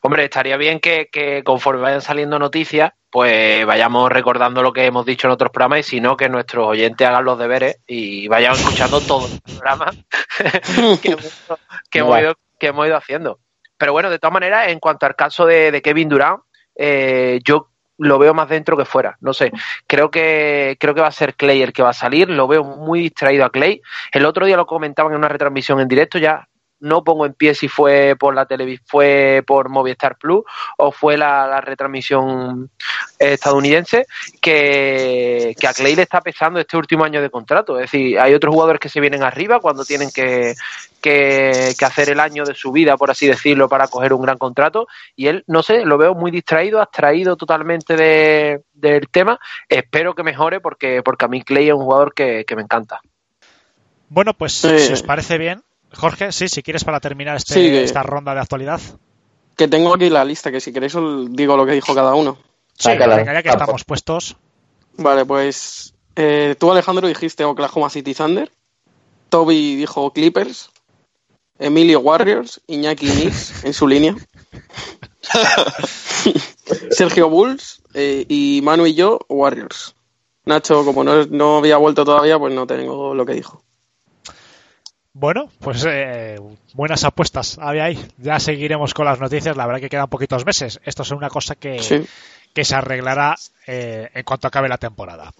[0.00, 5.04] Hombre, estaría bien que, que, conforme vayan saliendo noticias, pues vayamos recordando lo que hemos
[5.04, 8.54] dicho en otros programas y si no, que nuestros oyentes hagan los deberes y vayan
[8.54, 9.96] escuchando todos los programas
[11.02, 11.16] que,
[11.98, 13.38] hemos, ido, que hemos ido haciendo.
[13.78, 16.40] Pero bueno, de todas maneras, en cuanto al caso de, Kevin Durant,
[16.74, 19.16] eh, yo lo veo más dentro que fuera.
[19.20, 19.52] No sé,
[19.86, 22.28] creo que creo que va a ser Clay el que va a salir.
[22.30, 23.80] Lo veo muy distraído a Clay.
[24.12, 26.18] El otro día lo comentaban en una retransmisión en directo.
[26.18, 26.48] Ya
[26.80, 30.42] no pongo en pie si fue por la televisión, fue por Movistar Plus
[30.76, 32.70] o fue la, la retransmisión
[33.18, 34.06] estadounidense,
[34.40, 37.78] que, que a Clay le está pesando este último año de contrato.
[37.78, 40.54] Es decir, hay otros jugadores que se vienen arriba cuando tienen que,
[41.00, 44.38] que, que hacer el año de su vida, por así decirlo, para coger un gran
[44.38, 44.86] contrato.
[45.14, 49.38] Y él, no sé, lo veo muy distraído, abstraído totalmente de, del tema.
[49.68, 53.00] Espero que mejore porque, porque a mí Clay es un jugador que, que me encanta.
[54.08, 54.78] Bueno, pues Sí.
[54.78, 55.62] si os parece bien,
[55.96, 58.80] Jorge, sí, si quieres para terminar este- Sí, que- esta ronda de actualidad.
[59.56, 62.36] Que tengo aquí la lista, que si queréis os digo lo que dijo cada uno.
[62.78, 64.36] Sí, venga, ya que estamos puestos.
[64.98, 68.50] Vale, pues eh, tú Alejandro dijiste Oklahoma City Thunder,
[69.30, 70.70] Toby dijo Clippers,
[71.58, 74.14] Emilio Warriors, Iñaki Knicks en su línea,
[76.90, 79.94] Sergio Bulls eh, y Manu y yo Warriors.
[80.44, 83.62] Nacho, como no, no había vuelto todavía, pues no tengo lo que dijo.
[85.18, 86.36] Bueno, pues eh,
[86.74, 87.98] buenas apuestas había ahí.
[88.18, 89.56] Ya seguiremos con las noticias.
[89.56, 90.78] La verdad que quedan poquitos meses.
[90.84, 92.04] Esto es una cosa que, Sí.
[92.52, 93.34] que se arreglará
[93.66, 95.32] eh, en cuanto acabe la temporada.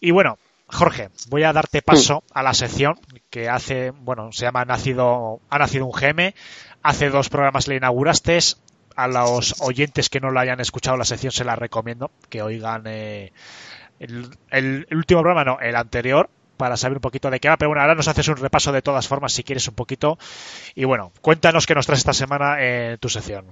[0.00, 0.36] Y bueno,
[0.66, 5.58] Jorge, voy a darte paso a la sección que hace, bueno, se llama Nacido, ha
[5.58, 6.34] nacido un GM.
[6.82, 8.38] Hace dos programas le inauguraste.
[8.94, 12.82] A los oyentes que no lo hayan escuchado la sección se la recomiendo que oigan
[12.86, 13.32] eh,
[14.00, 16.28] el, el- el último programa, no, el anterior,
[16.58, 17.56] para saber un poquito de qué va.
[17.56, 20.18] Pero bueno, ahora nos haces un repaso de todas formas si quieres un poquito.
[20.74, 23.46] Y bueno, cuéntanos qué nos traes esta semana en tu sección.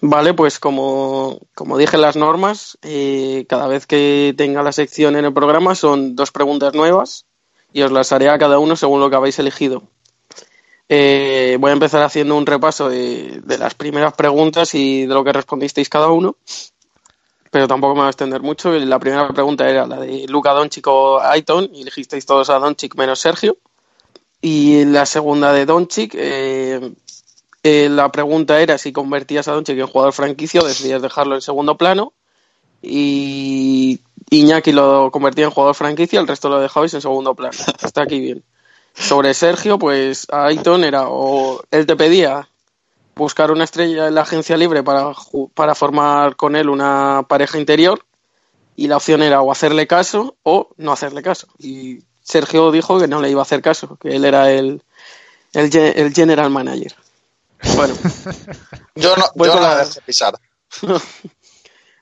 [0.00, 5.24] Vale, pues como, como dije las normas, eh, cada vez que tenga la sección en
[5.24, 7.26] el programa son dos preguntas nuevas
[7.72, 9.84] y os las haré a cada uno según lo que habéis elegido.
[10.88, 15.32] Eh, voy a empezar haciendo un repaso de las primeras preguntas y de lo que
[15.32, 16.36] respondisteis cada uno,
[17.56, 18.70] pero tampoco me voy a extender mucho.
[18.72, 22.94] La primera pregunta era la de Luca Doncic o Aiton y elegisteis todos a Doncic
[22.96, 23.56] menos Sergio.
[24.42, 26.92] Y la segunda de Doncic, eh,
[27.62, 31.78] eh, la pregunta era si convertías a Doncic en jugador franquicio decidías dejarlo en segundo
[31.78, 32.12] plano.
[32.82, 37.56] Y Iñaki lo convertía en jugador franquicia, el resto lo dejabais en segundo plano.
[37.82, 38.44] Está aquí bien.
[38.92, 42.50] Sobre Sergio, pues a Aiton era o él te pedía
[43.16, 45.12] buscar una estrella en la agencia libre para,
[45.54, 48.04] para formar con él una pareja interior
[48.76, 51.48] y la opción era o hacerle caso o no hacerle caso.
[51.58, 54.82] Y Sergio dijo que no le iba a hacer caso, que él era el,
[55.54, 56.94] el, el general manager.
[57.74, 57.94] Bueno,
[58.94, 60.38] Yo no, Voy yo con no la dejé pisar.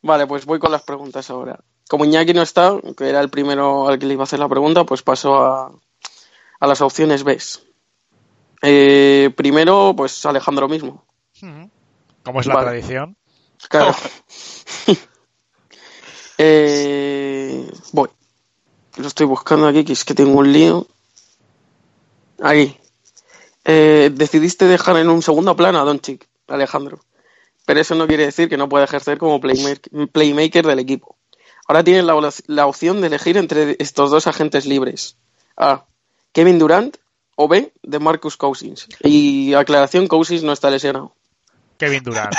[0.02, 1.60] vale, pues voy con las preguntas ahora.
[1.88, 4.48] Como Iñaki no está, que era el primero al que le iba a hacer la
[4.48, 5.70] pregunta, pues paso a,
[6.58, 7.38] a las opciones B.
[8.66, 11.04] Eh, primero, pues Alejandro mismo.
[12.22, 12.68] Como es la Vale.
[12.68, 13.16] tradición.
[13.68, 13.94] Claro.
[16.36, 18.08] Eh, voy.
[18.96, 20.86] Lo estoy buscando aquí, que es que tengo un lío.
[22.42, 22.76] Ahí.
[23.64, 26.98] Eh, decidiste dejar en un segundo plano a Doncic, Alejandro.
[27.66, 31.16] Pero eso no quiere decir que no pueda ejercer como playmaker, playmaker del equipo.
[31.66, 32.14] Ahora tienes la,
[32.48, 35.16] la opción de elegir entre estos dos agentes libres.
[35.56, 35.84] A.
[36.32, 36.96] Kevin Durant
[37.36, 37.72] o B.
[37.82, 38.88] De Marcus Cousins.
[39.02, 41.14] Y aclaración, Cousins no está lesionado.
[41.78, 42.34] Kevin Durant.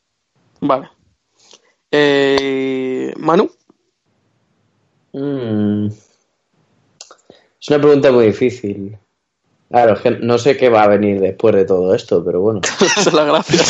[0.60, 0.90] Vale.
[1.90, 3.50] Eh, Manu.
[5.12, 5.86] Mm.
[5.86, 8.98] Es una pregunta muy difícil.
[9.68, 12.60] Claro, que no sé qué va a venir después de todo esto, pero bueno.
[12.80, 13.60] Esa es la gracia.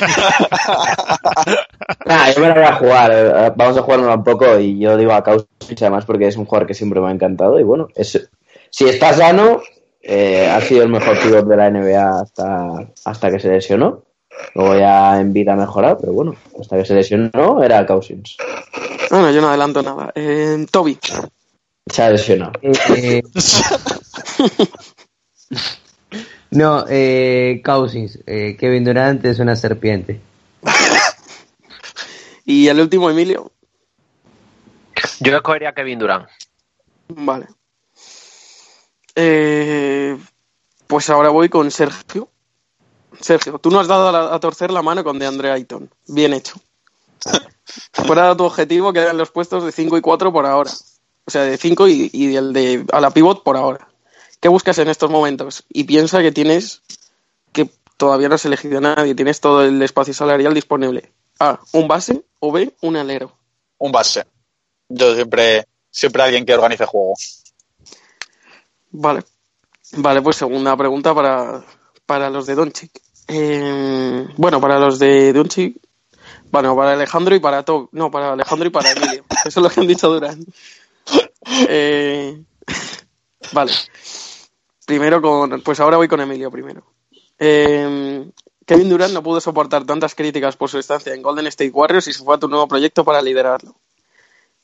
[2.04, 3.54] Nah, yo me la voy a jugar.
[3.56, 6.66] Vamos a jugarlo un poco y yo digo a Kausich además porque es un jugador
[6.66, 8.28] que siempre me ha encantado y bueno, es,
[8.70, 9.62] si está sano,
[10.08, 14.04] eh, ha sido el mejor pivot de la NBA hasta, hasta que se lesionó.
[14.54, 18.36] Luego ya en vida ha mejorado, pero bueno, hasta que se lesionó era Cousins.
[19.10, 20.12] Bueno, yo no adelanto nada.
[20.14, 20.96] Eh, Toby.
[21.90, 22.52] Se ha lesionado.
[22.62, 23.22] Eh,
[26.50, 28.20] no, eh, Cousins.
[28.26, 30.20] Eh, Kevin Durant es una serpiente.
[32.48, 33.50] Y el último, Emilio.
[35.18, 36.28] Yo escogería a Kevin Durant.
[37.08, 37.48] Vale.
[39.16, 40.16] Eh,
[40.86, 42.28] pues ahora voy con Sergio.
[43.20, 45.90] Sergio, tú no has dado a, torcer la mano con DeAndre Ayton.
[46.06, 46.60] Bien hecho.
[47.92, 50.70] Fuera de tu objetivo quedan los puestos de 5 y 4 por ahora.
[51.24, 53.88] O sea, de 5 y, y el de a la pivot por ahora.
[54.38, 55.64] ¿Qué buscas en estos momentos?
[55.70, 56.82] Y piensa que tienes
[57.52, 61.10] que todavía no has elegido a nadie, tienes todo el espacio salarial disponible.
[61.38, 63.32] A, un base o B, un alero.
[63.78, 64.24] Un base.
[64.88, 67.14] Yo siempre, siempre alguien que organice juego.
[68.98, 69.22] Vale.
[69.92, 71.62] Vale, pues segunda pregunta para,
[72.06, 72.90] para los de Doncic.
[73.28, 75.76] Eh, bueno, para los de Doncic.
[76.50, 77.88] Bueno, para Alejandro y para Tob.
[77.92, 79.24] No, para Alejandro y para Emilio.
[79.44, 80.44] Eso es lo que han dicho Durán.
[81.68, 82.42] Eh,
[83.52, 83.72] vale.
[84.86, 85.60] Primero con.
[85.60, 86.84] Pues ahora voy con Emilio primero.
[87.38, 88.30] Eh,
[88.64, 92.12] Kevin Durant no pudo soportar tantas críticas por su estancia en Golden State Warriors y
[92.14, 93.76] se fue a tu nuevo proyecto para liderarlo.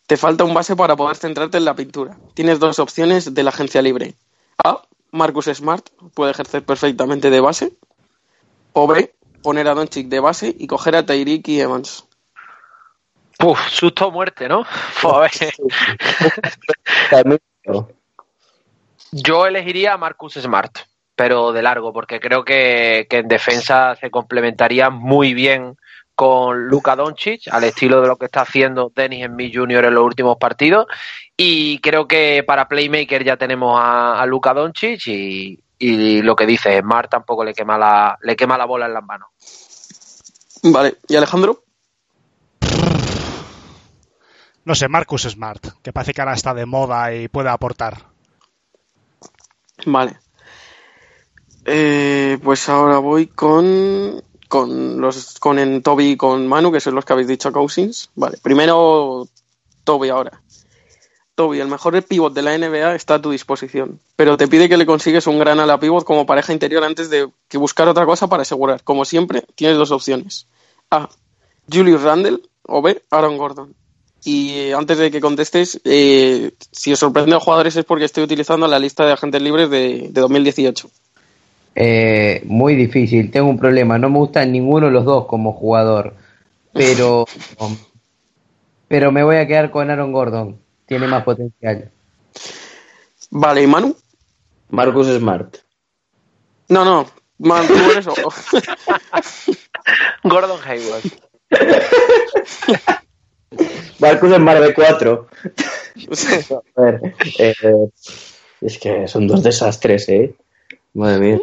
[0.07, 2.17] Te falta un base para poder centrarte en la pintura.
[2.35, 4.15] Tienes dos opciones de la agencia libre.
[4.63, 4.83] A.
[5.11, 7.77] Marcus Smart puede ejercer perfectamente de base.
[8.73, 9.15] O B.
[9.43, 12.07] Poner a Doncic de base y coger a Tyreek y Evans.
[13.43, 14.65] Uf, susto o muerte, ¿no?
[15.03, 15.41] Pues.
[19.13, 20.79] Yo elegiría a Marcus Smart,
[21.15, 25.77] pero de largo, porque creo que, que en defensa se complementaría muy bien
[26.23, 29.95] con Luka Doncic, al estilo de lo que está haciendo Dennis en mi Junior en
[29.95, 30.87] los últimos partidos.
[31.37, 36.47] Y creo que para Playmaker ya tenemos a, a Luka Doncic y, y lo que
[36.47, 39.31] dice, Smart tampoco le quema la, le quema la bola en las manos.
[40.63, 41.65] Vale, ¿y Alejandro?
[44.65, 47.99] No sé, Marcus Smart, que parece que ahora está de moda y puede aportar.
[49.87, 50.21] Vale.
[51.65, 56.95] Eh, pues ahora voy con con los con en Toby y con Manu, que son
[56.95, 58.11] los que habéis dicho Cousins.
[58.15, 59.27] Vale, primero
[59.83, 60.43] Toby ahora.
[61.35, 64.77] Toby, el mejor pivot de la NBA está a tu disposición, pero te pide que
[64.77, 68.27] le consigues un gran ala pivot como pareja interior antes de que buscar otra cosa
[68.27, 68.85] para asegurar.
[68.85, 70.47] Como siempre, tienes dos opciones.
[70.91, 71.09] A.
[71.73, 73.03] Julius Randle o B.
[73.11, 73.75] Aaron Gordon.
[74.23, 78.25] Y eh, antes de que contestes, eh, si os sorprende a jugadores es porque estoy
[78.25, 80.91] utilizando la lista de agentes libres de, de 2018.
[81.75, 86.15] Eh, muy difícil, tengo un problema, no me gustan ninguno de los dos como jugador,
[86.73, 87.25] pero,
[88.89, 91.91] pero me voy a quedar con Aaron Gordon, tiene más potencial.
[93.31, 93.97] Vale, ¿y Manu?
[94.71, 95.57] Marcus Smart.
[96.69, 97.07] No, no,
[97.39, 98.15] Manu, tú eres o-
[100.25, 101.03] Gordon Hayward.
[103.99, 105.27] Marcus Smart de 4.
[106.77, 107.55] A ver, eh,
[108.61, 110.35] es que son dos desastres, ¿eh?
[110.95, 111.41] Madre mía.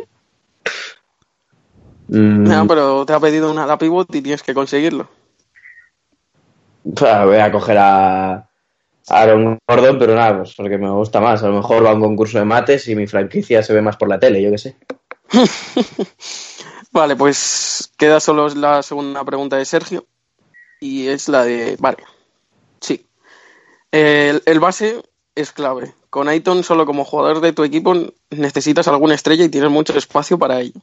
[2.07, 5.07] Mm, No, pero te ha pedido una ala pivot y tienes que conseguirlo.
[7.05, 8.49] ah, voy a coger a
[9.09, 11.43] Aaron Gordon, pero nada, pues porque me gusta más.
[11.43, 13.97] A lo mejor va a un concurso de mates y mi franquicia se ve más
[13.97, 14.75] por la tele, yo qué sé.
[16.91, 20.05] Vale, pues queda solo la segunda pregunta de Sergio.
[20.79, 21.75] Y es la de.
[21.79, 21.97] Vale.
[22.81, 23.05] Sí.
[23.91, 25.03] El, el base
[25.35, 25.93] es clave.
[26.09, 27.93] Con Aiton, solo como jugador de tu equipo,
[28.31, 30.79] necesitas alguna estrella y tienes mucho espacio para ello.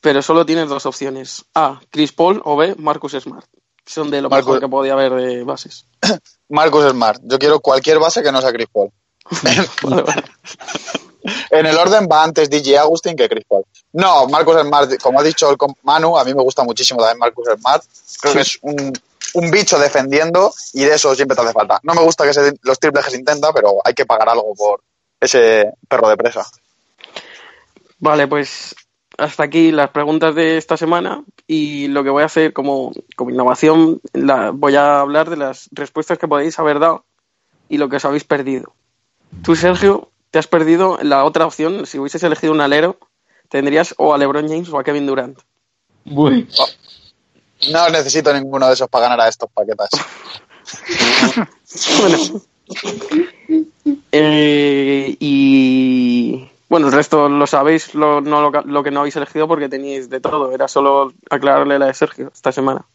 [0.00, 1.80] Pero solo tienes dos opciones: A.
[1.90, 2.74] Chris Paul o B.
[2.78, 3.46] Marcus Smart.
[3.84, 5.86] Son de lo Marcus- mejor que podía haber de bases.
[6.48, 7.20] Marcus Smart.
[7.24, 8.90] Yo quiero cualquier base que no sea Chris Paul.
[11.50, 13.64] En el orden va antes DJ Agustín que Chris Paul.
[13.92, 17.48] No, Marcus Smart, como ha dicho el Manu, a mí me gusta muchísimo también Marcus
[17.58, 17.82] Smart.
[18.20, 18.92] Creo que es un,
[19.36, 21.78] un bicho defendiendo y de eso siempre te hace falta.
[21.82, 24.54] No me gusta que se, los triples que se intenta, pero hay que pagar algo
[24.54, 24.82] por
[25.20, 26.46] ese perro de presa.
[27.98, 28.74] Vale, pues
[29.18, 33.30] hasta aquí las preguntas de esta semana y lo que voy a hacer como, como
[33.30, 37.04] innovación, la, voy a hablar de las respuestas que podéis haber dado
[37.68, 38.74] y lo que os habéis perdido.
[39.42, 42.98] Tú, Sergio, te has perdido la otra opción, si hubieses elegido un alero,
[43.50, 45.38] tendrías o a LeBron James o a Kevin Durant.
[47.70, 49.90] No necesito ninguno de esos para ganar a estos paquetas.
[52.00, 52.18] Bueno.
[54.12, 59.46] Eh, y bueno, el resto lo sabéis, lo, no, lo, lo que no habéis elegido
[59.46, 60.52] porque teníais de todo.
[60.52, 62.86] Era solo aclararle la de Sergio esta semana.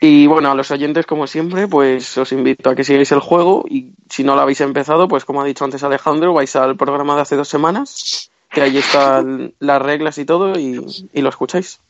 [0.00, 3.64] Y bueno, a los oyentes, como siempre, pues os invito a que sigáis el juego
[3.66, 7.16] y si no lo habéis empezado, pues como ha dicho antes Alejandro, vais al programa
[7.16, 11.80] de hace dos semanas, que ahí están las reglas y todo y, y lo escucháis.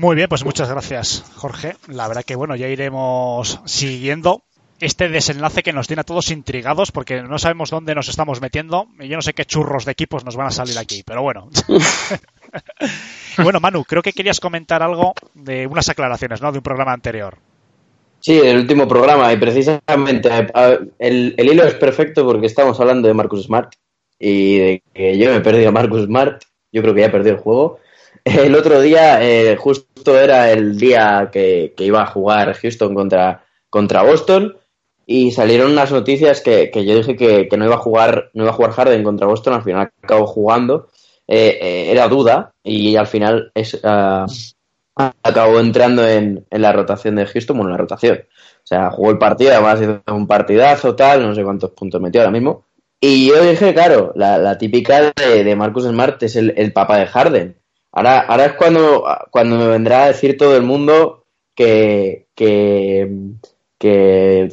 [0.00, 1.76] Muy bien, pues muchas gracias, Jorge.
[1.86, 4.44] La verdad que bueno, ya iremos siguiendo
[4.80, 8.86] este desenlace que nos tiene a todos intrigados porque no sabemos dónde nos estamos metiendo
[8.98, 11.50] y yo no sé qué churros de equipos nos van a salir aquí, pero bueno.
[13.42, 16.50] bueno, Manu, creo que querías comentar algo de unas aclaraciones, ¿no?
[16.50, 17.36] De un programa anterior.
[18.20, 20.30] Sí, el último programa, y precisamente
[20.98, 23.74] el, el hilo es perfecto porque estamos hablando de Marcus Smart
[24.18, 27.10] y de que yo me he perdido a Marcus Smart, yo creo que ya he
[27.10, 27.80] perdido el juego.
[28.24, 34.02] El otro día, eh, justo era el día que, iba a jugar Houston contra, contra
[34.02, 34.56] Boston
[35.06, 38.52] y salieron unas noticias que, que yo dije que, no iba a jugar no iba
[38.52, 40.88] a jugar Harden contra Boston, al final acabó jugando.
[41.32, 44.26] Eh, eh, era duda y al final es, ah,
[45.22, 48.24] acabó entrando en, en la rotación de Houston, bueno, en la rotación.
[48.62, 52.20] O sea, jugó el partido, además hizo un partidazo, tal, no sé cuántos puntos metió
[52.20, 52.64] ahora mismo.
[53.00, 56.98] Y yo dije, claro, la, la típica de, de Marcus Smart es el, el papá
[56.98, 57.56] de Harden.
[57.92, 63.08] Ahora, ahora es cuando, cuando me vendrá a decir todo el mundo que, que,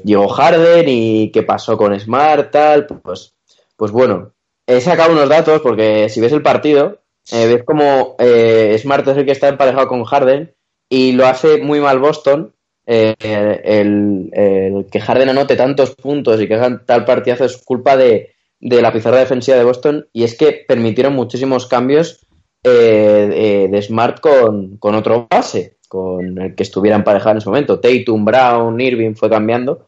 [0.03, 2.87] llegó Harden y qué pasó con Smart, tal.
[2.87, 3.35] Pues,
[3.75, 4.33] pues bueno,
[4.65, 6.99] he sacado unos datos porque si ves el partido,
[7.31, 10.53] eh, ves como eh, Smart es el que está emparejado con Harden
[10.89, 12.53] y lo hace muy mal Boston.
[12.89, 17.97] Eh, el, el que Harden anote tantos puntos y que hagan tal partidazo es culpa
[17.97, 22.26] de, de la pizarra defensiva de Boston y es que permitieron muchísimos cambios
[22.67, 27.49] eh, de, de Smart con, con otro base, con el que estuviera emparejado en ese
[27.49, 27.79] momento.
[27.79, 29.87] Tatum, Brown, Irving fue cambiando,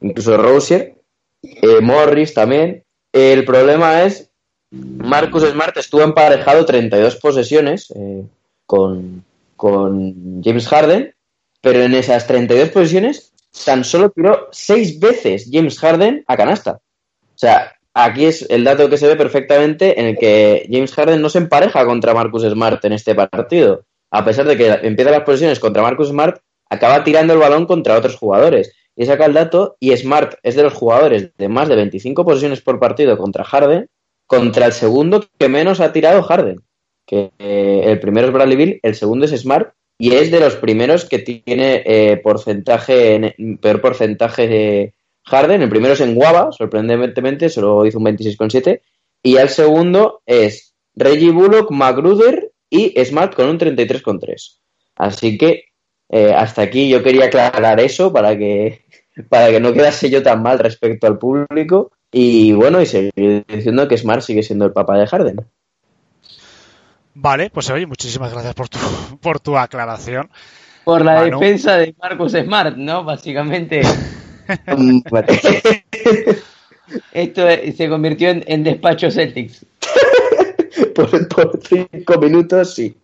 [0.00, 0.94] incluso Rosier,
[1.42, 2.84] eh, Morris también.
[3.12, 4.30] El problema es,
[4.70, 8.24] Marcus Smart estuvo emparejado 32 posesiones eh,
[8.64, 9.24] con,
[9.56, 11.14] con James Harden,
[11.60, 13.32] pero en esas 32 posesiones
[13.64, 16.80] tan solo tiró 6 veces James Harden a canasta.
[17.34, 21.20] O sea, aquí es el dato que se ve perfectamente en el que James Harden
[21.20, 23.84] no se empareja contra Marcus Smart en este partido.
[24.10, 27.96] A pesar de que empieza las posiciones contra Marcus Smart, acaba tirando el balón contra
[27.96, 28.74] otros jugadores.
[28.94, 32.60] Y saca el dato, y Smart es de los jugadores de más de 25 posiciones
[32.60, 33.88] por partido contra Harden,
[34.26, 36.60] contra el segundo que menos ha tirado Harden.
[37.06, 40.56] Que eh, el primero es Bradley Bill, el segundo es Smart, y es de los
[40.56, 45.62] primeros que tiene eh, porcentaje, peor porcentaje de Harden.
[45.62, 48.80] El primero es en Guava, sorprendentemente, solo hizo un 26,7.
[49.22, 54.58] Y el segundo es Reggie Bullock, Magruder y Smart con un 33,3.
[54.96, 55.64] Así que
[56.08, 58.84] eh, hasta aquí yo quería aclarar eso para que,
[59.28, 61.92] para que no quedase yo tan mal respecto al público.
[62.10, 65.46] Y bueno, y seguir diciendo que Smart sigue siendo el papá de Harden.
[67.14, 68.78] Vale, pues oye, muchísimas gracias por tu,
[69.20, 70.30] por tu aclaración.
[70.84, 71.38] Por la Manu.
[71.38, 73.04] defensa de Marcus Smart, ¿no?
[73.04, 73.82] Básicamente.
[77.12, 77.46] Esto
[77.76, 79.64] se convirtió en, en despacho Celtics.
[80.94, 82.96] por, por cinco minutos, sí.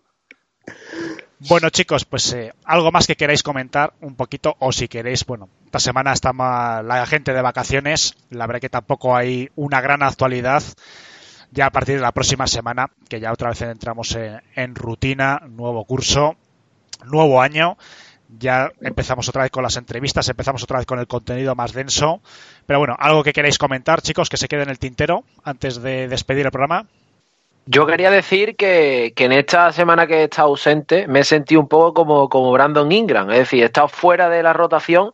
[1.47, 5.47] Bueno, chicos, pues eh, algo más que queráis comentar un poquito, o si queréis, bueno,
[5.65, 10.61] esta semana está la gente de vacaciones, la verdad que tampoco hay una gran actualidad.
[11.51, 15.41] Ya a partir de la próxima semana, que ya otra vez entramos en, en rutina,
[15.47, 16.35] nuevo curso,
[17.05, 17.77] nuevo año,
[18.37, 22.21] ya empezamos otra vez con las entrevistas, empezamos otra vez con el contenido más denso.
[22.65, 26.07] Pero bueno, algo que queráis comentar, chicos, que se quede en el tintero antes de
[26.07, 26.85] despedir el programa.
[27.65, 31.61] Yo quería decir que, que en esta semana que he estado ausente me he sentido
[31.61, 35.11] un poco como, como Brandon Ingram, es decir, he estado fuera de la rotación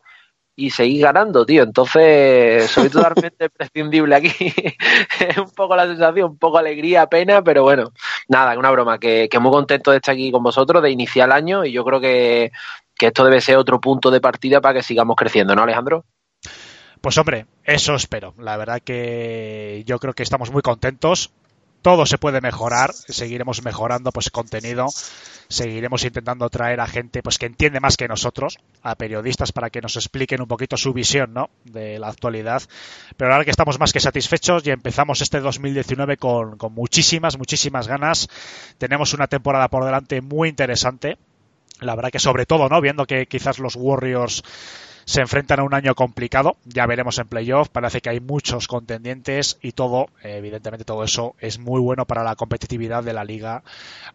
[0.56, 1.64] y seguí ganando, tío.
[1.64, 4.32] Entonces, soy totalmente prescindible aquí.
[5.20, 7.92] es un poco la sensación, un poco alegría, pena, pero bueno,
[8.30, 11.34] nada, una broma, que, que muy contento de estar aquí con vosotros, de iniciar el
[11.34, 12.52] año y yo creo que,
[12.98, 16.06] que esto debe ser otro punto de partida para que sigamos creciendo, ¿no, Alejandro?
[17.02, 18.34] Pues hombre, eso espero.
[18.40, 21.32] La verdad que yo creo que estamos muy contentos.
[21.82, 24.88] Todo se puede mejorar, seguiremos mejorando pues contenido,
[25.50, 29.82] seguiremos intentando traer a gente pues que entiende más que nosotros, a periodistas para que
[29.82, 31.52] nos expliquen un poquito su visión, ¿no?
[31.64, 32.64] de la actualidad.
[33.18, 37.88] Pero ahora que estamos más que satisfechos y empezamos este 2019 con, con muchísimas, muchísimas
[37.88, 38.30] ganas.
[38.80, 41.20] Tenemos una temporada por delante muy interesante.
[41.82, 42.82] La verdad que sobre todo, ¿no?
[42.82, 44.44] Viendo que quizás los Warriors
[45.06, 49.60] se enfrentan a un año complicado, ya veremos en playoff, parece que hay muchos contendientes
[49.62, 53.64] y todo, evidentemente todo eso es muy bueno para la competitividad de la liga,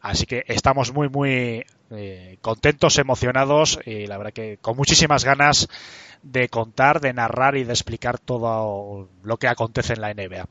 [0.01, 5.69] así que estamos muy muy eh, contentos, emocionados y la verdad que con muchísimas ganas
[6.23, 10.47] de contar, de narrar y de explicar todo lo que acontece en la NBA.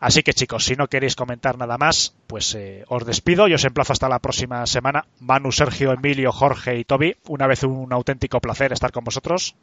[0.00, 3.64] Así que chicos, si no queréis comentar nada más, pues eh, os despido y os
[3.64, 5.06] emplazo hasta la próxima semana.
[5.20, 9.54] Manu, Sergio, Emilio, Jorge y Toby, una vez un auténtico placer estar con vosotros.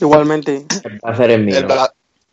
[0.00, 0.66] Igualmente.
[0.84, 1.66] El placer es mío.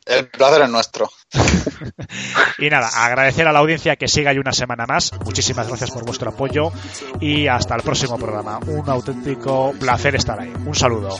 [0.05, 1.09] El, pla- el placer es nuestro.
[2.57, 5.11] Y nada, agradecer a la audiencia que siga ahí una semana más.
[5.25, 6.71] Muchísimas gracias por vuestro apoyo
[7.19, 8.59] y hasta el próximo programa.
[8.67, 10.53] Un auténtico placer estar ahí.
[10.65, 11.17] Un saludo.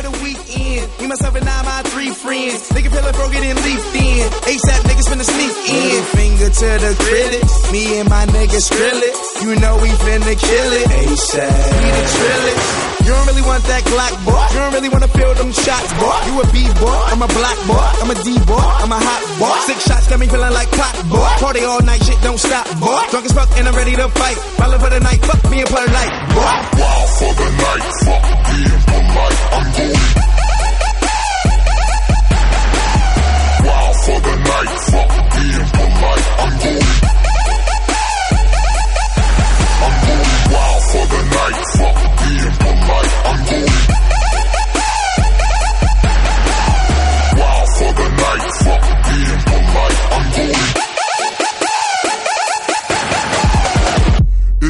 [0.00, 0.88] For the weekend.
[1.00, 2.68] Me, myself, and I, my three friends.
[2.70, 4.24] Nigga feel like broke it and leafed in.
[4.48, 6.02] ASAP niggas finna sneak in.
[6.16, 7.72] Finger to the critics.
[7.72, 9.14] Me and my niggas drill it.
[9.44, 10.86] You know we finna kill it.
[10.88, 11.52] ASAP.
[11.80, 12.90] We the trillers.
[13.00, 14.44] You don't really want that Glock, boy.
[14.52, 16.14] You don't really wanna feel them shots, boy.
[16.28, 17.88] You a B-boy, I'm a black boy.
[18.04, 19.56] I'm a D-boy, I'm a hot boy.
[19.66, 21.26] Six shots got me feeling like pop, boy.
[21.40, 23.00] Party all night, shit don't stop, boy.
[23.10, 24.38] Drunk as fuck and I'm ready to fight.
[24.58, 26.54] Ballin' for the night, fuck being polite, boy.
[26.76, 29.40] Wild for the night, fuck being polite.
[29.50, 29.89] I'm going
[33.66, 36.26] wild for the night, fuck being polite.
[36.40, 36.88] I'm going.
[39.82, 43.14] I'm going wild for the night, fuck being polite.
[43.30, 43.74] I'm going
[47.40, 50.00] wild for the night, fuck being polite.
[50.12, 50.79] I'm going.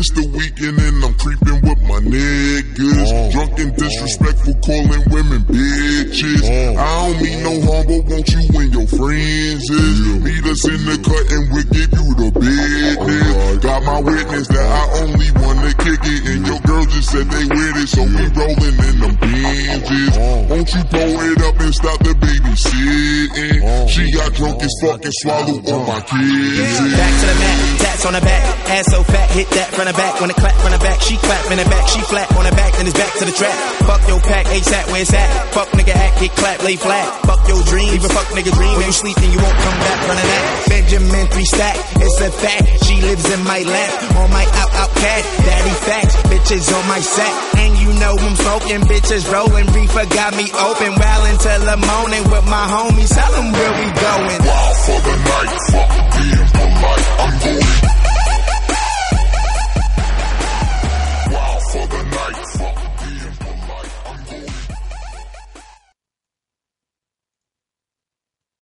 [0.01, 3.05] It's the weekend and I'm creeping with my niggas.
[3.05, 3.29] Uh.
[3.37, 6.41] Drunk and disrespectful, calling women women bitches.
[6.41, 6.81] Uh.
[6.81, 9.97] I don't mean no harm, but won't you and your friends is?
[10.25, 13.37] Meet us in the cut and we'll give you the business.
[13.37, 17.29] Oh, got my witness that I only wanna kick it, and your girl just said
[17.29, 20.17] they with it, so we rolling in them Benzes.
[20.17, 20.49] Uh.
[20.49, 23.61] Won't you pull it up and stop the babysitting?
[23.93, 26.81] She got drunk as fuck and swallowed all my kids.
[26.97, 29.97] Back to the mat, tats on the back, ass so fat, hit that from the
[29.99, 30.21] back.
[30.21, 32.55] When it clap from the back, she clap in the back, she flat on the
[32.55, 33.55] back, then it's back to the trap.
[33.87, 35.29] Fuck your pack, ASAP where it's at.
[35.51, 37.07] Fuck nigga act, get clap, lay flat.
[37.27, 38.77] Fuck your dream, even fuck nigga dream.
[38.79, 40.43] When you sleep and you won't come back the that.
[40.69, 42.65] Benjamin three stack, it's a fact.
[42.87, 43.91] She lives in my lap,
[44.21, 45.23] on my out out cat.
[45.43, 47.35] Daddy facts, bitches on my sack.
[47.59, 49.67] And you know I'm smoking, bitches rolling.
[49.75, 53.11] Reefer got me open, well until the morning with my homies.
[53.11, 54.41] Tell them where we going.
[54.47, 56.51] Wild for the night, fuck the